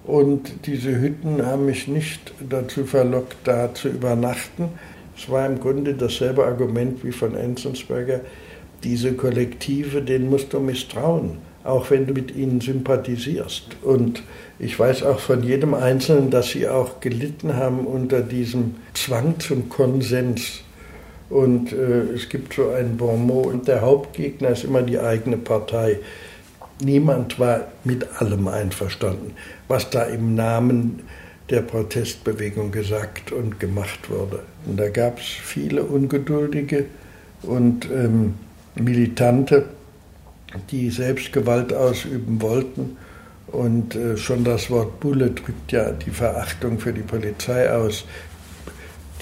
Und 0.03 0.65
diese 0.65 0.99
Hütten 0.99 1.45
haben 1.45 1.65
mich 1.65 1.87
nicht 1.87 2.33
dazu 2.39 2.85
verlockt, 2.85 3.37
da 3.45 3.73
zu 3.73 3.89
übernachten. 3.89 4.69
Es 5.15 5.29
war 5.29 5.45
im 5.45 5.59
Grunde 5.59 5.93
dasselbe 5.93 6.45
Argument 6.45 7.03
wie 7.03 7.11
von 7.11 7.35
Enzensberger. 7.35 8.21
Diese 8.83 9.13
Kollektive, 9.13 10.01
denen 10.01 10.29
musst 10.29 10.53
du 10.53 10.59
misstrauen, 10.59 11.37
auch 11.63 11.89
wenn 11.91 12.07
du 12.07 12.13
mit 12.13 12.35
ihnen 12.35 12.61
sympathisierst. 12.61 13.77
Und 13.81 14.23
ich 14.59 14.77
weiß 14.79 15.03
auch 15.03 15.19
von 15.19 15.43
jedem 15.43 15.73
Einzelnen, 15.73 16.29
dass 16.29 16.49
sie 16.49 16.67
auch 16.67 16.99
gelitten 16.99 17.55
haben 17.55 17.85
unter 17.85 18.21
diesem 18.21 18.75
Zwang 18.93 19.39
zum 19.39 19.69
Konsens. 19.69 20.61
Und 21.29 21.71
äh, 21.73 22.13
es 22.15 22.29
gibt 22.29 22.53
so 22.55 22.69
ein 22.69 22.97
Bonmot, 22.97 23.47
und 23.47 23.67
der 23.67 23.81
Hauptgegner 23.81 24.49
ist 24.49 24.63
immer 24.63 24.81
die 24.81 24.99
eigene 24.99 25.37
Partei. 25.37 25.99
Niemand 26.81 27.39
war 27.39 27.67
mit 27.83 28.07
allem 28.19 28.47
einverstanden, 28.47 29.33
was 29.67 29.89
da 29.89 30.03
im 30.03 30.35
Namen 30.35 31.01
der 31.49 31.61
Protestbewegung 31.61 32.71
gesagt 32.71 33.31
und 33.31 33.59
gemacht 33.59 34.09
wurde. 34.09 34.41
Und 34.65 34.79
da 34.79 34.89
gab 34.89 35.19
es 35.19 35.25
viele 35.25 35.83
Ungeduldige 35.83 36.85
und 37.43 37.89
ähm, 37.91 38.35
Militante, 38.75 39.65
die 40.71 40.89
selbst 40.89 41.33
Gewalt 41.33 41.73
ausüben 41.73 42.41
wollten. 42.41 42.97
Und 43.47 43.95
äh, 43.95 44.17
schon 44.17 44.43
das 44.43 44.69
Wort 44.69 44.99
Bulle 44.99 45.31
drückt 45.31 45.71
ja 45.71 45.91
die 45.91 46.11
Verachtung 46.11 46.79
für 46.79 46.93
die 46.93 47.01
Polizei 47.01 47.71
aus, 47.71 48.05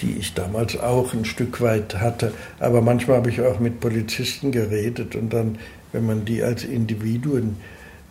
die 0.02 0.18
ich 0.18 0.34
damals 0.34 0.78
auch 0.78 1.14
ein 1.14 1.24
Stück 1.24 1.60
weit 1.60 1.96
hatte. 1.96 2.32
Aber 2.60 2.82
manchmal 2.82 3.18
habe 3.18 3.30
ich 3.30 3.40
auch 3.40 3.58
mit 3.58 3.80
Polizisten 3.80 4.52
geredet 4.52 5.16
und 5.16 5.32
dann 5.32 5.58
wenn 5.92 6.06
man 6.06 6.24
die 6.24 6.42
als 6.42 6.64
Individuen 6.64 7.56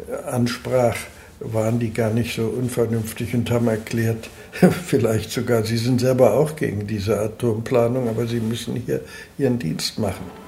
äh, 0.08 0.30
ansprach, 0.30 0.96
waren 1.40 1.80
die 1.80 1.92
gar 1.92 2.10
nicht 2.10 2.36
so 2.36 2.48
unvernünftig 2.48 3.36
und 3.36 3.52
haben 3.52 3.68
erklärt, 3.68 4.30
vielleicht 4.86 5.32
sogar, 5.32 5.64
sie 5.64 5.78
sind 5.78 6.02
selber 6.02 6.34
auch 6.34 6.56
gegen 6.56 6.88
diese 6.88 7.20
Atomplanung, 7.20 8.10
aber 8.10 8.26
sie 8.26 8.40
müssen 8.40 8.76
hier 8.76 9.02
ihren 9.38 9.60
Dienst 9.60 10.00
machen. 10.00 10.47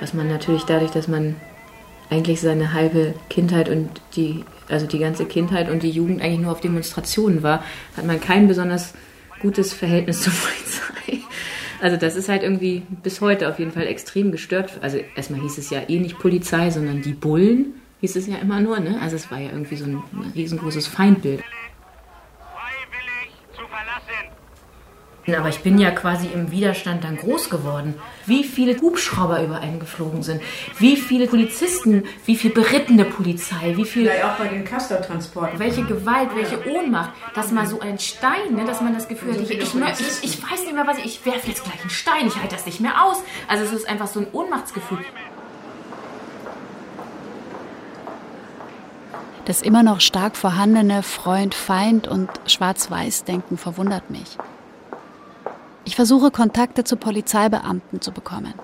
Was 0.00 0.14
man 0.14 0.28
natürlich 0.28 0.64
dadurch, 0.64 0.90
dass 0.90 1.08
man 1.08 1.36
eigentlich 2.10 2.40
seine 2.40 2.72
halbe 2.72 3.14
Kindheit 3.30 3.68
und 3.68 3.88
die, 4.14 4.44
also 4.68 4.86
die 4.86 4.98
ganze 4.98 5.24
Kindheit 5.24 5.70
und 5.70 5.82
die 5.82 5.90
Jugend 5.90 6.22
eigentlich 6.22 6.40
nur 6.40 6.52
auf 6.52 6.60
Demonstrationen 6.60 7.42
war, 7.42 7.64
hat 7.96 8.04
man 8.04 8.20
kein 8.20 8.46
besonders 8.46 8.94
gutes 9.40 9.72
Verhältnis 9.72 10.20
zur 10.22 10.32
Polizei. 10.32 11.24
Also 11.80 11.96
das 11.96 12.16
ist 12.16 12.28
halt 12.28 12.42
irgendwie 12.42 12.82
bis 13.02 13.20
heute 13.20 13.48
auf 13.48 13.58
jeden 13.58 13.72
Fall 13.72 13.86
extrem 13.86 14.32
gestört. 14.32 14.78
Also 14.80 14.98
erstmal 15.14 15.40
hieß 15.40 15.58
es 15.58 15.70
ja 15.70 15.82
eh 15.88 15.98
nicht 15.98 16.18
Polizei, 16.18 16.70
sondern 16.70 17.02
die 17.02 17.12
Bullen 17.12 17.74
hieß 18.00 18.16
es 18.16 18.26
ja 18.26 18.36
immer 18.36 18.60
nur. 18.60 18.80
Ne? 18.80 18.98
Also 19.00 19.16
es 19.16 19.30
war 19.30 19.38
ja 19.38 19.50
irgendwie 19.50 19.76
so 19.76 19.84
ein 19.84 20.02
riesengroßes 20.34 20.86
Feindbild. 20.86 21.42
Aber 25.34 25.48
ich 25.48 25.60
bin 25.60 25.78
ja 25.78 25.90
quasi 25.90 26.28
im 26.28 26.52
Widerstand 26.52 27.02
dann 27.02 27.16
groß 27.16 27.50
geworden. 27.50 27.94
Wie 28.26 28.44
viele 28.44 28.80
Hubschrauber 28.80 29.42
über 29.42 29.58
einen 29.58 29.80
geflogen 29.80 30.22
sind, 30.22 30.40
wie 30.78 30.96
viele 30.96 31.26
Polizisten, 31.26 32.04
wie 32.26 32.36
viel 32.36 32.52
berittene 32.52 33.04
Polizei, 33.04 33.76
wie 33.76 33.84
viel. 33.84 34.06
Ja, 34.06 34.30
auch 34.30 34.36
bei 34.36 34.46
den 34.46 34.64
Castor-Transporten. 34.64 35.58
Welche 35.58 35.82
Gewalt, 35.82 36.30
welche 36.36 36.64
Ohnmacht, 36.68 37.10
dass 37.34 37.50
mal 37.50 37.66
so 37.66 37.80
ein 37.80 37.98
Stein, 37.98 38.54
ne, 38.54 38.64
dass 38.64 38.80
man 38.80 38.94
das 38.94 39.08
Gefühl 39.08 39.32
hat, 39.32 39.40
ich, 39.40 39.50
ich, 39.50 39.74
ich, 39.74 40.22
ich 40.22 40.42
weiß 40.42 40.62
nicht 40.62 40.74
mehr, 40.74 40.86
was 40.86 40.98
ich. 40.98 41.06
Ich 41.06 41.26
werfe 41.26 41.48
jetzt 41.48 41.64
gleich 41.64 41.80
einen 41.80 41.90
Stein, 41.90 42.26
ich 42.26 42.36
halte 42.36 42.54
das 42.54 42.66
nicht 42.66 42.80
mehr 42.80 43.02
aus. 43.02 43.22
Also 43.48 43.64
es 43.64 43.72
ist 43.72 43.88
einfach 43.88 44.06
so 44.06 44.20
ein 44.20 44.26
Ohnmachtsgefühl. 44.32 44.98
Das 49.46 49.62
immer 49.62 49.84
noch 49.84 50.00
stark 50.00 50.36
vorhandene 50.36 51.04
Freund-Feind- 51.04 52.08
und 52.08 52.28
Schwarz-Weiß-Denken 52.46 53.58
verwundert 53.58 54.10
mich. 54.10 54.36
Ich 55.86 55.94
versuche 55.94 56.32
Kontakte 56.32 56.82
zu 56.82 56.96
Polizeibeamten 56.96 58.00
zu 58.00 58.10
bekommen. 58.10 58.54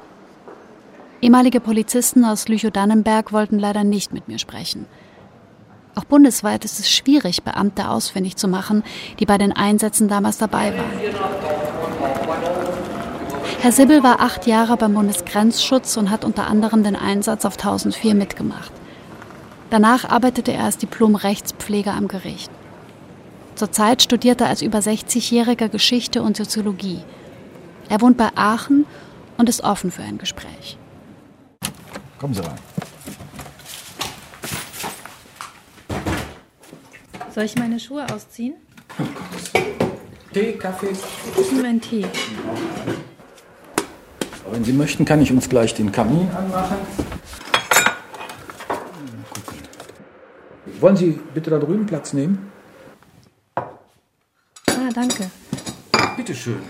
Ehemalige 1.21 1.61
Polizisten 1.61 2.25
aus 2.25 2.49
Lüchow-Dannenberg 2.49 3.33
wollten 3.33 3.61
leider 3.61 3.85
nicht 3.85 4.13
mit 4.13 4.27
mir 4.27 4.41
sprechen. 4.41 4.87
Auch 5.95 6.03
bundesweit 6.03 6.65
ist 6.65 6.81
es 6.81 6.91
schwierig, 6.91 7.45
Beamte 7.45 7.89
ausfindig 7.89 8.37
zu 8.37 8.49
machen, 8.49 8.83
die 9.21 9.27
bei 9.27 9.39
den 9.39 9.53
Einsätzen 9.53 10.09
damals 10.09 10.39
dabei 10.39 10.77
waren. 10.77 10.91
Herr 13.61 13.73
Sibbel 13.73 14.03
war 14.03 14.19
acht 14.19 14.49
Jahre 14.49 14.77
beim 14.77 14.95
Bundesgrenzschutz 14.95 15.97
und 15.97 16.11
hat 16.11 16.25
unter 16.25 16.49
anderem 16.49 16.83
den 16.83 16.97
Einsatz 16.97 17.45
auf 17.45 17.55
1004 17.55 18.17
mitgemacht. 18.17 18.73
Danach 19.71 20.11
arbeitete 20.11 20.53
er 20.53 20.65
als 20.65 20.79
Diplom-Rechtspfleger 20.79 21.95
am 21.95 22.09
Gericht. 22.09 22.51
Zurzeit 23.63 24.03
studiert 24.03 24.41
er 24.41 24.49
als 24.49 24.61
über 24.61 24.81
60-Jähriger 24.81 25.69
Geschichte 25.69 26.21
und 26.23 26.37
Soziologie. 26.37 26.99
Er 27.89 28.01
wohnt 28.01 28.17
bei 28.17 28.31
Aachen 28.35 28.87
und 29.37 29.49
ist 29.49 29.63
offen 29.63 29.93
für 29.93 30.03
ein 30.03 30.19
Gespräch. 30.19 30.77
Kommen 32.19 32.35
Sie 32.35 32.41
rein. 32.41 32.59
Soll 37.33 37.45
ich 37.45 37.55
meine 37.55 37.79
Schuhe 37.79 38.05
ausziehen? 38.13 38.55
Tee, 40.35 40.55
Kaffee? 40.55 40.97
Ich 41.41 41.53
nehme 41.53 41.69
einen 41.69 41.81
Tee. 41.81 42.05
Wenn 44.51 44.65
Sie 44.65 44.73
möchten, 44.73 45.05
kann 45.05 45.23
ich 45.23 45.31
uns 45.31 45.49
gleich 45.49 45.73
den 45.73 45.93
Kamin 45.93 46.29
anmachen. 46.37 46.79
Wollen 50.81 50.97
Sie 50.97 51.21
bitte 51.33 51.51
da 51.51 51.61
drüben 51.61 51.87
Platz 51.87 52.13
nehmen? 52.13 52.52
Danke. 54.95 55.31
Bitte 56.17 56.35
schön. 56.35 56.61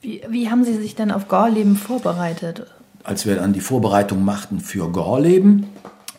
Wie, 0.00 0.22
wie 0.28 0.50
haben 0.50 0.64
Sie 0.64 0.74
sich 0.74 0.94
denn 0.94 1.10
auf 1.10 1.28
Gorleben 1.28 1.76
vorbereitet? 1.76 2.66
Als 3.04 3.26
wir 3.26 3.36
dann 3.36 3.52
die 3.52 3.60
Vorbereitung 3.60 4.24
machten 4.24 4.60
für 4.60 4.90
Gorleben, 4.90 5.66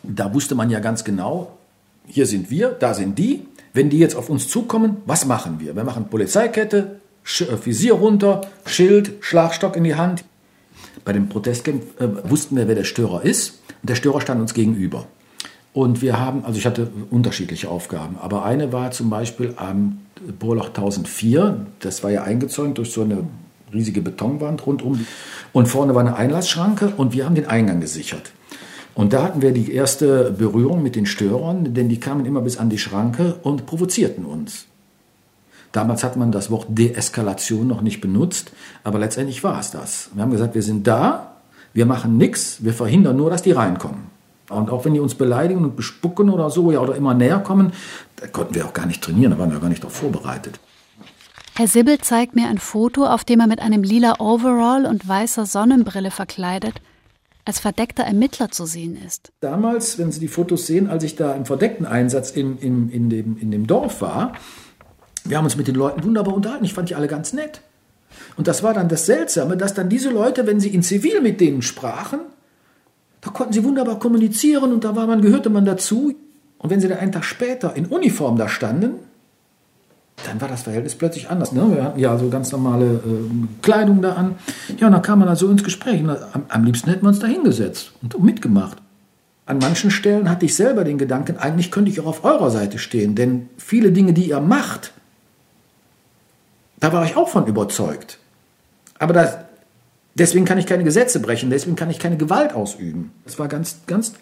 da 0.02 0.32
wusste 0.34 0.54
man 0.54 0.70
ja 0.70 0.80
ganz 0.80 1.04
genau, 1.04 1.56
hier 2.06 2.26
sind 2.26 2.50
wir, 2.50 2.70
da 2.70 2.94
sind 2.94 3.18
die. 3.18 3.46
Wenn 3.72 3.88
die 3.88 3.98
jetzt 3.98 4.16
auf 4.16 4.28
uns 4.28 4.48
zukommen, 4.48 4.98
was 5.06 5.24
machen 5.24 5.58
wir? 5.58 5.74
Wir 5.74 5.84
machen 5.84 6.08
Polizeikette, 6.08 7.00
Sch 7.24 7.42
äh, 7.42 7.64
Visier 7.64 7.94
runter, 7.94 8.42
Schild, 8.66 9.14
Schlagstock 9.20 9.76
in 9.76 9.84
die 9.84 9.94
Hand. 9.94 10.24
Bei 11.04 11.12
dem 11.12 11.28
Protestcamp 11.28 12.00
äh, 12.00 12.30
wussten 12.30 12.56
wir, 12.56 12.68
wer 12.68 12.74
der 12.74 12.84
Störer 12.84 13.22
ist. 13.22 13.60
Und 13.80 13.88
der 13.88 13.94
Störer 13.94 14.20
stand 14.20 14.40
uns 14.40 14.54
gegenüber. 14.54 15.06
Und 15.72 16.02
wir 16.02 16.18
haben, 16.20 16.44
also 16.44 16.58
ich 16.58 16.66
hatte 16.66 16.90
unterschiedliche 17.10 17.68
Aufgaben, 17.68 18.16
aber 18.20 18.44
eine 18.44 18.72
war 18.72 18.90
zum 18.90 19.08
Beispiel 19.08 19.54
am 19.56 19.98
Bohrloch 20.38 20.68
1004, 20.68 21.66
das 21.80 22.04
war 22.04 22.10
ja 22.10 22.24
eingezäunt 22.24 22.78
durch 22.78 22.92
so 22.92 23.02
eine 23.02 23.24
riesige 23.72 24.02
Betonwand 24.02 24.66
rundum. 24.66 25.06
Und 25.52 25.66
vorne 25.66 25.94
war 25.94 26.02
eine 26.02 26.16
Einlassschranke 26.16 26.92
und 26.96 27.14
wir 27.14 27.24
haben 27.24 27.34
den 27.34 27.46
Eingang 27.46 27.80
gesichert. 27.80 28.32
Und 28.94 29.14
da 29.14 29.22
hatten 29.22 29.40
wir 29.40 29.52
die 29.52 29.72
erste 29.72 30.30
Berührung 30.30 30.82
mit 30.82 30.96
den 30.96 31.06
Störern, 31.06 31.72
denn 31.72 31.88
die 31.88 31.98
kamen 31.98 32.26
immer 32.26 32.42
bis 32.42 32.58
an 32.58 32.68
die 32.68 32.78
Schranke 32.78 33.36
und 33.42 33.64
provozierten 33.64 34.26
uns. 34.26 34.66
Damals 35.72 36.04
hat 36.04 36.18
man 36.18 36.30
das 36.30 36.50
Wort 36.50 36.66
Deeskalation 36.68 37.66
noch 37.66 37.80
nicht 37.80 38.02
benutzt, 38.02 38.52
aber 38.84 38.98
letztendlich 38.98 39.42
war 39.42 39.58
es 39.58 39.70
das. 39.70 40.10
Wir 40.12 40.22
haben 40.22 40.30
gesagt, 40.30 40.54
wir 40.54 40.62
sind 40.62 40.86
da, 40.86 41.36
wir 41.72 41.86
machen 41.86 42.18
nichts, 42.18 42.62
wir 42.62 42.74
verhindern 42.74 43.16
nur, 43.16 43.30
dass 43.30 43.40
die 43.40 43.52
reinkommen. 43.52 44.11
Und 44.48 44.70
auch 44.70 44.84
wenn 44.84 44.94
die 44.94 45.00
uns 45.00 45.14
beleidigen 45.14 45.64
und 45.64 45.76
bespucken 45.76 46.28
oder 46.28 46.50
so, 46.50 46.70
ja, 46.72 46.80
oder 46.80 46.94
immer 46.94 47.14
näher 47.14 47.38
kommen, 47.38 47.72
da 48.16 48.26
konnten 48.26 48.54
wir 48.54 48.66
auch 48.66 48.72
gar 48.72 48.86
nicht 48.86 49.02
trainieren, 49.02 49.32
da 49.32 49.38
waren 49.38 49.52
wir 49.52 49.60
gar 49.60 49.68
nicht 49.68 49.82
darauf 49.82 49.96
vorbereitet. 49.96 50.60
Herr 51.54 51.68
Sibbel 51.68 51.98
zeigt 51.98 52.34
mir 52.34 52.48
ein 52.48 52.58
Foto, 52.58 53.06
auf 53.06 53.24
dem 53.24 53.40
er 53.40 53.46
mit 53.46 53.60
einem 53.60 53.82
lila 53.82 54.20
Overall 54.20 54.86
und 54.86 55.06
weißer 55.06 55.46
Sonnenbrille 55.46 56.10
verkleidet 56.10 56.80
als 57.44 57.58
verdeckter 57.58 58.04
Ermittler 58.04 58.50
zu 58.50 58.66
sehen 58.66 58.96
ist. 59.04 59.32
Damals, 59.40 59.98
wenn 59.98 60.12
Sie 60.12 60.20
die 60.20 60.28
Fotos 60.28 60.66
sehen, 60.66 60.88
als 60.88 61.02
ich 61.02 61.16
da 61.16 61.34
im 61.34 61.44
verdeckten 61.44 61.86
Einsatz 61.86 62.30
in, 62.30 62.58
in, 62.58 62.88
in, 62.90 63.10
dem, 63.10 63.36
in 63.36 63.50
dem 63.50 63.66
Dorf 63.66 64.00
war, 64.00 64.34
wir 65.24 65.36
haben 65.36 65.44
uns 65.44 65.56
mit 65.56 65.68
den 65.68 65.74
Leuten 65.74 66.04
wunderbar 66.04 66.34
unterhalten. 66.34 66.64
Ich 66.64 66.74
fand 66.74 66.90
die 66.90 66.94
alle 66.94 67.08
ganz 67.08 67.32
nett. 67.32 67.60
Und 68.36 68.48
das 68.48 68.62
war 68.62 68.74
dann 68.74 68.88
das 68.88 69.06
Seltsame, 69.06 69.56
dass 69.56 69.74
dann 69.74 69.88
diese 69.88 70.10
Leute, 70.10 70.46
wenn 70.46 70.60
sie 70.60 70.68
in 70.68 70.82
Zivil 70.82 71.20
mit 71.20 71.40
denen 71.40 71.62
sprachen, 71.62 72.20
da 73.22 73.30
konnten 73.30 73.52
sie 73.52 73.64
wunderbar 73.64 73.98
kommunizieren 73.98 74.72
und 74.72 74.84
da 74.84 74.94
war 74.94 75.06
man, 75.06 75.22
gehörte 75.22 75.48
man 75.48 75.64
dazu. 75.64 76.14
Und 76.58 76.70
wenn 76.70 76.80
sie 76.80 76.88
dann 76.88 76.98
einen 76.98 77.12
Tag 77.12 77.24
später 77.24 77.74
in 77.74 77.86
Uniform 77.86 78.36
da 78.36 78.48
standen, 78.48 78.94
dann 80.26 80.40
war 80.40 80.48
das 80.48 80.62
Verhältnis 80.62 80.94
plötzlich 80.94 81.30
anders. 81.30 81.52
Ne? 81.52 81.74
Wir 81.74 81.84
hatten 81.84 81.98
ja 81.98 82.18
so 82.18 82.28
ganz 82.28 82.52
normale 82.52 82.84
äh, 82.84 83.62
Kleidung 83.62 84.02
da 84.02 84.14
an. 84.14 84.34
Ja, 84.76 84.88
und 84.88 84.92
dann 84.92 85.02
kam 85.02 85.20
man 85.20 85.28
also 85.28 85.48
ins 85.48 85.64
Gespräch. 85.64 86.00
Am, 86.00 86.42
am 86.48 86.64
liebsten 86.64 86.90
hätten 86.90 87.02
wir 87.02 87.08
uns 87.08 87.20
da 87.20 87.26
hingesetzt 87.26 87.92
und 88.02 88.22
mitgemacht. 88.22 88.78
An 89.46 89.58
manchen 89.58 89.90
Stellen 89.90 90.28
hatte 90.28 90.46
ich 90.46 90.54
selber 90.54 90.84
den 90.84 90.98
Gedanken, 90.98 91.36
eigentlich 91.36 91.70
könnte 91.70 91.90
ich 91.90 92.00
auch 92.00 92.06
auf 92.06 92.24
eurer 92.24 92.50
Seite 92.50 92.78
stehen, 92.78 93.16
denn 93.16 93.48
viele 93.56 93.90
Dinge, 93.90 94.12
die 94.12 94.28
ihr 94.28 94.40
macht, 94.40 94.92
da 96.78 96.92
war 96.92 97.04
ich 97.04 97.16
auch 97.16 97.28
von 97.28 97.46
überzeugt. 97.46 98.18
Aber 98.98 99.12
das, 99.12 99.38
deswegen 100.14 100.44
kann 100.44 100.58
ich 100.58 100.66
keine 100.66 100.84
Gesetze 100.84 101.20
brechen, 101.20 101.50
deswegen 101.50 101.76
kann 101.76 101.90
ich 101.90 101.98
keine 101.98 102.16
Gewalt 102.16 102.54
ausüben. 102.54 103.12
Das 103.24 103.38
war 103.38 103.48
ganz, 103.48 103.80
ganz, 103.86 104.14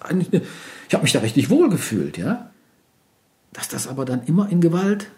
ich 0.89 0.95
habe 0.95 1.03
mich 1.03 1.13
da 1.13 1.21
richtig 1.21 1.51
wohl 1.51 1.69
gefühlt, 1.69 2.19
ja. 2.19 2.51
Dass 3.53 3.69
das 3.69 3.89
aber 3.89 4.05
dann 4.05 4.23
immer 4.27 4.49
in 4.51 4.61
Gewalt 4.61 5.11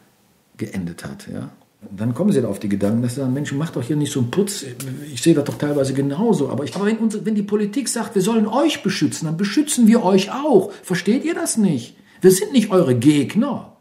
geendet 0.57 1.05
hat. 1.05 1.29
Ja? 1.33 1.51
Und 1.89 2.01
dann 2.01 2.15
kommen 2.15 2.33
sie 2.33 2.41
da 2.41 2.49
auf 2.49 2.61
die 2.61 2.69
Gedanken, 2.69 3.03
dass 3.03 3.15
sie 3.15 3.21
sagen, 3.21 3.33
Mensch, 3.33 3.53
mach 3.53 3.71
doch 3.71 3.83
hier 3.83 3.97
nicht 3.97 4.13
so 4.13 4.21
einen 4.21 4.31
Putz. 4.31 4.65
Ich 5.13 5.23
sehe 5.23 5.35
das 5.35 5.45
doch 5.45 5.59
teilweise 5.59 5.95
genauso. 5.95 6.49
Aber, 6.49 6.65
ich, 6.65 6.75
aber 6.75 6.87
wenn, 6.87 6.99
uns, 6.99 7.25
wenn 7.25 7.35
die 7.35 7.43
Politik 7.43 7.89
sagt, 7.89 8.15
wir 8.15 8.23
sollen 8.23 8.47
euch 8.47 8.83
beschützen, 8.83 9.27
dann 9.27 9.37
beschützen 9.37 9.87
wir 9.87 10.05
euch 10.05 10.31
auch. 10.31 10.73
Versteht 10.83 11.25
ihr 11.25 11.35
das 11.35 11.57
nicht? 11.57 11.97
Wir 12.21 12.31
sind 12.31 12.53
nicht 12.53 12.71
eure 12.71 12.95
Gegner. 12.95 13.72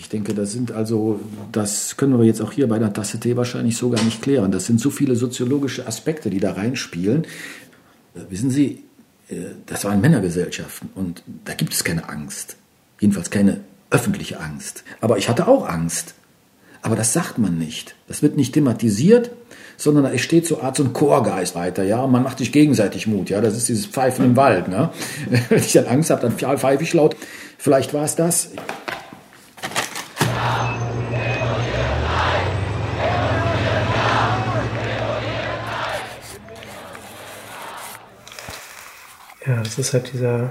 Ich 0.00 0.08
denke, 0.08 0.34
das 0.34 0.52
sind 0.52 0.72
also, 0.72 1.20
das 1.52 1.96
können 1.96 2.18
wir 2.18 2.24
jetzt 2.24 2.40
auch 2.40 2.52
hier 2.52 2.68
bei 2.68 2.78
der 2.78 2.92
Tasse 2.92 3.18
Tee 3.18 3.36
wahrscheinlich 3.36 3.76
so 3.76 3.90
gar 3.90 4.02
nicht 4.02 4.22
klären. 4.22 4.52
Das 4.52 4.66
sind 4.66 4.80
so 4.80 4.90
viele 4.90 5.16
soziologische 5.16 5.86
Aspekte, 5.86 6.30
die 6.30 6.40
da 6.40 6.52
reinspielen. 6.52 7.26
Wissen 8.28 8.50
Sie, 8.50 8.84
äh, 9.28 9.36
das 9.66 9.84
waren 9.84 10.00
Männergesellschaften 10.00 10.90
und 10.94 11.22
da 11.44 11.54
gibt 11.54 11.72
es 11.72 11.84
keine 11.84 12.08
Angst. 12.08 12.56
Jedenfalls 13.00 13.30
keine 13.30 13.60
öffentliche 13.90 14.40
Angst. 14.40 14.84
Aber 15.00 15.18
ich 15.18 15.28
hatte 15.28 15.48
auch 15.48 15.68
Angst. 15.68 16.14
Aber 16.82 16.96
das 16.96 17.12
sagt 17.12 17.38
man 17.38 17.58
nicht. 17.58 17.94
Das 18.08 18.22
wird 18.22 18.36
nicht 18.36 18.52
thematisiert, 18.52 19.30
sondern 19.76 20.04
es 20.06 20.20
steht 20.20 20.46
so 20.46 20.60
Art 20.60 20.76
so 20.76 20.84
ein 20.84 20.92
Chorgeist 20.92 21.54
weiter, 21.54 21.82
ja. 21.82 22.06
Man 22.06 22.22
macht 22.22 22.38
sich 22.38 22.52
gegenseitig 22.52 23.06
Mut, 23.06 23.30
ja. 23.30 23.40
Das 23.40 23.56
ist 23.56 23.68
dieses 23.68 23.86
Pfeifen 23.86 24.24
im 24.24 24.36
Wald, 24.36 24.68
ne. 24.68 24.90
Wenn 25.48 25.58
ich 25.58 25.72
dann 25.72 25.86
Angst 25.86 26.10
habe, 26.10 26.22
dann 26.22 26.36
pfeife 26.36 26.82
ich 26.82 26.92
laut. 26.92 27.16
Vielleicht 27.56 27.94
war 27.94 28.04
es 28.04 28.16
das. 28.16 28.50
Ja, 39.46 39.62
das 39.62 39.78
ist 39.78 39.92
halt 39.92 40.10
dieser 40.12 40.50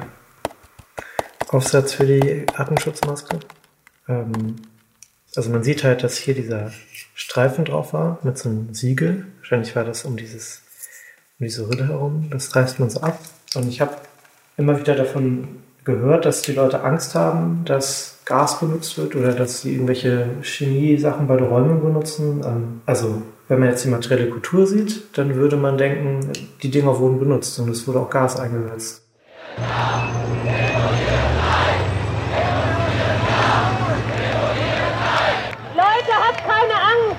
Aufsatz 1.50 1.94
für 1.94 2.06
die 2.06 2.46
Atemschutzmaske. 2.56 3.40
Ähm, 4.08 4.58
also 5.36 5.50
man 5.50 5.64
sieht 5.64 5.84
halt, 5.84 6.04
dass 6.04 6.18
hier 6.18 6.36
dieser 6.36 6.72
Streifen 7.16 7.66
drauf 7.66 7.94
war 7.94 8.20
mit 8.22 8.38
so 8.38 8.50
einem 8.50 8.74
Siegel. 8.74 9.26
Wahrscheinlich 9.40 9.76
war 9.76 9.84
das 9.84 10.06
um 10.06 10.16
dieses 10.16 10.62
um 11.40 11.46
diese 11.46 11.68
Rille 11.68 11.88
herum. 11.88 12.28
Das 12.30 12.56
reißt 12.56 12.80
man 12.80 12.92
so 12.92 13.02
ab. 13.02 13.20
Und 13.56 13.68
ich 13.68 13.82
habe 13.82 13.96
immer 14.58 14.80
wieder 14.80 14.96
davon 14.96 15.48
gehört, 15.84 16.26
dass 16.26 16.44
die 16.44 16.54
Leute 16.54 16.84
Angst 16.84 17.16
haben, 17.16 17.66
dass 17.66 18.20
Gas 18.26 18.60
benutzt 18.60 18.98
wird 19.00 19.16
oder 19.16 19.34
dass 19.34 19.62
sie 19.62 19.74
irgendwelche 19.74 20.28
Chemie-Sachen 20.44 21.28
bei 21.28 21.38
der 21.38 21.48
Räumung 21.48 21.82
benutzen. 21.82 22.44
Ähm, 22.46 22.82
also 22.86 23.24
wenn 23.48 23.60
man 23.60 23.70
jetzt 23.70 23.84
die 23.86 23.90
materielle 23.90 24.30
Kultur 24.30 24.66
sieht, 24.66 25.18
dann 25.18 25.36
würde 25.36 25.58
man 25.58 25.78
denken, 25.78 26.32
die 26.62 26.72
Dinger 26.72 26.98
wurden 27.00 27.20
benutzt 27.20 27.60
und 27.60 27.70
es 27.70 27.88
wurde 27.88 28.00
auch 28.00 28.10
Gas 28.10 28.40
eingesetzt. 28.40 29.02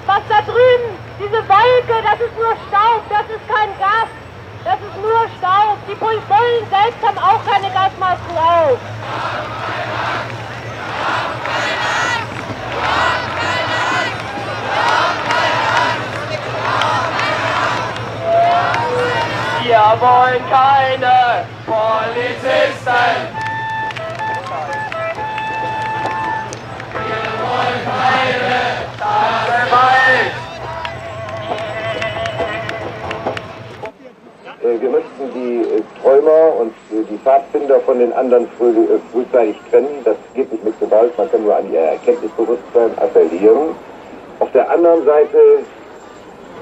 Was 0.07 0.21
da 0.29 0.43
drüben, 0.43 0.95
diese 1.19 1.41
Wolke, 1.49 2.03
das 2.05 2.21
ist 2.21 2.37
nur 2.37 2.55
Staub, 2.69 3.03
das 3.09 3.25
ist 3.35 3.49
kein 3.49 3.71
Gas, 3.81 4.09
das 4.63 4.75
ist 4.75 4.97
nur 5.01 5.27
Staub. 5.39 5.79
Die 5.89 5.95
Bullen 5.95 6.21
selbst 6.71 7.03
haben 7.03 7.19
auch 7.19 7.43
keine 7.45 7.73
Gasmasken 7.73 8.37
auf. 8.37 8.79
Wir 19.75 19.99
wollen 20.01 20.39
keine 20.49 21.45
Polizisten. 21.67 22.95
Wir 26.93 27.23
wollen 27.43 27.81
keine 27.91 28.55
äh, 34.63 34.81
wir 34.81 34.91
möchten 34.91 35.35
die 35.35 35.63
äh, 35.63 35.83
Träumer 36.01 36.55
und 36.61 36.73
äh, 36.93 37.03
die 37.11 37.19
Pfadfinder 37.19 37.81
von 37.81 37.99
den 37.99 38.13
anderen 38.13 38.49
früh, 38.57 38.87
frühzeitig 39.11 39.57
trennen. 39.73 39.89
Das 40.05 40.15
geht 40.37 40.53
nicht 40.53 40.65
mit 40.65 40.79
Gewalt, 40.79 41.19
man 41.19 41.29
kann 41.33 41.43
nur 41.43 41.57
an 41.57 41.73
ihr 41.73 41.81
Erkenntnisbewusstsein 41.81 42.97
appellieren. 42.99 43.75
Auf 44.39 44.53
der 44.53 44.71
anderen 44.71 45.05
Seite 45.05 45.65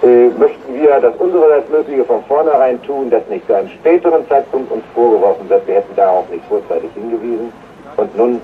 äh, 0.02 0.28
möchten 0.38 0.74
wir 0.74 1.00
das 1.00 1.14
unsererseits 1.16 1.68
Mögliche 1.70 2.04
von 2.04 2.24
vornherein 2.24 2.82
tun, 2.82 3.08
dass 3.10 3.22
nicht 3.28 3.46
zu 3.46 3.54
einem 3.54 3.68
späteren 3.68 4.26
Zeitpunkt 4.28 4.70
uns 4.72 4.82
vorgeworfen 4.94 5.48
wird, 5.48 5.66
wir 5.66 5.76
hätten 5.76 5.94
darauf 5.94 6.28
nicht 6.30 6.44
vorzeitig 6.48 6.90
hingewiesen. 6.94 7.52
Und 7.96 8.16
nun 8.16 8.40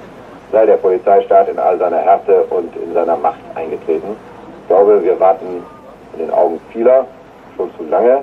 sei 0.53 0.66
der 0.66 0.77
Polizeistaat 0.77 1.49
in 1.49 1.59
all 1.59 1.79
seiner 1.79 1.99
Härte 1.99 2.44
und 2.51 2.75
in 2.77 2.94
seiner 2.94 3.16
Macht 3.16 3.40
eingetreten. 3.55 4.16
Ich 4.62 4.68
glaube, 4.68 5.03
wir 5.03 5.18
warten 5.18 5.64
in 6.14 6.27
den 6.27 6.31
Augen 6.31 6.61
vieler 6.73 7.07
schon 7.57 7.71
zu 7.77 7.85
lange. 7.90 8.23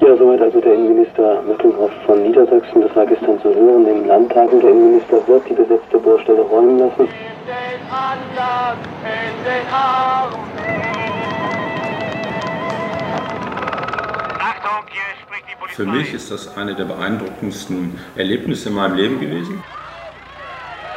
Ja, 0.00 0.14
soweit 0.16 0.42
also 0.42 0.60
der 0.60 0.74
Innenminister 0.74 1.42
Möckelhoff 1.46 1.90
von 2.04 2.22
Niedersachsen. 2.22 2.82
Das 2.82 2.94
war 2.94 3.06
gestern 3.06 3.40
zu 3.40 3.54
hören. 3.54 3.86
Im 3.88 4.06
Landtag 4.06 4.52
und 4.52 4.62
der 4.62 4.70
Innenminister 4.70 5.26
wird 5.26 5.48
die 5.48 5.54
besetzte 5.54 5.98
Bohrstelle 5.98 6.42
räumen 6.42 6.78
lassen. 6.78 7.08
Für 15.68 15.86
mich 15.86 16.14
ist 16.14 16.30
das 16.30 16.56
eine 16.56 16.74
der 16.74 16.84
beeindruckendsten 16.84 17.98
Erlebnisse 18.14 18.70
in 18.70 18.74
meinem 18.74 18.96
Leben 18.96 19.20
gewesen. 19.20 19.62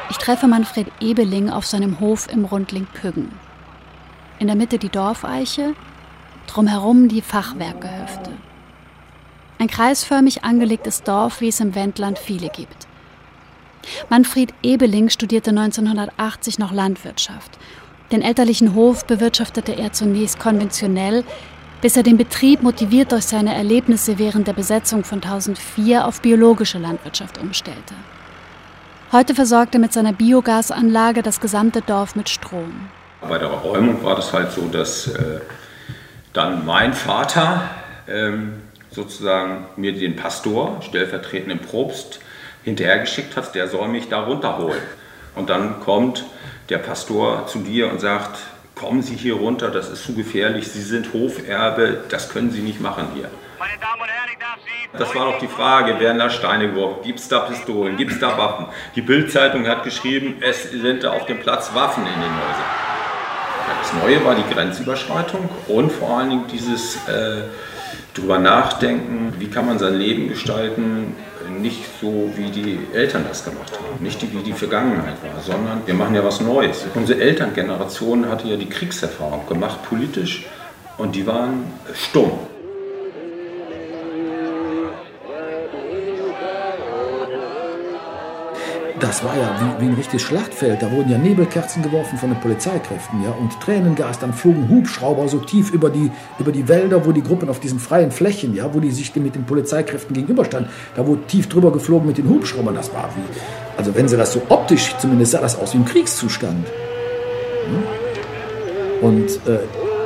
Ich 0.10 0.18
treffe 0.18 0.48
Manfred 0.48 0.88
Ebeling 1.00 1.50
auf 1.50 1.66
seinem 1.66 2.00
Hof 2.00 2.28
im 2.32 2.46
Rundling 2.46 2.88
Püggen. 2.88 3.32
In 4.40 4.48
der 4.48 4.56
Mitte 4.56 4.80
die 4.80 4.90
Dorfeiche, 4.90 5.76
drumherum 6.48 7.10
die 7.10 7.22
Fachwerkgehöfte. 7.22 8.32
Ein 9.60 9.68
kreisförmig 9.68 10.44
angelegtes 10.46 11.04
Dorf, 11.04 11.42
wie 11.42 11.50
es 11.50 11.60
im 11.60 11.76
Wendland 11.76 12.18
viele 12.18 12.50
gibt. 12.50 12.88
Manfred 14.10 14.54
Ebeling 14.64 15.10
studierte 15.10 15.50
1980 15.50 16.60
noch 16.60 16.72
Landwirtschaft. 16.72 17.60
Den 18.12 18.22
elterlichen 18.22 18.74
Hof 18.74 19.06
bewirtschaftete 19.06 19.74
er 19.74 19.92
zunächst 19.92 20.40
konventionell, 20.40 21.24
bis 21.82 21.96
er 21.96 22.04
den 22.04 22.18
Betrieb 22.18 22.62
motiviert 22.62 23.12
durch 23.12 23.26
seine 23.26 23.56
Erlebnisse 23.56 24.20
während 24.20 24.48
der 24.48 24.54
Besetzung 24.54 25.04
von 25.04 25.24
1004 25.24 26.06
auf 26.06 26.22
biologische 26.22 26.78
Landwirtschaft 26.78 27.38
umstellte. 27.38 27.96
Heute 29.12 29.34
versorgt 29.34 29.74
er 29.74 29.80
mit 29.80 29.94
seiner 29.94 30.14
Biogasanlage 30.14 31.24
das 31.24 31.40
gesamte 31.40 31.82
Dorf 31.82 32.16
mit 32.16 32.30
Strom. 32.30 32.90
Bei 33.22 33.38
der 33.38 33.50
Räumung 33.50 34.04
war 34.04 34.16
das 34.16 34.32
halt 34.34 34.52
so, 34.52 34.68
dass 34.68 35.08
äh, 35.08 35.40
dann 36.34 36.66
mein 36.66 36.94
Vater 36.94 37.70
ähm, 38.08 38.62
sozusagen 38.92 39.66
mir 39.78 39.94
den 39.94 40.16
Pastor, 40.16 40.82
stellvertretenden 40.82 41.60
Propst, 41.60 42.20
hinterhergeschickt 42.64 43.36
hat, 43.36 43.56
der 43.56 43.68
soll 43.68 43.88
mich 43.88 44.10
da 44.10 44.24
runterholen. 44.24 44.82
Und 45.36 45.50
dann 45.50 45.80
kommt 45.80 46.26
der 46.70 46.78
Pastor 46.78 47.48
zu 47.48 47.60
dir 47.60 47.90
und 47.90 48.00
sagt, 48.00 48.40
kommen 48.80 49.02
Sie 49.02 49.16
hier 49.16 49.36
runter, 49.36 49.70
das 49.70 49.90
ist 49.90 50.04
zu 50.04 50.14
gefährlich, 50.14 50.70
Sie 50.70 50.82
sind 50.82 51.14
Hoferbe, 51.14 52.06
das 52.10 52.30
können 52.30 52.52
Sie 52.52 52.62
nicht 52.62 52.80
machen 52.80 53.08
hier. 53.14 53.30
Das 54.98 55.14
war 55.14 55.26
doch 55.26 55.40
die 55.40 55.48
Frage, 55.48 56.00
werden 56.00 56.18
da 56.18 56.30
Steine 56.30 56.70
geworfen, 56.70 57.04
gibt 57.04 57.20
es 57.20 57.28
da 57.28 57.40
Pistolen, 57.42 57.98
gibt 57.98 58.14
es 58.14 58.20
da 58.20 58.38
Waffen? 58.38 58.68
Die 58.96 59.02
Bildzeitung 59.02 59.68
hat 59.68 59.84
geschrieben, 59.84 60.38
es 60.42 60.72
sind 60.72 61.04
da 61.04 61.12
auf 61.12 61.26
dem 61.26 61.40
Platz 61.40 61.72
Waffen 61.74 62.04
in 62.04 62.22
den 62.22 62.32
Häusern. 62.32 62.90
Das 63.82 63.94
Neue 64.02 64.26
war 64.26 64.36
die 64.36 64.54
Grenzüberschreitung 64.54 65.50
und 65.68 65.92
vor 65.92 66.18
allen 66.18 66.30
Dingen 66.30 66.48
dieses 66.52 66.96
äh, 67.08 67.44
drüber 68.14 68.40
nachdenken, 68.40 69.34
wie 69.40 69.48
kann 69.48 69.66
man 69.66 69.78
sein 69.78 69.96
Leben 69.96 70.30
gestalten, 70.30 71.16
nicht 71.50 71.84
so 72.00 72.32
wie 72.36 72.50
die 72.50 72.80
Eltern 72.94 73.26
das 73.28 73.44
gemacht 73.44 73.72
haben, 73.74 74.04
nicht 74.04 74.22
wie 74.22 74.44
die 74.44 74.54
Vergangenheit 74.54 75.16
war, 75.24 75.42
sondern 75.42 75.82
wir 75.86 75.94
machen 75.94 76.16
ja 76.16 76.24
was 76.24 76.42
Neues. 76.42 76.86
Unsere 76.96 77.20
Elterngeneration 77.20 78.30
hatte 78.30 78.48
ja 78.48 78.56
die 78.56 78.70
Kriegserfahrung 78.70 79.48
gemacht, 79.48 79.80
politisch, 79.88 80.46
und 80.98 81.16
die 81.16 81.26
waren 81.26 81.66
stumm. 81.94 82.32
Das 89.00 89.24
war 89.24 89.36
ja 89.36 89.60
wie, 89.60 89.82
wie, 89.82 89.90
ein 89.90 89.96
richtiges 89.96 90.22
Schlachtfeld. 90.22 90.82
Da 90.82 90.92
wurden 90.92 91.10
ja 91.10 91.18
Nebelkerzen 91.18 91.82
geworfen 91.82 92.18
von 92.18 92.30
den 92.30 92.40
Polizeikräften, 92.40 93.24
ja, 93.24 93.32
und 93.32 93.60
Tränengas. 93.60 94.20
Dann 94.20 94.34
flogen 94.34 94.70
Hubschrauber 94.70 95.28
so 95.28 95.40
tief 95.40 95.72
über 95.72 95.90
die, 95.90 96.12
über 96.38 96.52
die 96.52 96.68
Wälder, 96.68 97.06
wo 97.06 97.12
die 97.12 97.24
Gruppen 97.24 97.50
auf 97.50 97.60
diesen 97.60 97.80
freien 97.80 98.12
Flächen, 98.12 98.56
ja, 98.56 98.74
wo 98.74 98.80
die 98.80 98.92
sich 98.92 99.16
mit 99.16 99.36
den 99.36 99.46
Polizeikräften 99.46 100.14
gegenüberstanden, 100.14 100.72
da 100.96 101.06
wurde 101.06 101.22
tief 101.28 101.50
drüber 101.50 101.72
geflogen 101.72 102.08
mit 102.08 102.18
den 102.18 102.30
Hubschraubern. 102.30 102.76
Das 102.76 102.94
war 102.94 103.10
wie, 103.16 103.40
also 103.78 103.96
wenn 103.96 104.08
sie 104.08 104.18
das 104.18 104.34
so 104.34 104.42
optisch 104.50 104.96
zumindest 105.00 105.32
sah, 105.32 105.42
das 105.42 105.58
aus 105.58 105.74
wie 105.74 105.78
ein 105.78 105.86
Kriegszustand. 105.86 106.68
Hm? 107.68 109.08
Und 109.08 109.30
äh, 109.48 109.60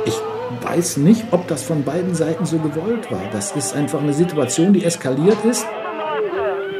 ich 0.04 0.14
weiß 0.62 0.98
nicht, 0.98 1.24
ob 1.30 1.48
das 1.48 1.62
von 1.62 1.84
beiden 1.84 2.14
Seiten 2.14 2.46
so 2.46 2.58
gewollt 2.58 3.10
war. 3.10 3.22
Das 3.32 3.52
ist 3.52 3.74
einfach 3.74 4.00
eine 4.00 4.12
Situation, 4.12 4.72
die 4.72 4.84
eskaliert 4.84 5.44
ist 5.44 5.66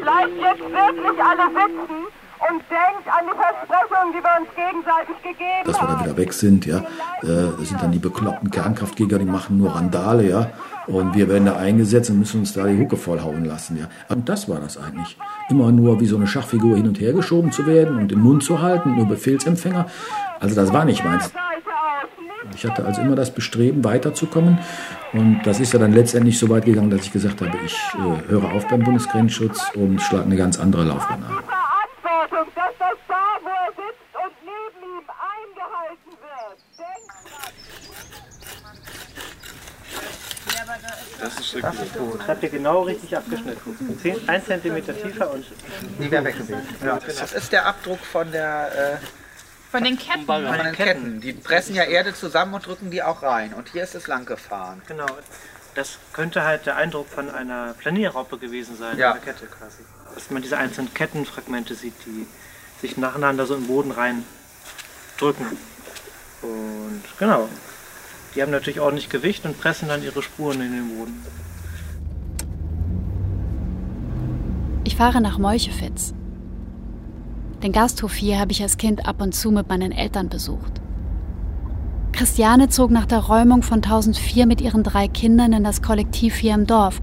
bleibt 0.05 0.37
jetzt 0.39 0.61
wirklich 0.61 1.25
alle 1.25 1.49
sitzen 1.49 2.04
und 2.51 2.61
denkt 2.69 3.07
an 3.07 3.25
die 3.27 3.37
Versprechungen, 3.37 4.13
die 4.13 4.23
wir 4.23 4.35
uns 4.41 4.51
gegenseitig 4.55 5.17
gegeben 5.23 5.65
Dass 5.65 5.81
wir 5.81 5.89
da 5.89 6.01
wieder 6.05 6.17
weg 6.17 6.33
sind, 6.33 6.67
ja. 6.67 6.79
Äh, 7.23 7.53
das 7.59 7.69
sind 7.69 7.83
dann 7.83 7.93
die 7.93 7.99
bekloppten 7.99 8.51
Kernkraftgeger, 8.51 9.19
die 9.19 9.25
machen 9.25 9.59
nur 9.59 9.75
Randale, 9.75 10.29
ja. 10.29 10.51
Und 10.87 11.15
wir 11.15 11.29
werden 11.29 11.47
da 11.47 11.57
eingesetzt 11.57 12.11
und 12.11 12.19
müssen 12.19 12.41
uns 12.41 12.53
da 12.53 12.67
die 12.67 12.79
Hucke 12.79 12.97
vollhauen 12.97 13.45
lassen, 13.45 13.79
ja. 13.79 13.87
Und 14.09 14.29
das 14.29 14.49
war 14.49 14.61
das 14.61 14.77
eigentlich. 14.77 15.17
Immer 15.49 15.73
nur 15.73 16.01
wie 16.01 16.07
so 16.07 16.17
eine 16.17 16.27
Schachfigur 16.27 16.77
hin 16.77 16.87
und 16.87 17.01
her 17.01 17.13
geschoben 17.13 17.53
zu 17.53 17.67
werden 17.67 17.99
und 17.99 18.11
den 18.11 18.21
Mund 18.21 18.43
zu 18.45 18.61
halten, 18.61 18.97
nur 18.97 19.07
Befehlsempfänger. 19.07 19.87
Also 20.41 20.55
das 20.55 20.73
war 20.73 20.85
nicht 20.85 21.05
meins. 21.05 21.33
Ich 22.55 22.67
hatte 22.67 22.85
also 22.85 23.01
immer 23.01 23.17
das 23.17 23.33
Bestreben, 23.33 23.83
weiterzukommen. 23.85 24.59
Und 25.13 25.41
das 25.45 25.61
ist 25.61 25.73
ja 25.73 25.79
dann 25.79 25.93
letztendlich 25.93 26.39
so 26.39 26.49
weit 26.51 26.67
gegangen, 26.67 26.91
dass 26.91 27.03
ich 27.03 27.13
gesagt 27.13 27.41
habe, 27.41 27.53
ich 27.65 27.75
äh, 27.95 28.31
höre 28.31 28.53
auf 28.53 28.69
beim 28.69 28.83
Bundesgrenzschutz 28.83 29.71
und 29.75 30.01
schlage 30.03 30.25
eine 30.25 30.37
ganz 30.37 30.61
andere 30.61 30.85
Laufbahn 30.85 31.25
ein. 31.25 31.64
Verantwortung, 32.29 32.53
dass 32.55 32.75
das 32.79 32.99
da, 33.09 33.39
wo 33.43 33.49
er 33.49 33.73
sitzt 33.73 34.15
und 34.15 34.35
neben 34.43 34.99
ihm 34.99 35.07
eingehalten 35.11 36.11
wird. 36.11 36.59
Das 41.21 41.33
ist 41.35 41.55
richtig. 41.55 41.63
Das 41.63 41.75
ist 41.75 41.95
gut. 41.95 42.21
Das 42.21 42.29
habt 42.29 42.43
ihr 42.43 42.49
genau 42.49 42.83
richtig 42.83 43.17
abgeschnitten. 43.17 43.99
10, 44.01 44.29
1 44.29 44.45
cm 44.45 44.87
tiefer 45.03 45.31
und 45.33 45.45
nie 46.01 46.09
mehr 46.09 46.25
weggeweht. 46.25 46.57
Ja. 46.85 46.99
Das 46.99 47.33
ist 47.33 47.53
der 47.53 47.67
Abdruck 47.67 48.01
von 48.01 48.31
der 48.33 49.01
äh, 49.03 49.07
von 49.71 49.83
den 49.83 49.99
Ketten. 49.99 50.27
Von 50.27 50.45
den 50.45 50.73
Ketten. 50.73 51.21
Die 51.21 51.33
pressen 51.33 51.75
ja 51.75 51.83
Erde 51.85 52.15
zusammen 52.15 52.55
und 52.55 52.67
drücken 52.67 52.91
die 52.91 53.03
auch 53.03 53.23
rein. 53.23 53.55
Und 53.55 53.71
hier 53.71 53.83
ist 53.83 53.95
es 53.95 54.07
lang 54.07 54.25
gefahren. 54.25 54.81
Genau. 54.87 55.07
Das 55.75 55.99
könnte 56.13 56.45
halt 56.45 56.67
der 56.67 56.77
Eindruck 56.77 57.09
von 57.09 57.29
einer 57.29 57.75
Planierraupe 57.75 58.39
gewesen 58.39 58.77
sein, 58.77 58.97
ja. 58.97 59.13
einer 59.13 59.21
Kette 59.21 59.47
quasi. 59.47 59.83
Dass 60.15 60.31
man 60.31 60.43
diese 60.43 60.57
einzelnen 60.57 60.95
Kettenfragmente 60.95 61.75
sieht, 61.75 61.95
die 62.07 62.27
sich 62.81 62.97
nacheinander 62.97 63.47
so 63.47 63.55
im 63.55 63.67
Boden 63.67 63.91
rein 63.91 64.25
drücken. 65.19 65.45
Und 66.43 67.03
genau. 67.19 67.49
Die 68.35 68.43
haben 68.43 68.51
natürlich 68.51 68.81
ordentlich 68.81 69.09
Gewicht 69.09 69.45
und 69.45 69.61
pressen 69.61 69.89
dann 69.89 70.03
ihre 70.03 70.23
Spuren 70.23 70.61
in 70.61 70.73
den 70.73 70.97
Boden. 70.97 71.25
Ich 74.85 74.97
fahre 74.97 75.21
nach 75.21 75.39
Meuchefitz, 75.39 76.15
den 77.63 77.73
Gasthof 77.73 78.13
hier 78.13 78.39
habe 78.39 78.53
ich 78.53 78.61
als 78.61 78.77
Kind 78.77 79.09
ab 79.09 79.23
und 79.23 79.35
zu 79.35 79.51
mit 79.51 79.69
meinen 79.69 79.91
Eltern 79.91 80.29
besucht. 80.29 80.83
Christiane 82.13 82.69
zog 82.69 82.91
nach 82.91 83.07
der 83.07 83.21
Räumung 83.21 83.63
von 83.63 83.83
1004 83.83 84.47
mit 84.47 84.61
ihren 84.61 84.83
drei 84.83 85.09
Kindern 85.09 85.55
in 85.55 85.65
das 85.65 85.81
Kollektiv 85.81 86.35
hier 86.35 86.55
im 86.55 86.67
Dorf 86.67 87.01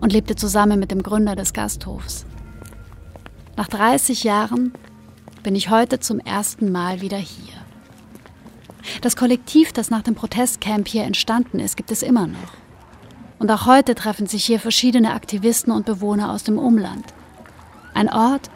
und 0.00 0.12
lebte 0.12 0.36
zusammen 0.36 0.78
mit 0.78 0.90
dem 0.90 1.02
Gründer 1.02 1.34
des 1.34 1.52
Gasthofs. 1.54 2.26
Nach 3.56 3.68
30 3.68 4.24
Jahren 4.24 4.72
bin 5.42 5.54
ich 5.54 5.68
heute 5.68 6.00
zum 6.00 6.18
ersten 6.20 6.72
Mal 6.72 7.02
wieder 7.02 7.18
hier. 7.18 7.54
Das 9.02 9.14
Kollektiv, 9.14 9.72
das 9.72 9.90
nach 9.90 10.02
dem 10.02 10.14
Protestcamp 10.14 10.88
hier 10.88 11.04
entstanden 11.04 11.60
ist, 11.60 11.76
gibt 11.76 11.90
es 11.90 12.02
immer 12.02 12.26
noch. 12.26 12.38
Und 13.38 13.50
auch 13.50 13.66
heute 13.66 13.94
treffen 13.94 14.26
sich 14.26 14.44
hier 14.44 14.58
verschiedene 14.58 15.12
Aktivisten 15.12 15.72
und 15.72 15.84
Bewohner 15.84 16.32
aus 16.32 16.44
dem 16.44 16.58
Umland. 16.58 17.04
Ein 17.92 18.08
Ort, 18.08 18.50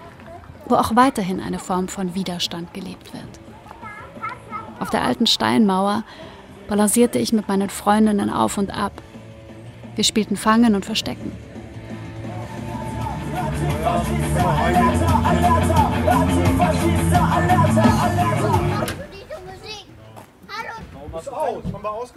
wo 0.66 0.76
auch 0.76 0.96
weiterhin 0.96 1.40
eine 1.40 1.58
Form 1.58 1.88
von 1.88 2.14
Widerstand 2.14 2.72
gelebt 2.72 3.12
wird. 3.12 3.24
Auf 4.80 4.90
der 4.90 5.02
alten 5.02 5.26
Steinmauer 5.26 6.04
balancierte 6.68 7.18
ich 7.18 7.32
mit 7.32 7.48
meinen 7.48 7.68
Freundinnen 7.68 8.30
auf 8.30 8.56
und 8.56 8.70
ab. 8.70 8.92
Wir 9.94 10.04
spielten 10.04 10.36
Fangen 10.36 10.74
und 10.74 10.84
Verstecken. 10.84 11.32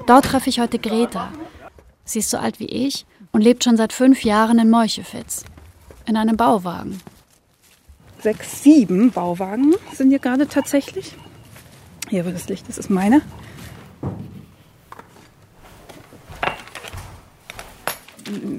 Dort 0.05 0.25
treffe 0.25 0.49
ich 0.49 0.59
heute 0.59 0.79
Greta. 0.79 1.29
Sie 2.03 2.19
ist 2.19 2.29
so 2.29 2.37
alt 2.37 2.59
wie 2.59 2.65
ich 2.65 3.05
und 3.31 3.41
lebt 3.41 3.63
schon 3.63 3.77
seit 3.77 3.93
fünf 3.93 4.23
Jahren 4.23 4.59
in 4.59 4.69
Meuchefitz. 4.69 5.45
In 6.05 6.17
einem 6.17 6.37
Bauwagen 6.37 6.99
sechs, 8.21 8.63
sieben 8.63 9.11
Bauwagen 9.11 9.75
sind 9.93 10.09
hier 10.09 10.19
gerade 10.19 10.47
tatsächlich. 10.47 11.15
Hier, 12.09 12.25
wo 12.25 12.31
das 12.31 12.49
Licht 12.49 12.67
ist, 12.69 12.77
ist 12.77 12.89
meine. 12.89 13.21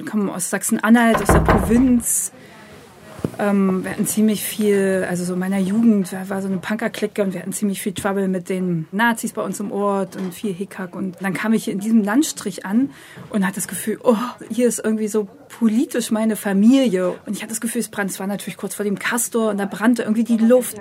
Kommen 0.09 0.31
aus 0.31 0.51
Sachsen-Anhalt, 0.51 1.17
aus 1.23 1.29
der 1.29 1.41
Provinz. 1.41 2.33
Ähm, 3.41 3.85
wir 3.85 3.93
hatten 3.93 4.07
ziemlich 4.07 4.45
viel, 4.45 5.07
also 5.09 5.25
so 5.25 5.33
in 5.33 5.39
meiner 5.39 5.59
Jugend 5.59 6.13
war 6.29 6.43
so 6.43 6.49
eine 6.49 6.59
Punker-Clique 6.59 7.23
und 7.23 7.33
wir 7.33 7.41
hatten 7.41 7.55
ziemlich 7.55 7.81
viel 7.81 7.95
Trouble 7.95 8.29
mit 8.29 8.51
den 8.51 8.87
Nazis 8.93 9.33
bei 9.33 9.43
uns 9.43 9.59
im 9.61 9.73
Ort 9.73 10.17
und 10.17 10.35
viel 10.35 10.53
Hickhack. 10.53 10.95
Und 10.95 11.17
dann 11.21 11.33
kam 11.33 11.55
ich 11.55 11.69
in 11.69 11.79
diesem 11.79 12.05
Landstrich 12.05 12.67
an 12.67 12.91
und 13.31 13.47
hatte 13.47 13.57
das 13.57 13.69
Gefühl, 13.69 13.99
oh, 14.03 14.17
hier 14.51 14.69
ist 14.69 14.79
irgendwie 14.85 15.09
so 15.09 15.27
politisch 15.49 16.11
meine 16.11 16.37
Familie. 16.37 17.11
Und 17.27 17.35
ich 17.35 17.43
hatte 17.43 17.51
das 17.51 17.61
Gefühl, 17.61 17.81
es 17.81 17.89
brannte, 17.89 18.13
es 18.13 18.21
war 18.21 18.27
natürlich 18.27 18.57
kurz 18.59 18.75
vor 18.75 18.85
dem 18.85 18.99
Castor 18.99 19.51
und 19.51 19.59
da 19.59 19.65
brannte 19.65 20.03
irgendwie 20.03 20.25
die 20.25 20.37
Luft. 20.37 20.81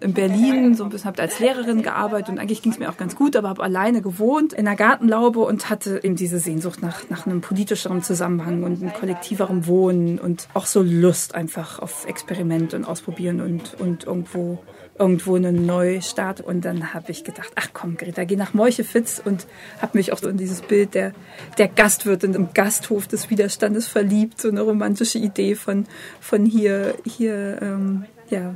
In 0.00 0.14
Berlin, 0.14 0.74
so 0.74 0.84
ein 0.84 0.90
bisschen, 0.90 1.06
habe 1.06 1.22
als 1.22 1.38
Lehrerin 1.38 1.82
gearbeitet 1.82 2.30
und 2.30 2.38
eigentlich 2.38 2.62
ging 2.62 2.72
es 2.72 2.78
mir 2.78 2.90
auch 2.90 2.96
ganz 2.96 3.14
gut, 3.14 3.36
aber 3.36 3.48
habe 3.48 3.62
alleine 3.62 4.02
gewohnt 4.02 4.52
in 4.52 4.66
einer 4.66 4.76
Gartenlaube 4.76 5.40
und 5.40 5.70
hatte 5.70 6.00
eben 6.02 6.16
diese 6.16 6.40
Sehnsucht 6.40 6.82
nach, 6.82 7.08
nach 7.08 7.26
einem 7.26 7.40
politischeren 7.40 8.02
Zusammenhang 8.02 8.64
und 8.64 8.82
einem 8.82 8.92
kollektiverem 8.92 9.66
Wohnen 9.66 10.18
und 10.18 10.48
auch 10.54 10.66
so 10.66 10.82
Lust 11.04 11.34
einfach 11.34 11.80
auf 11.80 12.06
Experiment 12.06 12.72
und 12.72 12.86
Ausprobieren 12.86 13.42
und, 13.42 13.74
und 13.78 14.04
irgendwo 14.04 14.58
irgendwo 14.98 15.36
einen 15.36 15.66
Neustart. 15.66 16.40
Und 16.40 16.64
dann 16.64 16.94
habe 16.94 17.10
ich 17.10 17.24
gedacht, 17.24 17.50
ach 17.56 17.68
komm, 17.72 17.96
Greta, 17.96 18.24
geh 18.24 18.36
nach 18.36 18.54
Meuchefitz 18.54 19.20
und 19.22 19.46
habe 19.82 19.98
mich 19.98 20.12
auch 20.12 20.18
so 20.18 20.28
in 20.28 20.38
dieses 20.38 20.62
Bild 20.62 20.94
der, 20.94 21.12
der 21.58 21.68
Gastwirtin 21.68 22.32
im 22.32 22.54
Gasthof 22.54 23.06
des 23.06 23.28
Widerstandes 23.28 23.86
verliebt. 23.86 24.40
So 24.40 24.48
eine 24.48 24.62
romantische 24.62 25.18
Idee 25.18 25.56
von, 25.56 25.86
von 26.20 26.46
hier, 26.46 26.94
hier 27.04 27.60
ähm, 27.60 28.04
ja, 28.30 28.54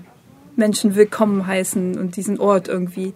Menschen 0.56 0.94
willkommen 0.94 1.46
heißen 1.46 1.98
und 1.98 2.16
diesen 2.16 2.40
Ort 2.40 2.68
irgendwie 2.68 3.14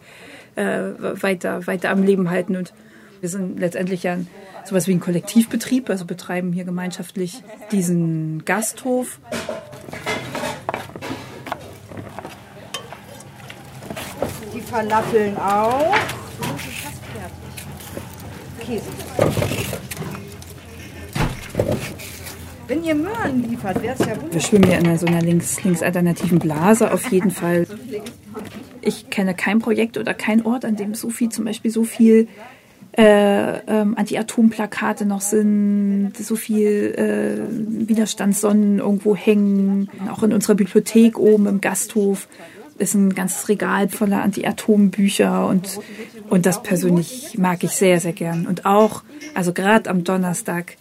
äh, 0.56 0.90
weiter, 1.22 1.66
weiter 1.66 1.90
am 1.90 2.02
Leben 2.02 2.28
halten. 2.28 2.56
Und 2.56 2.74
wir 3.22 3.28
sind 3.28 3.58
letztendlich 3.58 4.02
ja 4.02 4.18
sowas 4.64 4.88
wie 4.88 4.92
ein 4.92 5.00
Kollektivbetrieb, 5.00 5.88
also 5.88 6.04
betreiben 6.04 6.52
hier 6.52 6.64
gemeinschaftlich 6.64 7.42
diesen 7.70 8.44
Gasthof 8.44 9.20
Falafeln 14.72 15.36
auch. 15.36 15.94
Käse. 18.58 18.86
Wenn 22.66 22.82
ihr 22.82 22.94
Möhren 22.94 23.50
liefert, 23.50 23.82
wäre 23.82 23.92
es 23.92 24.00
ja 24.00 24.06
wunderbar. 24.06 24.32
Wir 24.32 24.40
schwimmen 24.40 24.70
ja 24.70 24.78
in 24.78 24.98
so 24.98 25.04
einer 25.04 25.20
links, 25.20 25.62
links 25.62 25.82
Blase 26.38 26.90
auf 26.90 27.12
jeden 27.12 27.30
Fall. 27.30 27.66
Ich 28.80 29.10
kenne 29.10 29.34
kein 29.34 29.58
Projekt 29.58 29.98
oder 29.98 30.14
kein 30.14 30.46
Ort, 30.46 30.64
an 30.64 30.76
dem 30.76 30.94
so 30.94 31.10
viel, 31.10 31.28
zum 31.28 31.44
Beispiel 31.44 31.70
so 31.70 31.84
viel 31.84 32.28
äh, 32.96 33.58
ähm, 33.66 33.96
Anti-Atom-Plakate 33.96 35.06
noch 35.06 35.22
sind, 35.22 36.12
so 36.18 36.36
viel 36.36 36.94
äh, 36.96 37.88
Widerstandssonnen 37.88 38.80
irgendwo 38.80 39.16
hängen, 39.16 39.88
auch 40.10 40.22
in 40.22 40.32
unserer 40.32 40.54
Bibliothek 40.54 41.18
oben 41.18 41.46
im 41.46 41.60
Gasthof 41.60 42.28
ist 42.78 42.94
ein 42.94 43.14
ganzes 43.14 43.48
Regal 43.48 43.88
voller 43.88 44.22
Anti-Atom-Bücher 44.22 45.46
und, 45.46 45.78
und 46.28 46.46
das 46.46 46.62
persönlich 46.62 47.38
mag 47.38 47.62
ich 47.62 47.72
sehr, 47.72 48.00
sehr 48.00 48.12
gern. 48.12 48.46
Und 48.46 48.66
auch, 48.66 49.02
also 49.34 49.52
gerade 49.52 49.88
am 49.88 50.04
Donnerstag, 50.04 50.76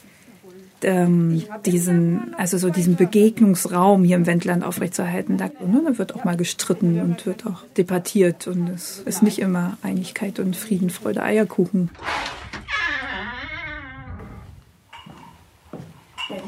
ähm, 0.84 1.44
diesen, 1.66 2.34
also 2.38 2.58
so 2.58 2.70
diesen 2.70 2.96
Begegnungsraum 2.96 4.04
hier 4.04 4.16
im 4.16 4.26
Wendland 4.26 4.64
aufrechtzuerhalten. 4.64 5.38
Da, 5.38 5.46
ne, 5.66 5.98
wird 5.98 6.16
auch 6.16 6.24
mal 6.24 6.38
gestritten 6.38 7.00
und 7.00 7.26
wird 7.26 7.46
auch 7.46 7.64
debattiert 7.78 8.48
und 8.48 8.70
es 8.70 9.00
ist 9.00 9.24
nicht 9.24 9.40
immer 9.40 9.78
Einigkeit 9.82 10.40
und 10.40 10.56
Frieden, 10.56 10.90
Freude, 10.90 11.24
Eierkuchen. 11.24 11.90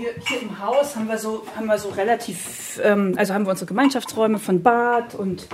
hier, 0.04 0.12
hier 0.28 0.42
im 0.42 0.60
Haus 0.60 0.96
haben 0.96 1.08
wir 1.08 1.18
so, 1.18 1.46
haben 1.56 1.66
wir 1.66 1.78
so 1.78 1.90
relativ, 1.90 2.80
ähm, 2.84 3.14
also 3.18 3.34
haben 3.34 3.46
wir 3.46 3.52
unsere 3.52 3.68
Gemeinschaftsräume 3.68 4.40
von 4.40 4.62
Bad 4.62 5.16
und, 5.16 5.48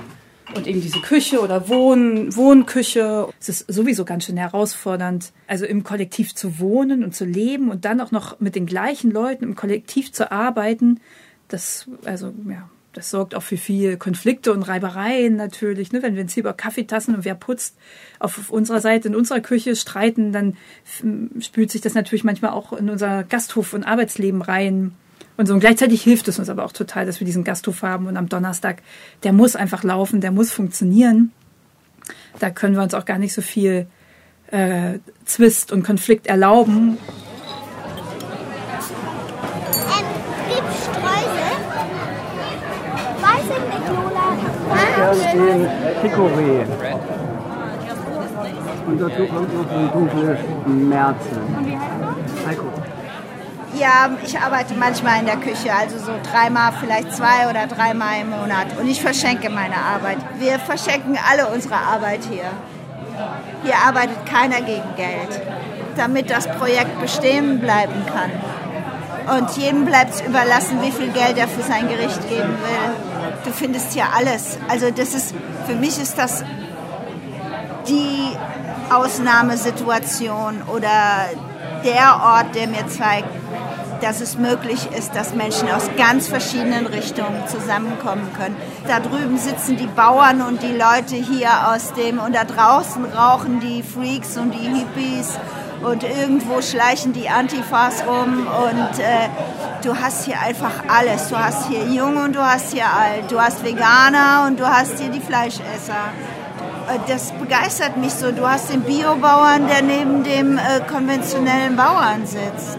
und 0.55 0.67
eben 0.67 0.81
diese 0.81 0.99
Küche 0.99 1.41
oder 1.41 1.69
Wohn, 1.69 2.35
Wohnküche. 2.35 3.29
Es 3.39 3.49
ist 3.49 3.65
sowieso 3.67 4.05
ganz 4.05 4.25
schön 4.25 4.37
herausfordernd, 4.37 5.31
also 5.47 5.65
im 5.65 5.83
Kollektiv 5.83 6.35
zu 6.35 6.59
wohnen 6.59 7.03
und 7.03 7.15
zu 7.15 7.25
leben 7.25 7.69
und 7.71 7.85
dann 7.85 8.01
auch 8.01 8.11
noch 8.11 8.39
mit 8.39 8.55
den 8.55 8.65
gleichen 8.65 9.11
Leuten 9.11 9.43
im 9.43 9.55
Kollektiv 9.55 10.11
zu 10.11 10.31
arbeiten. 10.31 10.99
Das, 11.47 11.87
also, 12.05 12.33
ja, 12.49 12.69
das 12.93 13.11
sorgt 13.11 13.35
auch 13.35 13.43
für 13.43 13.57
viel 13.57 13.97
Konflikte 13.97 14.51
und 14.51 14.63
Reibereien 14.63 15.35
natürlich. 15.35 15.91
Ne? 15.91 16.01
Wenn 16.01 16.15
wir 16.15 16.23
uns 16.23 16.33
hier 16.33 16.41
über 16.41 16.53
Kaffeetassen 16.53 17.15
und 17.15 17.25
wer 17.25 17.35
putzt 17.35 17.77
auf 18.19 18.49
unserer 18.49 18.81
Seite 18.81 19.09
in 19.09 19.15
unserer 19.15 19.41
Küche 19.41 19.75
streiten, 19.75 20.31
dann 20.31 20.57
spült 21.39 21.71
sich 21.71 21.81
das 21.81 21.93
natürlich 21.93 22.23
manchmal 22.23 22.51
auch 22.51 22.73
in 22.73 22.89
unser 22.89 23.23
Gasthof- 23.23 23.73
und 23.73 23.83
Arbeitsleben 23.83 24.41
rein. 24.41 24.95
Und 25.39 25.45
so 25.45 25.53
und 25.53 25.61
gleichzeitig 25.61 26.01
hilft 26.01 26.27
es 26.27 26.37
uns 26.37 26.49
aber 26.49 26.65
auch 26.65 26.73
total, 26.73 27.05
dass 27.05 27.21
wir 27.21 27.25
diesen 27.25 27.45
Gasthof 27.45 27.81
haben 27.81 28.07
und 28.07 28.17
am 28.17 28.27
Donnerstag, 28.27 28.81
der 29.23 29.31
muss 29.31 29.55
einfach 29.55 29.85
laufen, 29.85 30.19
der 30.19 30.31
muss 30.31 30.51
funktionieren. 30.51 31.31
Da 32.39 32.49
können 32.49 32.75
wir 32.75 32.83
uns 32.83 32.93
auch 32.93 33.05
gar 33.05 33.19
nicht 33.19 33.33
so 33.33 33.41
viel 33.41 33.87
äh, 34.51 34.99
Zwist 35.23 35.71
und 35.71 35.83
Konflikt 35.83 36.27
erlauben. 36.27 36.97
den 45.33 45.67
Chicorée. 46.01 46.65
Und 48.87 49.01
dazu 49.01 49.25
kommt 49.25 49.53
noch 49.53 49.71
ein 49.71 49.91
dunkles 49.93 50.39
Märzen. 50.67 51.68
Ja, 53.79 54.09
ich 54.25 54.37
arbeite 54.37 54.73
manchmal 54.73 55.21
in 55.21 55.25
der 55.25 55.37
Küche, 55.37 55.73
also 55.73 55.97
so 55.99 56.11
dreimal, 56.29 56.73
vielleicht 56.81 57.13
zwei 57.13 57.49
oder 57.49 57.65
dreimal 57.65 58.19
im 58.19 58.29
Monat. 58.31 58.77
Und 58.77 58.89
ich 58.89 59.01
verschenke 59.01 59.49
meine 59.49 59.77
Arbeit. 59.77 60.17
Wir 60.37 60.59
verschenken 60.59 61.17
alle 61.31 61.47
unsere 61.47 61.75
Arbeit 61.75 62.19
hier. 62.29 62.43
Hier 63.63 63.75
arbeitet 63.77 64.25
keiner 64.25 64.57
gegen 64.57 64.95
Geld, 64.97 65.41
damit 65.95 66.29
das 66.29 66.45
Projekt 66.57 66.99
bestehen 66.99 67.61
bleiben 67.61 68.05
kann. 68.05 69.37
Und 69.37 69.55
jedem 69.55 69.85
bleibt 69.85 70.15
es 70.15 70.21
überlassen, 70.21 70.81
wie 70.81 70.91
viel 70.91 71.11
Geld 71.11 71.37
er 71.37 71.47
für 71.47 71.61
sein 71.61 71.87
Gericht 71.87 72.27
geben 72.27 72.49
will. 72.49 73.31
Du 73.45 73.51
findest 73.51 73.93
hier 73.93 74.07
alles. 74.13 74.57
Also 74.67 74.91
das 74.91 75.13
ist, 75.13 75.33
für 75.67 75.75
mich 75.75 76.01
ist 76.01 76.17
das 76.17 76.43
die 77.87 78.35
Ausnahmesituation 78.89 80.63
oder 80.63 81.29
der 81.85 82.19
Ort, 82.21 82.55
der 82.55 82.67
mir 82.67 82.85
zeigt, 82.87 83.29
dass 84.01 84.21
es 84.21 84.37
möglich 84.37 84.87
ist, 84.97 85.15
dass 85.15 85.33
Menschen 85.33 85.69
aus 85.69 85.89
ganz 85.97 86.27
verschiedenen 86.27 86.85
Richtungen 86.85 87.47
zusammenkommen 87.47 88.29
können. 88.37 88.55
Da 88.87 88.99
drüben 88.99 89.37
sitzen 89.37 89.77
die 89.77 89.87
Bauern 89.87 90.41
und 90.41 90.61
die 90.63 90.73
Leute 90.73 91.15
hier 91.15 91.73
aus 91.73 91.93
dem 91.93 92.19
und 92.19 92.35
da 92.35 92.43
draußen 92.43 93.05
rauchen 93.05 93.59
die 93.59 93.83
Freaks 93.83 94.37
und 94.37 94.53
die 94.53 94.67
Hippies 94.67 95.37
und 95.83 96.03
irgendwo 96.03 96.61
schleichen 96.61 97.13
die 97.13 97.29
Antifas 97.29 98.03
rum 98.05 98.47
und 98.47 98.99
äh, 98.99 99.29
du 99.83 99.95
hast 99.95 100.25
hier 100.25 100.39
einfach 100.39 100.83
alles. 100.87 101.29
Du 101.29 101.37
hast 101.37 101.67
hier 101.67 101.85
Jung 101.85 102.17
und 102.17 102.35
du 102.35 102.41
hast 102.41 102.73
hier 102.73 102.85
Alt. 102.85 103.31
Du 103.31 103.39
hast 103.39 103.63
Veganer 103.63 104.45
und 104.47 104.59
du 104.59 104.67
hast 104.67 104.99
hier 104.99 105.09
die 105.09 105.21
Fleischesser. 105.21 106.11
Äh, 106.89 106.99
das 107.07 107.31
begeistert 107.31 107.97
mich 107.97 108.13
so. 108.13 108.31
Du 108.31 108.47
hast 108.47 108.71
den 108.71 108.81
Biobauern, 108.81 109.67
der 109.67 109.81
neben 109.81 110.23
dem 110.23 110.57
äh, 110.57 110.81
konventionellen 110.91 111.75
Bauern 111.75 112.25
sitzt. 112.25 112.77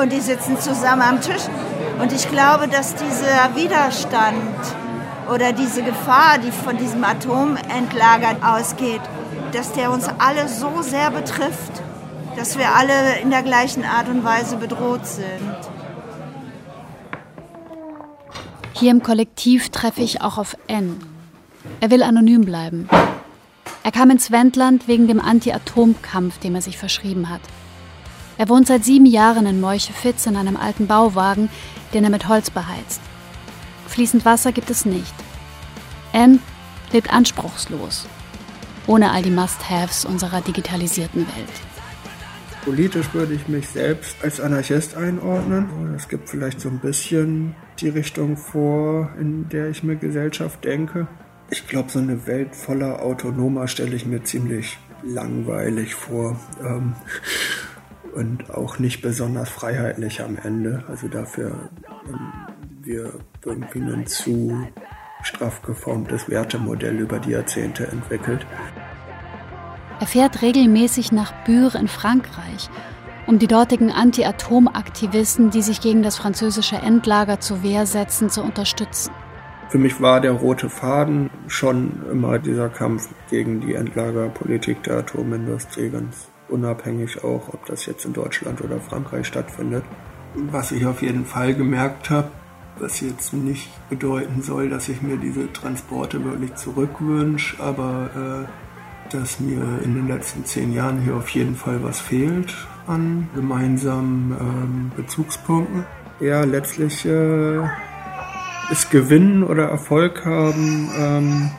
Und 0.00 0.12
die 0.12 0.20
sitzen 0.20 0.60
zusammen 0.60 1.02
am 1.02 1.20
Tisch. 1.20 1.42
Und 2.00 2.12
ich 2.12 2.30
glaube, 2.30 2.68
dass 2.68 2.94
dieser 2.94 3.56
Widerstand 3.56 4.36
oder 5.34 5.52
diese 5.52 5.82
Gefahr, 5.82 6.38
die 6.38 6.52
von 6.52 6.76
diesem 6.76 7.02
Atomendlager 7.02 8.36
ausgeht, 8.42 9.00
dass 9.50 9.72
der 9.72 9.90
uns 9.90 10.06
alle 10.18 10.46
so 10.48 10.82
sehr 10.82 11.10
betrifft, 11.10 11.82
dass 12.36 12.56
wir 12.56 12.76
alle 12.76 13.18
in 13.20 13.30
der 13.30 13.42
gleichen 13.42 13.84
Art 13.84 14.08
und 14.08 14.22
Weise 14.22 14.56
bedroht 14.56 15.04
sind. 15.04 15.58
Hier 18.74 18.92
im 18.92 19.02
Kollektiv 19.02 19.70
treffe 19.70 20.02
ich 20.02 20.22
auch 20.22 20.38
auf 20.38 20.56
N. 20.68 21.00
Er 21.80 21.90
will 21.90 22.04
anonym 22.04 22.44
bleiben. 22.44 22.88
Er 23.82 23.90
kam 23.90 24.10
ins 24.10 24.30
Wendland 24.30 24.86
wegen 24.86 25.08
dem 25.08 25.20
Anti-Atom-Kampf, 25.20 26.38
dem 26.38 26.54
er 26.54 26.62
sich 26.62 26.78
verschrieben 26.78 27.28
hat. 27.28 27.40
Er 28.38 28.48
wohnt 28.48 28.68
seit 28.68 28.84
sieben 28.84 29.06
Jahren 29.06 29.46
in 29.46 29.60
Meuche-Fitz 29.60 30.26
in 30.26 30.36
einem 30.36 30.56
alten 30.56 30.86
Bauwagen, 30.86 31.50
den 31.92 32.04
er 32.04 32.10
mit 32.10 32.28
Holz 32.28 32.50
beheizt. 32.50 33.00
Fließend 33.88 34.24
Wasser 34.24 34.52
gibt 34.52 34.70
es 34.70 34.84
nicht. 34.84 35.14
N 36.12 36.40
lebt 36.92 37.12
anspruchslos 37.12 38.06
ohne 38.88 39.12
all 39.12 39.22
die 39.22 39.30
Must-Haves 39.30 40.04
unserer 40.04 40.40
digitalisierten 40.40 41.26
Welt. 41.36 41.48
Politisch 42.64 43.14
würde 43.14 43.34
ich 43.34 43.46
mich 43.46 43.68
selbst 43.68 44.16
als 44.22 44.40
Anarchist 44.40 44.96
einordnen. 44.96 45.94
Es 45.94 46.08
gibt 46.08 46.28
vielleicht 46.28 46.60
so 46.60 46.68
ein 46.68 46.80
bisschen 46.80 47.54
die 47.78 47.88
Richtung 47.88 48.36
vor, 48.36 49.10
in 49.20 49.48
der 49.48 49.68
ich 49.70 49.82
mir 49.84 49.96
Gesellschaft 49.96 50.64
denke. 50.64 51.06
Ich 51.50 51.66
glaube, 51.66 51.90
so 51.90 51.98
eine 51.98 52.26
Welt 52.26 52.56
voller 52.56 53.02
Autonomer 53.02 53.68
stelle 53.68 53.94
ich 53.94 54.04
mir 54.04 54.24
ziemlich 54.24 54.78
langweilig 55.02 55.94
vor. 55.94 56.38
Ähm, 56.62 56.94
und 58.18 58.50
auch 58.50 58.80
nicht 58.80 59.00
besonders 59.00 59.48
freiheitlich 59.48 60.20
am 60.20 60.36
Ende. 60.36 60.82
Also 60.88 61.06
dafür 61.06 61.70
haben 61.86 62.66
wir 62.82 63.12
irgendwie 63.44 63.80
ein 63.80 64.06
zu 64.08 64.66
straff 65.22 65.62
geformtes 65.62 66.28
Wertemodell 66.28 66.98
über 66.98 67.20
die 67.20 67.30
Jahrzehnte 67.30 67.86
entwickelt. 67.86 68.44
Er 70.00 70.06
fährt 70.06 70.42
regelmäßig 70.42 71.12
nach 71.12 71.32
Bure 71.44 71.78
in 71.78 71.86
Frankreich, 71.86 72.68
um 73.28 73.38
die 73.38 73.46
dortigen 73.46 73.92
Anti-Atom-Aktivisten, 73.92 75.50
die 75.50 75.62
sich 75.62 75.80
gegen 75.80 76.02
das 76.02 76.16
französische 76.16 76.76
Endlager 76.76 77.38
zur 77.38 77.62
Wehr 77.62 77.86
setzen, 77.86 78.30
zu 78.30 78.42
unterstützen. 78.42 79.12
Für 79.68 79.78
mich 79.78 80.00
war 80.00 80.20
der 80.20 80.32
rote 80.32 80.70
Faden 80.70 81.30
schon 81.46 82.02
immer 82.10 82.38
dieser 82.38 82.68
Kampf 82.68 83.10
gegen 83.30 83.60
die 83.60 83.74
Endlagerpolitik 83.74 84.82
der 84.82 84.98
Atomindustrie, 84.98 85.90
ganz 85.90 86.28
unabhängig 86.48 87.24
auch, 87.24 87.48
ob 87.48 87.66
das 87.66 87.86
jetzt 87.86 88.04
in 88.04 88.12
Deutschland 88.12 88.60
oder 88.62 88.80
Frankreich 88.80 89.26
stattfindet. 89.26 89.84
Was 90.34 90.72
ich 90.72 90.84
auf 90.86 91.02
jeden 91.02 91.24
Fall 91.24 91.54
gemerkt 91.54 92.10
habe, 92.10 92.30
was 92.78 93.00
jetzt 93.00 93.32
nicht 93.32 93.70
bedeuten 93.88 94.42
soll, 94.42 94.68
dass 94.68 94.88
ich 94.88 95.02
mir 95.02 95.16
diese 95.16 95.52
Transporte 95.52 96.24
wirklich 96.24 96.54
zurückwünsche, 96.54 97.62
aber 97.62 98.46
äh, 98.46 99.12
dass 99.12 99.40
mir 99.40 99.62
in 99.82 99.94
den 99.94 100.08
letzten 100.08 100.44
zehn 100.44 100.72
Jahren 100.72 101.00
hier 101.00 101.16
auf 101.16 101.28
jeden 101.30 101.56
Fall 101.56 101.82
was 101.82 102.00
fehlt 102.00 102.54
an 102.86 103.28
gemeinsamen 103.34 104.36
ähm, 104.38 104.92
Bezugspunkten. 104.96 105.84
Ja, 106.20 106.44
letztlich 106.44 107.04
äh, 107.04 107.58
ist 108.70 108.90
Gewinnen 108.90 109.44
oder 109.44 109.68
Erfolg 109.68 110.24
haben 110.24 110.90
ähm, 110.98 111.50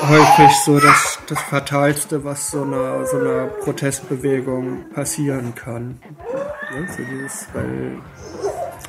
häufig 0.00 0.56
so 0.64 0.78
das, 0.78 1.18
das 1.28 1.40
Fatalste, 1.40 2.24
was 2.24 2.50
so 2.50 2.62
einer, 2.62 3.06
so 3.06 3.18
einer 3.18 3.46
Protestbewegung 3.46 4.90
passieren 4.90 5.54
kann. 5.54 6.00
Ja, 6.32 6.92
so 6.92 7.02
dieses, 7.02 7.48
weil 7.54 7.98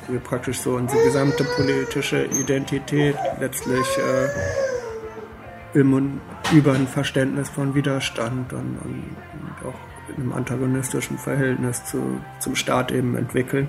wir 0.08 0.20
praktisch 0.20 0.60
so 0.60 0.74
unsere 0.74 1.02
gesamte 1.04 1.44
politische 1.44 2.24
Identität 2.24 3.16
letztlich 3.40 3.86
äh, 3.98 5.78
im 5.78 6.20
über 6.52 6.72
ein 6.72 6.86
Verständnis 6.86 7.48
von 7.50 7.74
Widerstand 7.74 8.52
und, 8.52 8.78
und, 8.78 9.04
und, 9.12 9.68
auch 9.68 9.74
in 10.08 10.22
einem 10.22 10.32
antagonistischen 10.32 11.18
Verhältnis 11.18 11.84
zu, 11.84 12.20
zum 12.40 12.56
Staat 12.56 12.90
eben 12.90 13.16
entwickeln. 13.16 13.68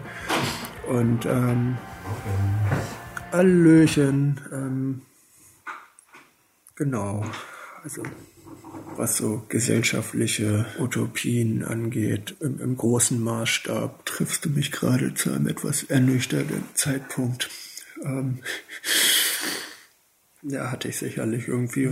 Und 0.87 1.25
ähm, 1.25 1.77
Hallöchen, 3.31 4.39
ähm, 4.51 5.01
genau, 6.79 7.23
also 7.83 8.01
was 8.95 9.17
so 9.17 9.45
gesellschaftliche 9.49 10.65
Utopien 10.79 11.63
angeht, 11.63 12.35
im, 12.39 12.59
im 12.59 12.75
großen 12.75 13.21
Maßstab 13.21 14.05
triffst 14.05 14.45
du 14.45 14.49
mich 14.49 14.71
gerade 14.71 15.13
zu 15.13 15.31
einem 15.31 15.47
etwas 15.47 15.83
ernüchternden 15.83 16.63
Zeitpunkt. 16.73 17.49
Ähm, 18.03 18.39
ja, 20.41 20.71
hatte 20.71 20.87
ich 20.87 20.97
sicherlich 20.97 21.47
irgendwie, 21.47 21.91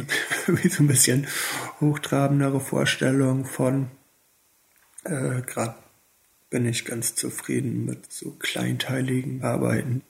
so 0.69 0.83
ein 0.83 0.87
bisschen 0.87 1.27
hochtrabendere 1.79 2.59
Vorstellung 2.59 3.45
von. 3.45 3.91
Äh, 5.03 5.41
Gerade 5.41 5.75
bin 6.49 6.65
ich 6.65 6.85
ganz 6.85 7.15
zufrieden 7.15 7.85
mit 7.85 8.11
so 8.11 8.31
kleinteiligen 8.31 9.43
Arbeiten. 9.43 10.01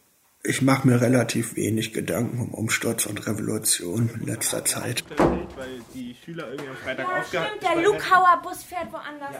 Ich 0.48 0.62
mache 0.62 0.88
mir 0.88 1.02
relativ 1.02 1.58
wenig 1.58 1.92
Gedanken 1.92 2.40
um 2.40 2.54
Umsturz 2.54 3.06
und 3.06 3.28
Revolution 3.28 4.10
in 4.18 4.28
letzter 4.28 4.64
Zeit. 4.64 5.04
weil 5.18 5.82
die 5.94 6.16
Schüler 6.24 6.50
irgendwie 6.52 6.70
am 6.70 6.76
Freitag 6.78 7.06
Ja, 7.06 7.24
stimmt, 7.24 7.64
der 7.64 7.84
Lukauer 7.84 8.42
Bus 8.42 8.64
fährt 8.64 8.88
woanders. 8.94 9.36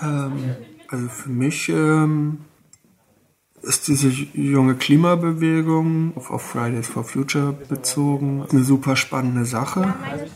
Ähm, 0.00 0.56
also 0.88 1.08
für 1.08 1.30
mich 1.30 1.68
ähm, 1.68 2.44
ist 3.62 3.88
diese 3.88 4.08
junge 4.08 4.76
Klimabewegung 4.76 6.16
auf, 6.16 6.30
auf 6.30 6.42
Fridays 6.42 6.86
for 6.86 7.02
Future 7.02 7.52
bezogen 7.52 8.46
eine 8.48 8.62
super 8.62 8.94
spannende 8.94 9.46
Sache. 9.46 9.94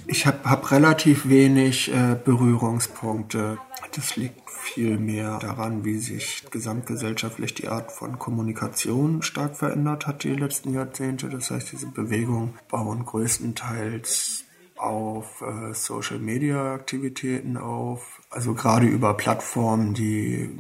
Ich 0.09 0.27
habe 0.27 0.39
hab 0.43 0.73
relativ 0.73 1.29
wenig 1.29 1.93
äh, 1.93 2.17
Berührungspunkte. 2.23 3.59
Das 3.95 4.17
liegt 4.17 4.40
viel 4.61 4.99
mehr 4.99 5.39
daran, 5.39 5.85
wie 5.85 5.99
sich 5.99 6.45
gesamtgesellschaftlich 6.51 7.55
die 7.55 7.69
Art 7.69 7.93
von 7.93 8.19
Kommunikation 8.19 9.23
stark 9.23 9.57
verändert 9.57 10.07
hat 10.07 10.25
die 10.25 10.35
letzten 10.35 10.75
Jahrzehnte. 10.75 11.29
Das 11.29 11.51
heißt, 11.51 11.73
diese 11.73 11.87
Bewegungen 11.87 12.55
bauen 12.69 13.05
größtenteils 13.05 14.45
auf 14.77 15.43
äh, 15.43 15.75
Social-Media-Aktivitäten 15.75 17.57
auf, 17.57 18.21
also 18.31 18.55
gerade 18.55 18.87
über 18.87 19.15
Plattformen, 19.15 19.95
die, 19.95 20.51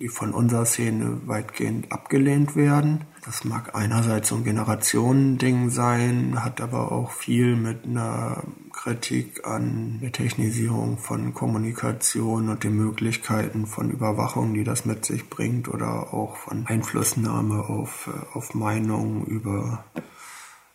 die 0.00 0.08
von 0.08 0.32
unserer 0.32 0.64
Szene 0.64 1.20
weitgehend 1.26 1.92
abgelehnt 1.92 2.56
werden. 2.56 3.04
Das 3.24 3.44
mag 3.44 3.74
einerseits 3.74 4.30
so 4.30 4.36
ein 4.36 4.44
Generationending 4.44 5.68
sein, 5.68 6.42
hat 6.42 6.62
aber 6.62 6.90
auch 6.90 7.12
viel 7.12 7.54
mit 7.54 7.84
einer 7.84 8.42
Kritik 8.72 9.46
an 9.46 9.98
der 10.00 10.10
Technisierung 10.10 10.96
von 10.96 11.34
Kommunikation 11.34 12.48
und 12.48 12.64
den 12.64 12.76
Möglichkeiten 12.76 13.66
von 13.66 13.90
Überwachung, 13.90 14.54
die 14.54 14.64
das 14.64 14.86
mit 14.86 15.04
sich 15.04 15.28
bringt, 15.28 15.68
oder 15.68 16.14
auch 16.14 16.36
von 16.36 16.66
Einflussnahme 16.66 17.68
auf, 17.68 18.08
äh, 18.08 18.36
auf 18.36 18.54
Meinungen 18.54 19.26
über 19.26 19.84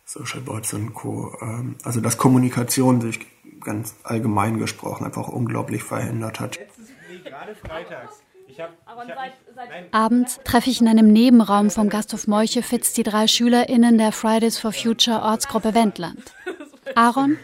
Social 0.05 0.41
Bots 0.41 0.73
und 0.73 0.93
Co. 0.93 1.36
Ähm, 1.41 1.78
Also 1.84 1.99
dass 1.99 2.17
Kommunikation 2.17 3.01
sich 3.01 3.26
ganz 3.61 3.95
allgemein 4.03 4.59
gesprochen 4.59 5.05
einfach 5.05 5.28
unglaublich 5.28 5.84
verändert 5.84 6.39
hat. 6.39 6.59
Nee, 7.09 7.28
gerade 7.28 7.55
freitags. 7.55 8.24
Ich 8.55 8.61
hab, 8.61 8.71
ich 8.71 9.11
hab 9.11 9.93
Abends 9.93 10.39
treffe 10.45 10.69
ich 10.69 10.79
in 10.79 10.87
einem 10.87 11.11
Nebenraum 11.11 11.69
vom 11.69 11.89
Gasthof 11.89 12.25
Meuchefitz 12.25 12.93
die 12.93 13.03
drei 13.03 13.27
SchülerInnen 13.27 13.97
der 13.97 14.13
Fridays 14.13 14.57
for 14.57 14.71
Future 14.71 15.21
Ortsgruppe 15.23 15.73
Wendland. 15.73 16.33
Aaron, 16.95 17.37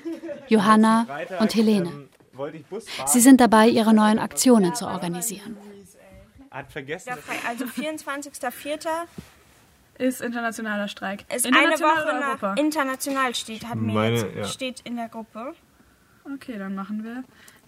Johanna 0.47 1.05
und 1.41 1.53
Helene. 1.53 2.07
fahren. 2.31 3.07
Sie 3.07 3.19
sind 3.19 3.41
dabei, 3.41 3.67
ihre 3.67 3.93
neuen 3.93 4.19
Aktionen 4.19 4.73
zu 4.73 4.87
organisieren. 4.87 5.57
Also 6.49 7.65
24.04. 7.65 8.87
Ist 9.97 10.21
internationaler 10.21 10.87
Streik. 10.87 11.25
ist 11.29 11.45
International 11.45 11.91
eine 11.91 12.05
Woche 12.05 12.19
nach 12.19 12.41
Europa? 12.41 12.53
international 12.53 13.35
steht, 13.35 13.67
hat 13.67 13.75
mir 13.75 13.93
Meine, 13.93 14.15
jetzt, 14.15 14.35
ja. 14.35 14.43
steht 14.45 14.79
in 14.79 14.95
der 14.95 15.09
Gruppe. 15.09 15.53
Okay, 16.35 16.57
dann 16.57 16.75
machen 16.75 17.03
wir. 17.03 17.23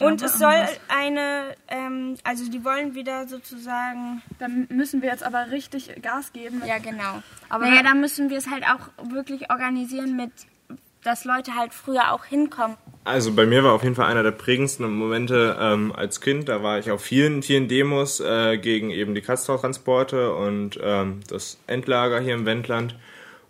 Und 0.06 0.22
es 0.22 0.38
soll 0.38 0.52
wir 0.52 0.62
das. 0.62 0.80
eine, 0.90 1.56
ähm, 1.70 2.16
also 2.24 2.50
die 2.50 2.64
wollen 2.66 2.96
wieder 2.96 3.28
sozusagen. 3.28 4.22
Dann 4.40 4.68
müssen 4.70 5.02
wir 5.02 5.10
jetzt 5.10 5.24
aber 5.24 5.52
richtig 5.52 6.02
Gas 6.02 6.34
geben. 6.34 6.62
Ja, 6.66 6.78
genau. 6.80 7.22
Aber- 7.50 7.66
naja, 7.66 7.84
dann 7.84 8.02
müssen 8.02 8.30
wir 8.30 8.38
es 8.38 8.50
halt 8.50 8.64
auch 8.66 8.90
wirklich 9.12 9.50
organisieren 9.52 10.16
mit, 10.16 10.32
dass 11.04 11.26
Leute 11.26 11.56
halt 11.56 11.74
früher 11.74 12.12
auch 12.12 12.26
hinkommen. 12.26 12.78
Also 13.06 13.34
bei 13.34 13.46
mir 13.46 13.64
war 13.64 13.74
auf 13.74 13.84
jeden 13.84 13.96
Fall 13.96 14.06
einer 14.10 14.24
der 14.24 14.32
prägendsten 14.32 14.92
Momente 14.94 15.58
ähm, 15.60 15.92
als 15.96 16.22
Kind. 16.22 16.48
Da 16.50 16.64
war 16.64 16.80
ich 16.80 16.90
auf 16.92 17.02
vielen, 17.04 17.44
vielen 17.44 17.68
Demos 17.68 18.20
äh, 18.20 18.58
gegen 18.58 18.90
eben 18.92 19.14
die 19.14 19.22
Kastortransporte 19.22 20.34
und 20.36 20.80
ähm, 20.82 21.20
das 21.30 21.58
Endlager 21.68 22.20
hier 22.22 22.34
im 22.34 22.46
Wendland. 22.46 22.96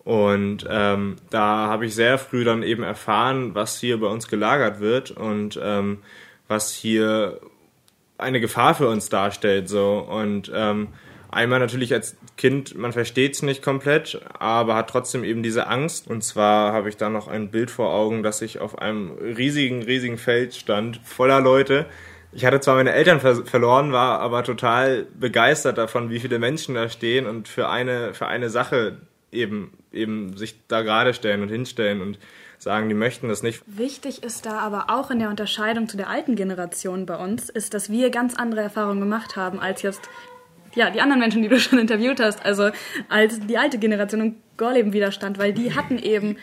Und 0.03 0.67
ähm, 0.69 1.15
da 1.29 1.67
habe 1.67 1.85
ich 1.85 1.95
sehr 1.95 2.17
früh 2.17 2.43
dann 2.43 2.61
eben 2.61 2.83
erfahren, 2.83 3.55
was 3.55 3.79
hier 3.79 3.99
bei 3.99 4.07
uns 4.07 4.27
gelagert 4.27 4.79
wird 4.79 5.11
und 5.11 5.59
ähm, 5.61 5.99
was 6.47 6.73
hier 6.73 7.39
eine 8.17 8.41
Gefahr 8.41 8.75
für 8.75 8.89
uns 8.89 9.09
darstellt. 9.09 9.69
So. 9.69 9.99
Und 9.99 10.51
ähm, 10.53 10.89
einmal 11.31 11.59
natürlich 11.59 11.93
als 11.93 12.17
Kind, 12.35 12.75
man 12.77 12.91
versteht 12.91 13.35
es 13.35 13.41
nicht 13.43 13.63
komplett, 13.63 14.19
aber 14.37 14.75
hat 14.75 14.89
trotzdem 14.89 15.23
eben 15.23 15.41
diese 15.41 15.67
Angst. 15.67 16.09
Und 16.09 16.23
zwar 16.23 16.73
habe 16.73 16.89
ich 16.89 16.97
da 16.97 17.09
noch 17.09 17.29
ein 17.29 17.49
Bild 17.49 17.71
vor 17.71 17.93
Augen, 17.93 18.23
dass 18.23 18.41
ich 18.41 18.59
auf 18.59 18.79
einem 18.79 19.11
riesigen, 19.11 19.83
riesigen 19.83 20.17
Feld 20.17 20.53
stand, 20.53 20.99
voller 21.03 21.39
Leute. 21.39 21.85
Ich 22.33 22.45
hatte 22.45 22.59
zwar 22.59 22.75
meine 22.75 22.93
Eltern 22.93 23.19
ver 23.19 23.45
verloren, 23.45 23.93
war 23.93 24.19
aber 24.19 24.43
total 24.43 25.05
begeistert 25.17 25.77
davon, 25.77 26.09
wie 26.09 26.19
viele 26.19 26.39
Menschen 26.39 26.75
da 26.75 26.89
stehen 26.89 27.27
und 27.27 27.47
für 27.47 27.69
eine, 27.69 28.13
für 28.13 28.27
eine 28.27 28.49
Sache 28.49 28.97
eben, 29.33 29.71
eben 29.91 30.37
sich 30.37 30.55
da 30.67 30.81
gerade 30.81 31.13
stellen 31.13 31.41
und 31.41 31.49
hinstellen 31.49 32.01
und 32.01 32.19
sagen, 32.57 32.87
die 32.87 32.95
möchten 32.95 33.27
das 33.27 33.43
nicht. 33.43 33.61
Wichtig 33.65 34.23
ist 34.23 34.45
da 34.45 34.59
aber 34.59 34.85
auch 34.89 35.11
in 35.11 35.19
der 35.19 35.29
Unterscheidung 35.29 35.87
zu 35.87 35.97
der 35.97 36.09
alten 36.09 36.35
Generation 36.35 37.05
bei 37.05 37.17
uns, 37.17 37.49
ist, 37.49 37.73
dass 37.73 37.89
wir 37.91 38.09
ganz 38.09 38.35
andere 38.35 38.61
Erfahrungen 38.61 38.99
gemacht 38.99 39.35
haben 39.35 39.59
als 39.59 39.81
jetzt 39.81 40.09
ja, 40.75 40.89
die 40.89 41.01
anderen 41.01 41.19
Menschen, 41.19 41.43
die 41.43 41.49
du 41.49 41.59
schon 41.59 41.77
interviewt 41.77 42.19
hast, 42.19 42.43
also 42.43 42.71
als 43.09 43.39
die 43.45 43.57
alte 43.57 43.77
Generation 43.77 44.21
und 44.21 44.35
Gorleben-Widerstand, 44.57 45.37
weil 45.39 45.53
die 45.53 45.75
hatten 45.75 45.97
eben, 45.97 46.37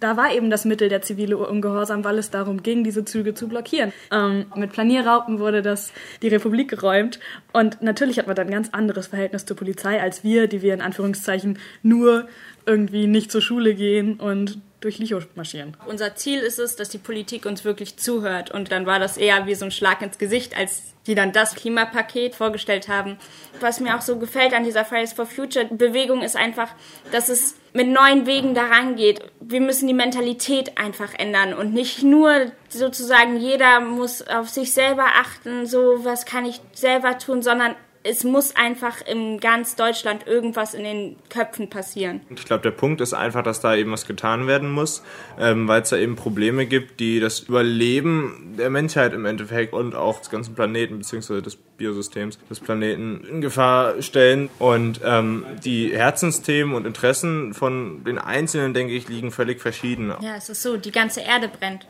da 0.00 0.16
war 0.16 0.32
eben 0.34 0.50
das 0.50 0.64
Mittel 0.64 0.88
der 0.88 1.02
zivile 1.02 1.36
Ungehorsam, 1.36 2.04
weil 2.04 2.18
es 2.18 2.30
darum 2.30 2.62
ging, 2.62 2.84
diese 2.84 3.04
Züge 3.04 3.34
zu 3.34 3.48
blockieren. 3.48 3.92
Ähm, 4.10 4.46
mit 4.56 4.72
Planierraupen 4.72 5.38
wurde 5.38 5.62
das 5.62 5.92
die 6.22 6.28
Republik 6.28 6.70
geräumt 6.70 7.20
und 7.52 7.82
natürlich 7.82 8.18
hat 8.18 8.26
man 8.26 8.36
dann 8.36 8.48
ein 8.48 8.52
ganz 8.52 8.70
anderes 8.70 9.08
Verhältnis 9.08 9.44
zur 9.44 9.56
Polizei 9.56 10.00
als 10.00 10.24
wir, 10.24 10.46
die 10.46 10.62
wir 10.62 10.74
in 10.74 10.80
Anführungszeichen 10.80 11.58
nur 11.82 12.26
irgendwie 12.66 13.06
nicht 13.06 13.30
zur 13.30 13.42
Schule 13.42 13.74
gehen 13.74 14.20
und 14.20 14.58
durch 14.82 14.98
Licho 14.98 15.20
marschieren. 15.34 15.76
Unser 15.86 16.14
Ziel 16.14 16.40
ist 16.40 16.58
es, 16.58 16.76
dass 16.76 16.88
die 16.88 16.98
Politik 16.98 17.46
uns 17.46 17.64
wirklich 17.64 17.96
zuhört. 17.96 18.50
Und 18.50 18.70
dann 18.70 18.86
war 18.86 18.98
das 18.98 19.16
eher 19.16 19.46
wie 19.46 19.54
so 19.54 19.64
ein 19.64 19.70
Schlag 19.70 20.02
ins 20.02 20.18
Gesicht, 20.18 20.56
als 20.56 20.82
die 21.06 21.14
dann 21.14 21.32
das 21.32 21.54
Klimapaket 21.54 22.34
vorgestellt 22.34 22.88
haben. 22.88 23.16
Was 23.60 23.80
mir 23.80 23.96
auch 23.96 24.02
so 24.02 24.18
gefällt 24.18 24.52
an 24.52 24.64
dieser 24.64 24.84
Fridays 24.84 25.12
for 25.12 25.26
Future 25.26 25.66
Bewegung 25.66 26.22
ist 26.22 26.36
einfach, 26.36 26.68
dass 27.10 27.28
es 27.28 27.56
mit 27.72 27.88
neuen 27.88 28.26
Wegen 28.26 28.54
daran 28.54 28.96
geht. 28.96 29.20
Wir 29.40 29.60
müssen 29.60 29.88
die 29.88 29.94
Mentalität 29.94 30.78
einfach 30.78 31.14
ändern 31.18 31.54
und 31.54 31.72
nicht 31.72 32.02
nur 32.02 32.52
sozusagen 32.68 33.38
jeder 33.38 33.80
muss 33.80 34.22
auf 34.22 34.48
sich 34.48 34.72
selber 34.72 35.06
achten, 35.20 35.66
so 35.66 36.04
was 36.04 36.26
kann 36.26 36.44
ich 36.44 36.60
selber 36.72 37.18
tun, 37.18 37.42
sondern 37.42 37.74
es 38.04 38.24
muss 38.24 38.56
einfach 38.56 39.00
in 39.06 39.38
ganz 39.38 39.76
Deutschland 39.76 40.26
irgendwas 40.26 40.74
in 40.74 40.84
den 40.84 41.16
Köpfen 41.28 41.70
passieren. 41.70 42.20
Ich 42.34 42.44
glaube, 42.44 42.62
der 42.62 42.70
Punkt 42.70 43.00
ist 43.00 43.12
einfach, 43.14 43.42
dass 43.42 43.60
da 43.60 43.74
eben 43.74 43.92
was 43.92 44.06
getan 44.06 44.46
werden 44.46 44.70
muss, 44.70 45.02
ähm, 45.38 45.68
weil 45.68 45.82
es 45.82 45.90
da 45.90 45.96
eben 45.96 46.16
Probleme 46.16 46.66
gibt, 46.66 47.00
die 47.00 47.20
das 47.20 47.40
Überleben 47.40 48.54
der 48.58 48.70
Menschheit 48.70 49.12
im 49.12 49.24
Endeffekt 49.24 49.72
und 49.72 49.94
auch 49.94 50.18
des 50.18 50.30
ganzen 50.30 50.54
Planeten 50.54 50.98
bzw. 50.98 51.40
des 51.40 51.56
Biosystems 51.56 52.38
des 52.50 52.60
Planeten 52.60 53.24
in 53.24 53.40
Gefahr 53.40 54.00
stellen. 54.02 54.50
Und 54.58 55.00
ähm, 55.04 55.44
die 55.64 55.96
Herzensthemen 55.96 56.74
und 56.74 56.86
Interessen 56.86 57.54
von 57.54 58.04
den 58.04 58.18
Einzelnen, 58.18 58.74
denke 58.74 58.94
ich, 58.94 59.08
liegen 59.08 59.30
völlig 59.30 59.60
verschieden. 59.60 60.12
Ja, 60.20 60.36
es 60.36 60.48
ist 60.48 60.62
so, 60.62 60.76
die 60.76 60.92
ganze 60.92 61.20
Erde 61.20 61.48
brennt. 61.48 61.86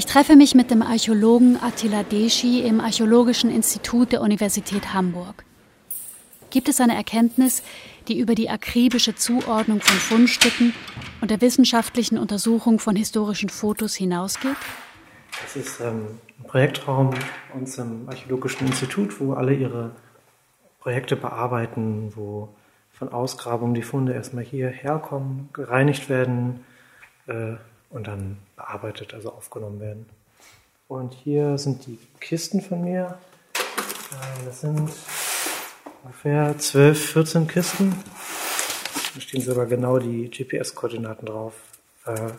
Ich 0.00 0.06
treffe 0.06 0.34
mich 0.34 0.54
mit 0.54 0.70
dem 0.70 0.80
Archäologen 0.80 1.58
Attila 1.62 2.02
Deschi 2.02 2.62
im 2.62 2.80
Archäologischen 2.80 3.50
Institut 3.50 4.12
der 4.12 4.22
Universität 4.22 4.94
Hamburg. 4.94 5.44
Gibt 6.48 6.70
es 6.70 6.80
eine 6.80 6.94
Erkenntnis, 6.94 7.62
die 8.08 8.18
über 8.18 8.34
die 8.34 8.48
akribische 8.48 9.14
Zuordnung 9.14 9.82
von 9.82 9.96
Fundstücken 9.98 10.72
und 11.20 11.30
der 11.30 11.42
wissenschaftlichen 11.42 12.16
Untersuchung 12.16 12.78
von 12.78 12.96
historischen 12.96 13.50
Fotos 13.50 13.94
hinausgeht? 13.94 14.56
Das 15.42 15.56
ist 15.56 15.80
ähm, 15.80 16.18
ein 16.38 16.44
Projektraum 16.44 17.10
bei 17.10 17.58
uns 17.58 17.76
im 17.76 18.08
Archäologischen 18.08 18.68
Institut, 18.68 19.20
wo 19.20 19.34
alle 19.34 19.52
ihre 19.52 19.90
Projekte 20.78 21.14
bearbeiten, 21.14 22.14
wo 22.16 22.48
von 22.90 23.10
Ausgrabungen 23.10 23.74
die 23.74 23.82
Funde 23.82 24.14
erstmal 24.14 24.44
hierher 24.44 24.98
kommen, 24.98 25.50
gereinigt 25.52 26.08
werden 26.08 26.64
äh, 27.26 27.56
und 27.90 28.06
dann 28.06 28.38
bearbeitet, 28.56 29.14
also 29.14 29.30
aufgenommen 29.32 29.80
werden. 29.80 30.06
Und 30.88 31.14
hier 31.14 31.58
sind 31.58 31.86
die 31.86 31.98
Kisten 32.20 32.60
von 32.60 32.82
mir. 32.82 33.18
Äh, 33.54 34.44
das 34.44 34.62
sind 34.62 34.90
ungefähr 36.02 36.56
12, 36.58 37.12
14 37.12 37.48
Kisten. 37.48 37.94
Da 39.14 39.20
stehen 39.20 39.40
sogar 39.40 39.66
genau 39.66 39.98
die 39.98 40.30
GPS-Koordinaten 40.30 41.26
drauf. 41.26 41.54
Äh, 42.06 42.30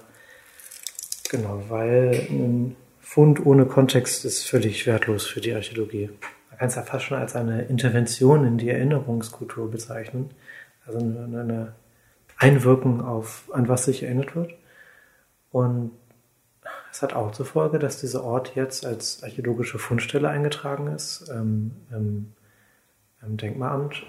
genau, 1.29 1.63
weil 1.69 2.27
ein 2.29 2.75
Fund 2.99 3.45
ohne 3.45 3.65
Kontext 3.65 4.25
ist 4.25 4.47
völlig 4.47 4.85
wertlos 4.87 5.27
für 5.27 5.41
die 5.41 5.53
Archäologie. 5.53 6.09
Man 6.49 6.59
kann 6.59 6.69
es 6.69 6.75
ja 6.75 6.83
fast 6.83 7.05
schon 7.05 7.17
als 7.17 7.35
eine 7.35 7.63
Intervention 7.63 8.45
in 8.45 8.57
die 8.57 8.69
Erinnerungskultur 8.69 9.69
bezeichnen. 9.69 10.29
Also 10.85 10.99
eine, 10.99 11.73
Einwirken 12.37 13.01
auf, 13.01 13.43
an 13.53 13.67
was 13.67 13.85
sich 13.85 14.01
erinnert 14.01 14.35
wird. 14.35 14.55
Und 15.51 15.91
es 16.91 17.01
hat 17.01 17.13
auch 17.13 17.31
zur 17.31 17.45
Folge, 17.45 17.79
dass 17.79 18.01
dieser 18.01 18.23
Ort 18.23 18.55
jetzt 18.55 18.85
als 18.85 19.23
archäologische 19.23 19.79
Fundstelle 19.79 20.29
eingetragen 20.29 20.87
ist 20.87 21.29
ähm, 21.29 21.71
im, 21.91 22.33
im 23.21 23.37
Denkmalamt. 23.37 24.03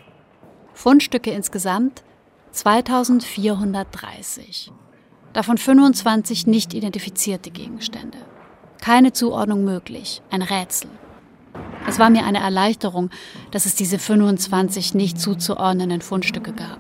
Fundstücke 0.75 1.31
insgesamt 1.31 2.03
2430. 2.53 4.73
davon 5.33 5.59
25 5.59 6.47
nicht 6.47 6.75
identifizierte 6.75 7.51
Gegenstände. 7.51 8.19
Keine 8.81 9.13
Zuordnung 9.13 9.65
möglich, 9.65 10.23
ein 10.31 10.43
Rätsel. 10.43 10.91
Es 11.87 11.99
war 11.99 12.11
mir 12.11 12.25
eine 12.25 12.41
Erleichterung, 12.41 13.11
dass 13.51 13.67
es 13.67 13.75
diese 13.75 13.99
25 13.99 14.95
nicht 14.95 15.21
zuzuordnenden 15.21 16.01
Fundstücke 16.01 16.53
gab. 16.53 16.79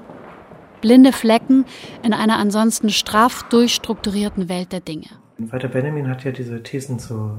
Blinde 0.82 1.12
Flecken 1.12 1.64
in 2.02 2.12
einer 2.12 2.36
ansonsten 2.36 2.90
straff 2.90 3.44
durchstrukturierten 3.44 4.50
Welt 4.50 4.72
der 4.72 4.80
Dinge. 4.80 5.06
Walter 5.38 5.68
Benjamin 5.68 6.08
hat 6.08 6.24
ja 6.24 6.32
diese 6.32 6.62
Thesen 6.62 6.98
zu 6.98 7.38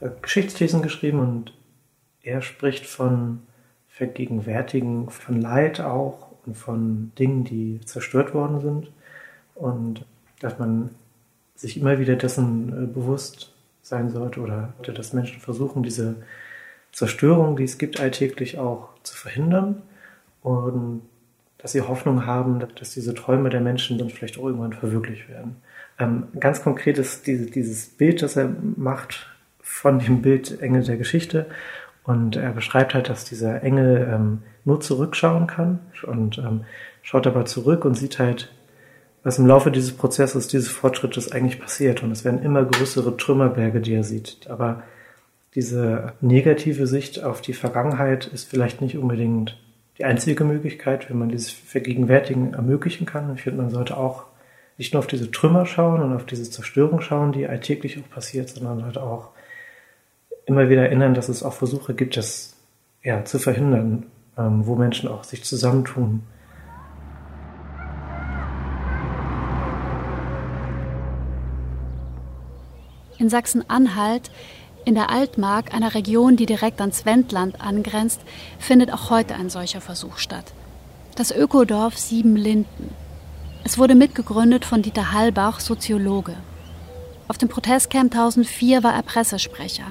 äh, 0.00 0.08
Geschichtsthesen 0.22 0.80
geschrieben 0.80 1.20
und 1.20 1.52
er 2.22 2.40
spricht 2.40 2.86
von 2.86 3.40
Vergegenwärtigen, 3.88 5.10
von 5.10 5.40
Leid 5.40 5.80
auch 5.80 6.28
und 6.46 6.56
von 6.56 7.12
Dingen, 7.18 7.44
die 7.44 7.80
zerstört 7.84 8.32
worden 8.32 8.60
sind 8.60 8.90
und 9.54 10.06
dass 10.40 10.58
man 10.58 10.90
sich 11.54 11.76
immer 11.76 11.98
wieder 11.98 12.16
dessen 12.16 12.84
äh, 12.84 12.86
bewusst 12.86 13.52
sein 13.82 14.10
sollte 14.10 14.40
oder 14.40 14.72
dass 14.82 15.12
Menschen 15.12 15.40
versuchen, 15.40 15.82
diese 15.82 16.16
Zerstörung, 16.92 17.56
die 17.56 17.64
es 17.64 17.78
gibt 17.78 18.00
alltäglich 18.00 18.58
auch 18.58 18.88
zu 19.02 19.16
verhindern 19.16 19.82
und 20.42 21.02
dass 21.62 21.72
sie 21.72 21.80
Hoffnung 21.80 22.26
haben, 22.26 22.60
dass 22.78 22.92
diese 22.92 23.14
Träume 23.14 23.48
der 23.48 23.60
Menschen 23.60 23.96
dann 23.96 24.10
vielleicht 24.10 24.38
auch 24.38 24.44
irgendwann 24.44 24.72
verwirklicht 24.72 25.28
werden. 25.28 25.56
Ähm, 25.98 26.24
ganz 26.38 26.62
konkret 26.62 26.98
ist 26.98 27.26
diese, 27.26 27.46
dieses 27.46 27.86
Bild, 27.86 28.20
das 28.20 28.36
er 28.36 28.50
macht 28.76 29.28
von 29.60 30.00
dem 30.00 30.22
Bild 30.22 30.60
Engel 30.60 30.82
der 30.82 30.96
Geschichte 30.96 31.46
und 32.04 32.36
er 32.36 32.50
beschreibt 32.50 32.94
halt, 32.94 33.08
dass 33.08 33.24
dieser 33.24 33.62
Engel 33.62 34.08
ähm, 34.12 34.42
nur 34.64 34.80
zurückschauen 34.80 35.46
kann 35.46 35.78
und 36.02 36.38
ähm, 36.38 36.64
schaut 37.02 37.26
aber 37.26 37.44
zurück 37.44 37.84
und 37.84 37.94
sieht 37.94 38.18
halt, 38.18 38.52
was 39.22 39.38
im 39.38 39.46
Laufe 39.46 39.70
dieses 39.70 39.92
Prozesses, 39.92 40.48
dieses 40.48 40.68
Fortschrittes 40.68 41.30
eigentlich 41.30 41.60
passiert. 41.60 42.02
Und 42.02 42.10
es 42.10 42.24
werden 42.24 42.42
immer 42.42 42.64
größere 42.64 43.16
Trümmerberge, 43.16 43.80
die 43.80 43.94
er 43.94 44.02
sieht. 44.02 44.48
Aber 44.48 44.82
diese 45.54 46.14
negative 46.20 46.88
Sicht 46.88 47.22
auf 47.22 47.40
die 47.40 47.52
Vergangenheit 47.52 48.26
ist 48.26 48.50
vielleicht 48.50 48.80
nicht 48.80 48.98
unbedingt 48.98 49.56
die 50.02 50.06
einzige 50.06 50.42
Möglichkeit, 50.42 51.08
wenn 51.08 51.18
man 51.20 51.28
dieses 51.28 51.52
Vergegenwärtigen 51.52 52.54
ermöglichen 52.54 53.06
kann. 53.06 53.32
Ich 53.36 53.42
finde, 53.42 53.62
man 53.62 53.70
sollte 53.70 53.96
auch 53.96 54.24
nicht 54.76 54.92
nur 54.92 54.98
auf 54.98 55.06
diese 55.06 55.30
Trümmer 55.30 55.64
schauen 55.64 56.02
und 56.02 56.12
auf 56.12 56.26
diese 56.26 56.50
Zerstörung 56.50 57.00
schauen, 57.00 57.30
die 57.30 57.46
alltäglich 57.46 58.00
auch 58.00 58.10
passiert, 58.10 58.48
sondern 58.48 58.84
halt 58.84 58.98
auch 58.98 59.30
immer 60.44 60.68
wieder 60.68 60.82
erinnern, 60.82 61.14
dass 61.14 61.28
es 61.28 61.44
auch 61.44 61.52
Versuche 61.52 61.94
gibt, 61.94 62.16
das 62.16 62.56
ja, 63.04 63.24
zu 63.24 63.38
verhindern, 63.38 64.06
ähm, 64.36 64.66
wo 64.66 64.74
Menschen 64.74 65.08
auch 65.08 65.22
sich 65.22 65.44
zusammentun. 65.44 66.24
In 73.18 73.28
Sachsen-Anhalt, 73.28 74.32
in 74.84 74.94
der 74.94 75.10
Altmark, 75.10 75.74
einer 75.74 75.94
Region, 75.94 76.36
die 76.36 76.46
direkt 76.46 76.80
ans 76.80 77.04
Wendland 77.06 77.60
angrenzt, 77.60 78.20
findet 78.58 78.92
auch 78.92 79.10
heute 79.10 79.34
ein 79.34 79.50
solcher 79.50 79.80
Versuch 79.80 80.18
statt. 80.18 80.52
Das 81.14 81.30
Ökodorf 81.30 81.98
Siebenlinden. 81.98 82.90
Es 83.64 83.78
wurde 83.78 83.94
mitgegründet 83.94 84.64
von 84.64 84.82
Dieter 84.82 85.12
Hallbach, 85.12 85.60
Soziologe. 85.60 86.34
Auf 87.28 87.38
dem 87.38 87.48
Protestcamp 87.48 88.12
1004 88.12 88.82
war 88.82 88.94
er 88.94 89.02
Pressesprecher. 89.02 89.84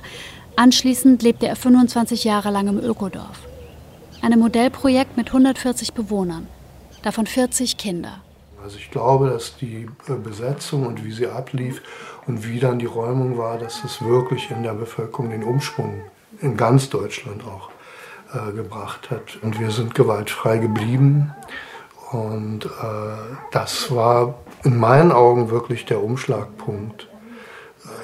Anschließend 0.55 1.23
lebte 1.23 1.47
er 1.47 1.55
25 1.55 2.23
Jahre 2.23 2.51
lang 2.51 2.67
im 2.67 2.79
Ökodorf. 2.79 3.47
Ein 4.21 4.37
Modellprojekt 4.37 5.17
mit 5.17 5.27
140 5.27 5.93
Bewohnern, 5.93 6.47
davon 7.01 7.25
40 7.25 7.77
Kinder. 7.77 8.21
Also 8.63 8.77
ich 8.77 8.91
glaube, 8.91 9.29
dass 9.29 9.55
die 9.57 9.87
Besetzung 10.23 10.85
und 10.85 11.03
wie 11.03 11.11
sie 11.11 11.25
ablief 11.25 11.81
und 12.27 12.47
wie 12.47 12.59
dann 12.59 12.79
die 12.79 12.85
Räumung 12.85 13.37
war, 13.37 13.57
dass 13.57 13.83
es 13.83 14.01
wirklich 14.03 14.51
in 14.51 14.63
der 14.63 14.73
Bevölkerung 14.73 15.29
den 15.29 15.43
Umschwung 15.43 16.01
in 16.41 16.57
ganz 16.57 16.89
Deutschland 16.89 17.43
auch 17.45 17.69
äh, 18.33 18.53
gebracht 18.53 19.09
hat. 19.09 19.39
Und 19.41 19.59
wir 19.59 19.71
sind 19.71 19.95
gewaltfrei 19.95 20.57
geblieben. 20.57 21.33
Und 22.11 22.65
äh, 22.65 22.67
das 23.51 23.93
war 23.93 24.35
in 24.63 24.77
meinen 24.77 25.11
Augen 25.11 25.49
wirklich 25.49 25.85
der 25.85 26.03
Umschlagpunkt 26.03 27.07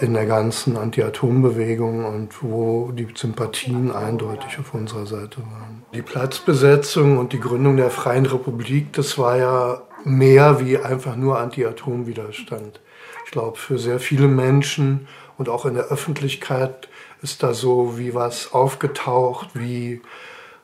in 0.02 0.14
der 0.14 0.26
ganzen 0.26 0.78
Anti-Atom-Bewegung 0.78 2.06
und 2.06 2.44
wo 2.44 2.92
die 2.92 3.08
Sympathien 3.16 3.92
eindeutig 3.92 4.60
auf 4.60 4.74
unserer 4.74 5.06
Seite 5.06 5.38
waren. 5.40 5.84
Die 5.94 6.02
Platzbesetzung 6.02 7.18
und 7.18 7.34
die 7.34 7.40
Gründung 7.40 7.78
der 7.78 7.90
Freien 7.90 8.26
Republik, 8.26 8.94
das 8.94 9.18
war 9.18 9.38
ja 9.38 9.82
mehr 10.04 10.60
wie 10.60 10.78
einfach 10.78 11.16
nur 11.16 11.40
Anti-Atom-Widerstand. 11.40 12.80
Ich 13.28 13.32
glaube, 13.32 13.58
für 13.58 13.78
sehr 13.78 14.00
viele 14.00 14.30
Menschen 14.30 15.06
und 15.38 15.50
auch 15.50 15.66
in 15.66 15.74
der 15.74 15.88
Öffentlichkeit 15.88 16.88
ist 17.22 17.44
da 17.44 17.54
so 17.54 17.98
wie 17.98 18.14
was 18.14 18.54
aufgetaucht, 18.54 19.50
wie 19.54 20.02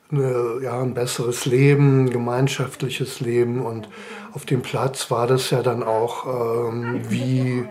eine, 0.09 0.61
ja, 0.63 0.81
ein 0.81 0.93
besseres 0.93 1.45
Leben, 1.45 2.05
ein 2.05 2.09
gemeinschaftliches 2.09 3.19
Leben. 3.19 3.65
Und 3.65 3.89
auf 4.31 4.45
dem 4.45 4.61
Platz 4.61 5.11
war 5.11 5.27
das 5.27 5.49
ja 5.49 5.61
dann 5.61 5.83
auch 5.83 6.69
ähm, 6.69 7.01
wie 7.09 7.67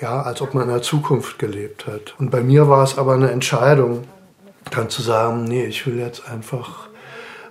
ja, 0.00 0.22
als 0.22 0.40
ob 0.40 0.54
man 0.54 0.62
in 0.62 0.70
der 0.70 0.80
Zukunft 0.80 1.38
gelebt 1.38 1.86
hat. 1.86 2.14
Und 2.18 2.30
bei 2.30 2.40
mir 2.40 2.70
war 2.70 2.84
es 2.84 2.96
aber 2.96 3.12
eine 3.12 3.30
Entscheidung, 3.30 4.04
dann 4.70 4.88
zu 4.88 5.02
sagen, 5.02 5.44
nee, 5.44 5.66
ich 5.66 5.86
will 5.86 5.98
jetzt 5.98 6.26
einfach 6.26 6.88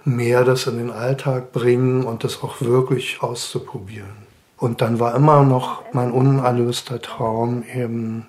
mehr 0.03 0.43
das 0.43 0.65
in 0.65 0.79
den 0.79 0.89
Alltag 0.89 1.51
bringen 1.51 2.05
und 2.05 2.23
das 2.23 2.41
auch 2.41 2.59
wirklich 2.59 3.21
auszuprobieren. 3.21 4.24
Und 4.57 4.81
dann 4.81 4.99
war 4.99 5.15
immer 5.15 5.43
noch 5.43 5.83
mein 5.93 6.11
unerlöster 6.11 7.01
Traum, 7.01 7.63
eben 7.73 8.27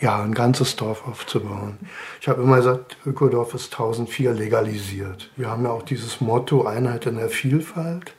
ja, 0.00 0.22
ein 0.22 0.32
ganzes 0.32 0.76
Dorf 0.76 1.06
aufzubauen. 1.08 1.78
Ich 2.20 2.28
habe 2.28 2.42
immer 2.42 2.56
gesagt, 2.56 2.96
Ökodorf 3.04 3.54
ist 3.54 3.72
1004 3.72 4.32
legalisiert. 4.32 5.30
Wir 5.36 5.50
haben 5.50 5.64
ja 5.64 5.70
auch 5.70 5.82
dieses 5.82 6.20
Motto 6.20 6.64
Einheit 6.64 7.06
in 7.06 7.16
der 7.16 7.28
Vielfalt. 7.28 8.14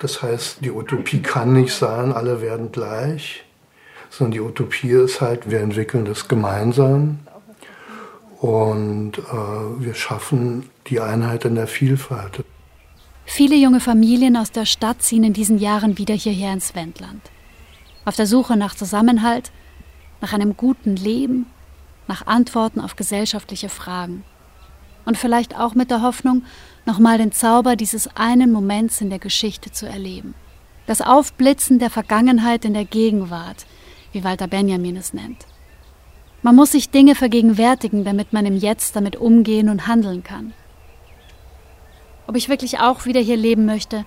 Das 0.00 0.22
heißt, 0.22 0.64
die 0.64 0.72
Utopie 0.72 1.22
kann 1.22 1.52
nicht 1.52 1.72
sein, 1.72 2.12
alle 2.12 2.40
werden 2.40 2.72
gleich 2.72 3.44
sondern 4.10 4.32
die 4.32 4.40
Utopie 4.40 4.90
ist 4.90 5.20
halt, 5.20 5.50
wir 5.50 5.60
entwickeln 5.60 6.04
das 6.04 6.28
gemeinsam 6.28 7.20
und 8.40 9.18
äh, 9.18 9.22
wir 9.78 9.94
schaffen 9.94 10.70
die 10.86 11.00
Einheit 11.00 11.44
in 11.44 11.54
der 11.54 11.66
Vielfalt. 11.66 12.44
Viele 13.30 13.56
junge 13.56 13.78
Familien 13.78 14.38
aus 14.38 14.52
der 14.52 14.64
Stadt 14.64 15.02
ziehen 15.02 15.22
in 15.22 15.34
diesen 15.34 15.58
Jahren 15.58 15.98
wieder 15.98 16.14
hierher 16.14 16.50
ins 16.54 16.74
Wendland. 16.74 17.20
Auf 18.06 18.16
der 18.16 18.26
Suche 18.26 18.56
nach 18.56 18.74
Zusammenhalt, 18.74 19.52
nach 20.22 20.32
einem 20.32 20.56
guten 20.56 20.96
Leben, 20.96 21.46
nach 22.08 22.26
Antworten 22.26 22.80
auf 22.80 22.96
gesellschaftliche 22.96 23.68
Fragen. 23.68 24.24
Und 25.04 25.18
vielleicht 25.18 25.56
auch 25.56 25.74
mit 25.74 25.90
der 25.90 26.00
Hoffnung, 26.00 26.42
nochmal 26.86 27.18
den 27.18 27.30
Zauber 27.30 27.76
dieses 27.76 28.08
einen 28.16 28.50
Moments 28.50 29.02
in 29.02 29.10
der 29.10 29.18
Geschichte 29.20 29.70
zu 29.70 29.86
erleben. 29.86 30.34
Das 30.86 31.02
Aufblitzen 31.02 31.78
der 31.78 31.90
Vergangenheit 31.90 32.64
in 32.64 32.72
der 32.72 32.86
Gegenwart, 32.86 33.66
wie 34.12 34.24
Walter 34.24 34.48
Benjamin 34.48 34.96
es 34.96 35.12
nennt. 35.12 35.46
Man 36.40 36.56
muss 36.56 36.72
sich 36.72 36.88
Dinge 36.88 37.14
vergegenwärtigen, 37.14 38.04
damit 38.04 38.32
man 38.32 38.46
im 38.46 38.56
Jetzt 38.56 38.96
damit 38.96 39.16
umgehen 39.16 39.68
und 39.68 39.86
handeln 39.86 40.24
kann. 40.24 40.54
Ob 42.28 42.36
ich 42.36 42.50
wirklich 42.50 42.78
auch 42.78 43.06
wieder 43.06 43.20
hier 43.20 43.38
leben 43.38 43.64
möchte, 43.64 44.04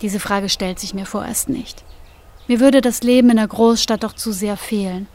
diese 0.00 0.18
Frage 0.20 0.48
stellt 0.48 0.80
sich 0.80 0.94
mir 0.94 1.04
vorerst 1.04 1.50
nicht. 1.50 1.84
Mir 2.48 2.60
würde 2.60 2.80
das 2.80 3.02
Leben 3.02 3.28
in 3.28 3.36
der 3.36 3.46
Großstadt 3.46 4.02
doch 4.02 4.14
zu 4.14 4.32
sehr 4.32 4.56
fehlen. 4.56 5.06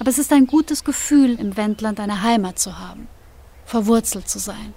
Aber 0.00 0.10
es 0.10 0.18
ist 0.18 0.32
ein 0.32 0.48
gutes 0.48 0.82
Gefühl, 0.82 1.38
im 1.38 1.56
Wendland 1.56 2.00
eine 2.00 2.22
Heimat 2.22 2.58
zu 2.58 2.80
haben, 2.80 3.06
verwurzelt 3.64 4.28
zu 4.28 4.40
sein. 4.40 4.74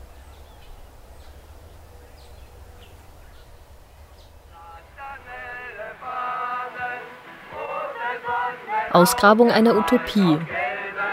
Ausgrabung 8.94 9.50
einer 9.50 9.76
Utopie. 9.76 10.38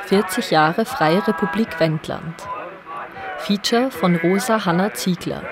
40 0.08 0.50
Jahre 0.50 0.84
Freie 0.84 1.26
Republik 1.26 1.80
Wendland. 1.80 2.34
Feature 3.46 3.90
von 3.90 4.16
Rosa 4.16 4.64
Hanna 4.64 4.94
Ziegler. 4.94 5.42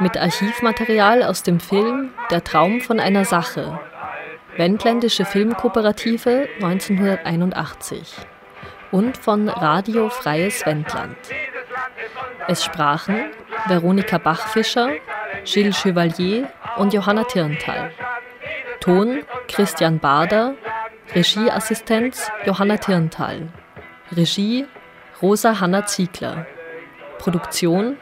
Mit 0.00 0.16
Archivmaterial 0.16 1.22
aus 1.22 1.44
dem 1.44 1.60
Film 1.60 2.10
Der 2.32 2.42
Traum 2.42 2.80
von 2.80 2.98
einer 2.98 3.24
Sache. 3.24 3.78
Wendländische 4.56 5.24
Filmkooperative 5.24 6.48
1981. 6.56 8.16
Und 8.90 9.16
von 9.16 9.48
Radio 9.48 10.08
Freies 10.08 10.66
Wendland. 10.66 11.16
Es 12.48 12.64
sprachen 12.64 13.30
Veronika 13.68 14.18
Bachfischer, 14.18 14.90
Gilles 15.44 15.80
Chevalier 15.82 16.48
und 16.78 16.92
Johanna 16.92 17.22
Tirntal. 17.22 17.92
Ton 18.80 19.22
Christian 19.46 20.00
Bader, 20.00 20.54
Regieassistenz 21.14 22.28
Johanna 22.44 22.76
Tirntal. 22.76 23.50
Regie 24.10 24.66
Rosa 25.22 25.60
Hanna 25.60 25.86
Ziegler. 25.86 26.44
Produktion 27.22 27.98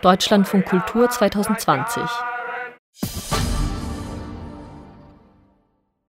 Deutschlandfunk 0.00 0.64
Kultur 0.64 1.10
2020. 1.10 2.04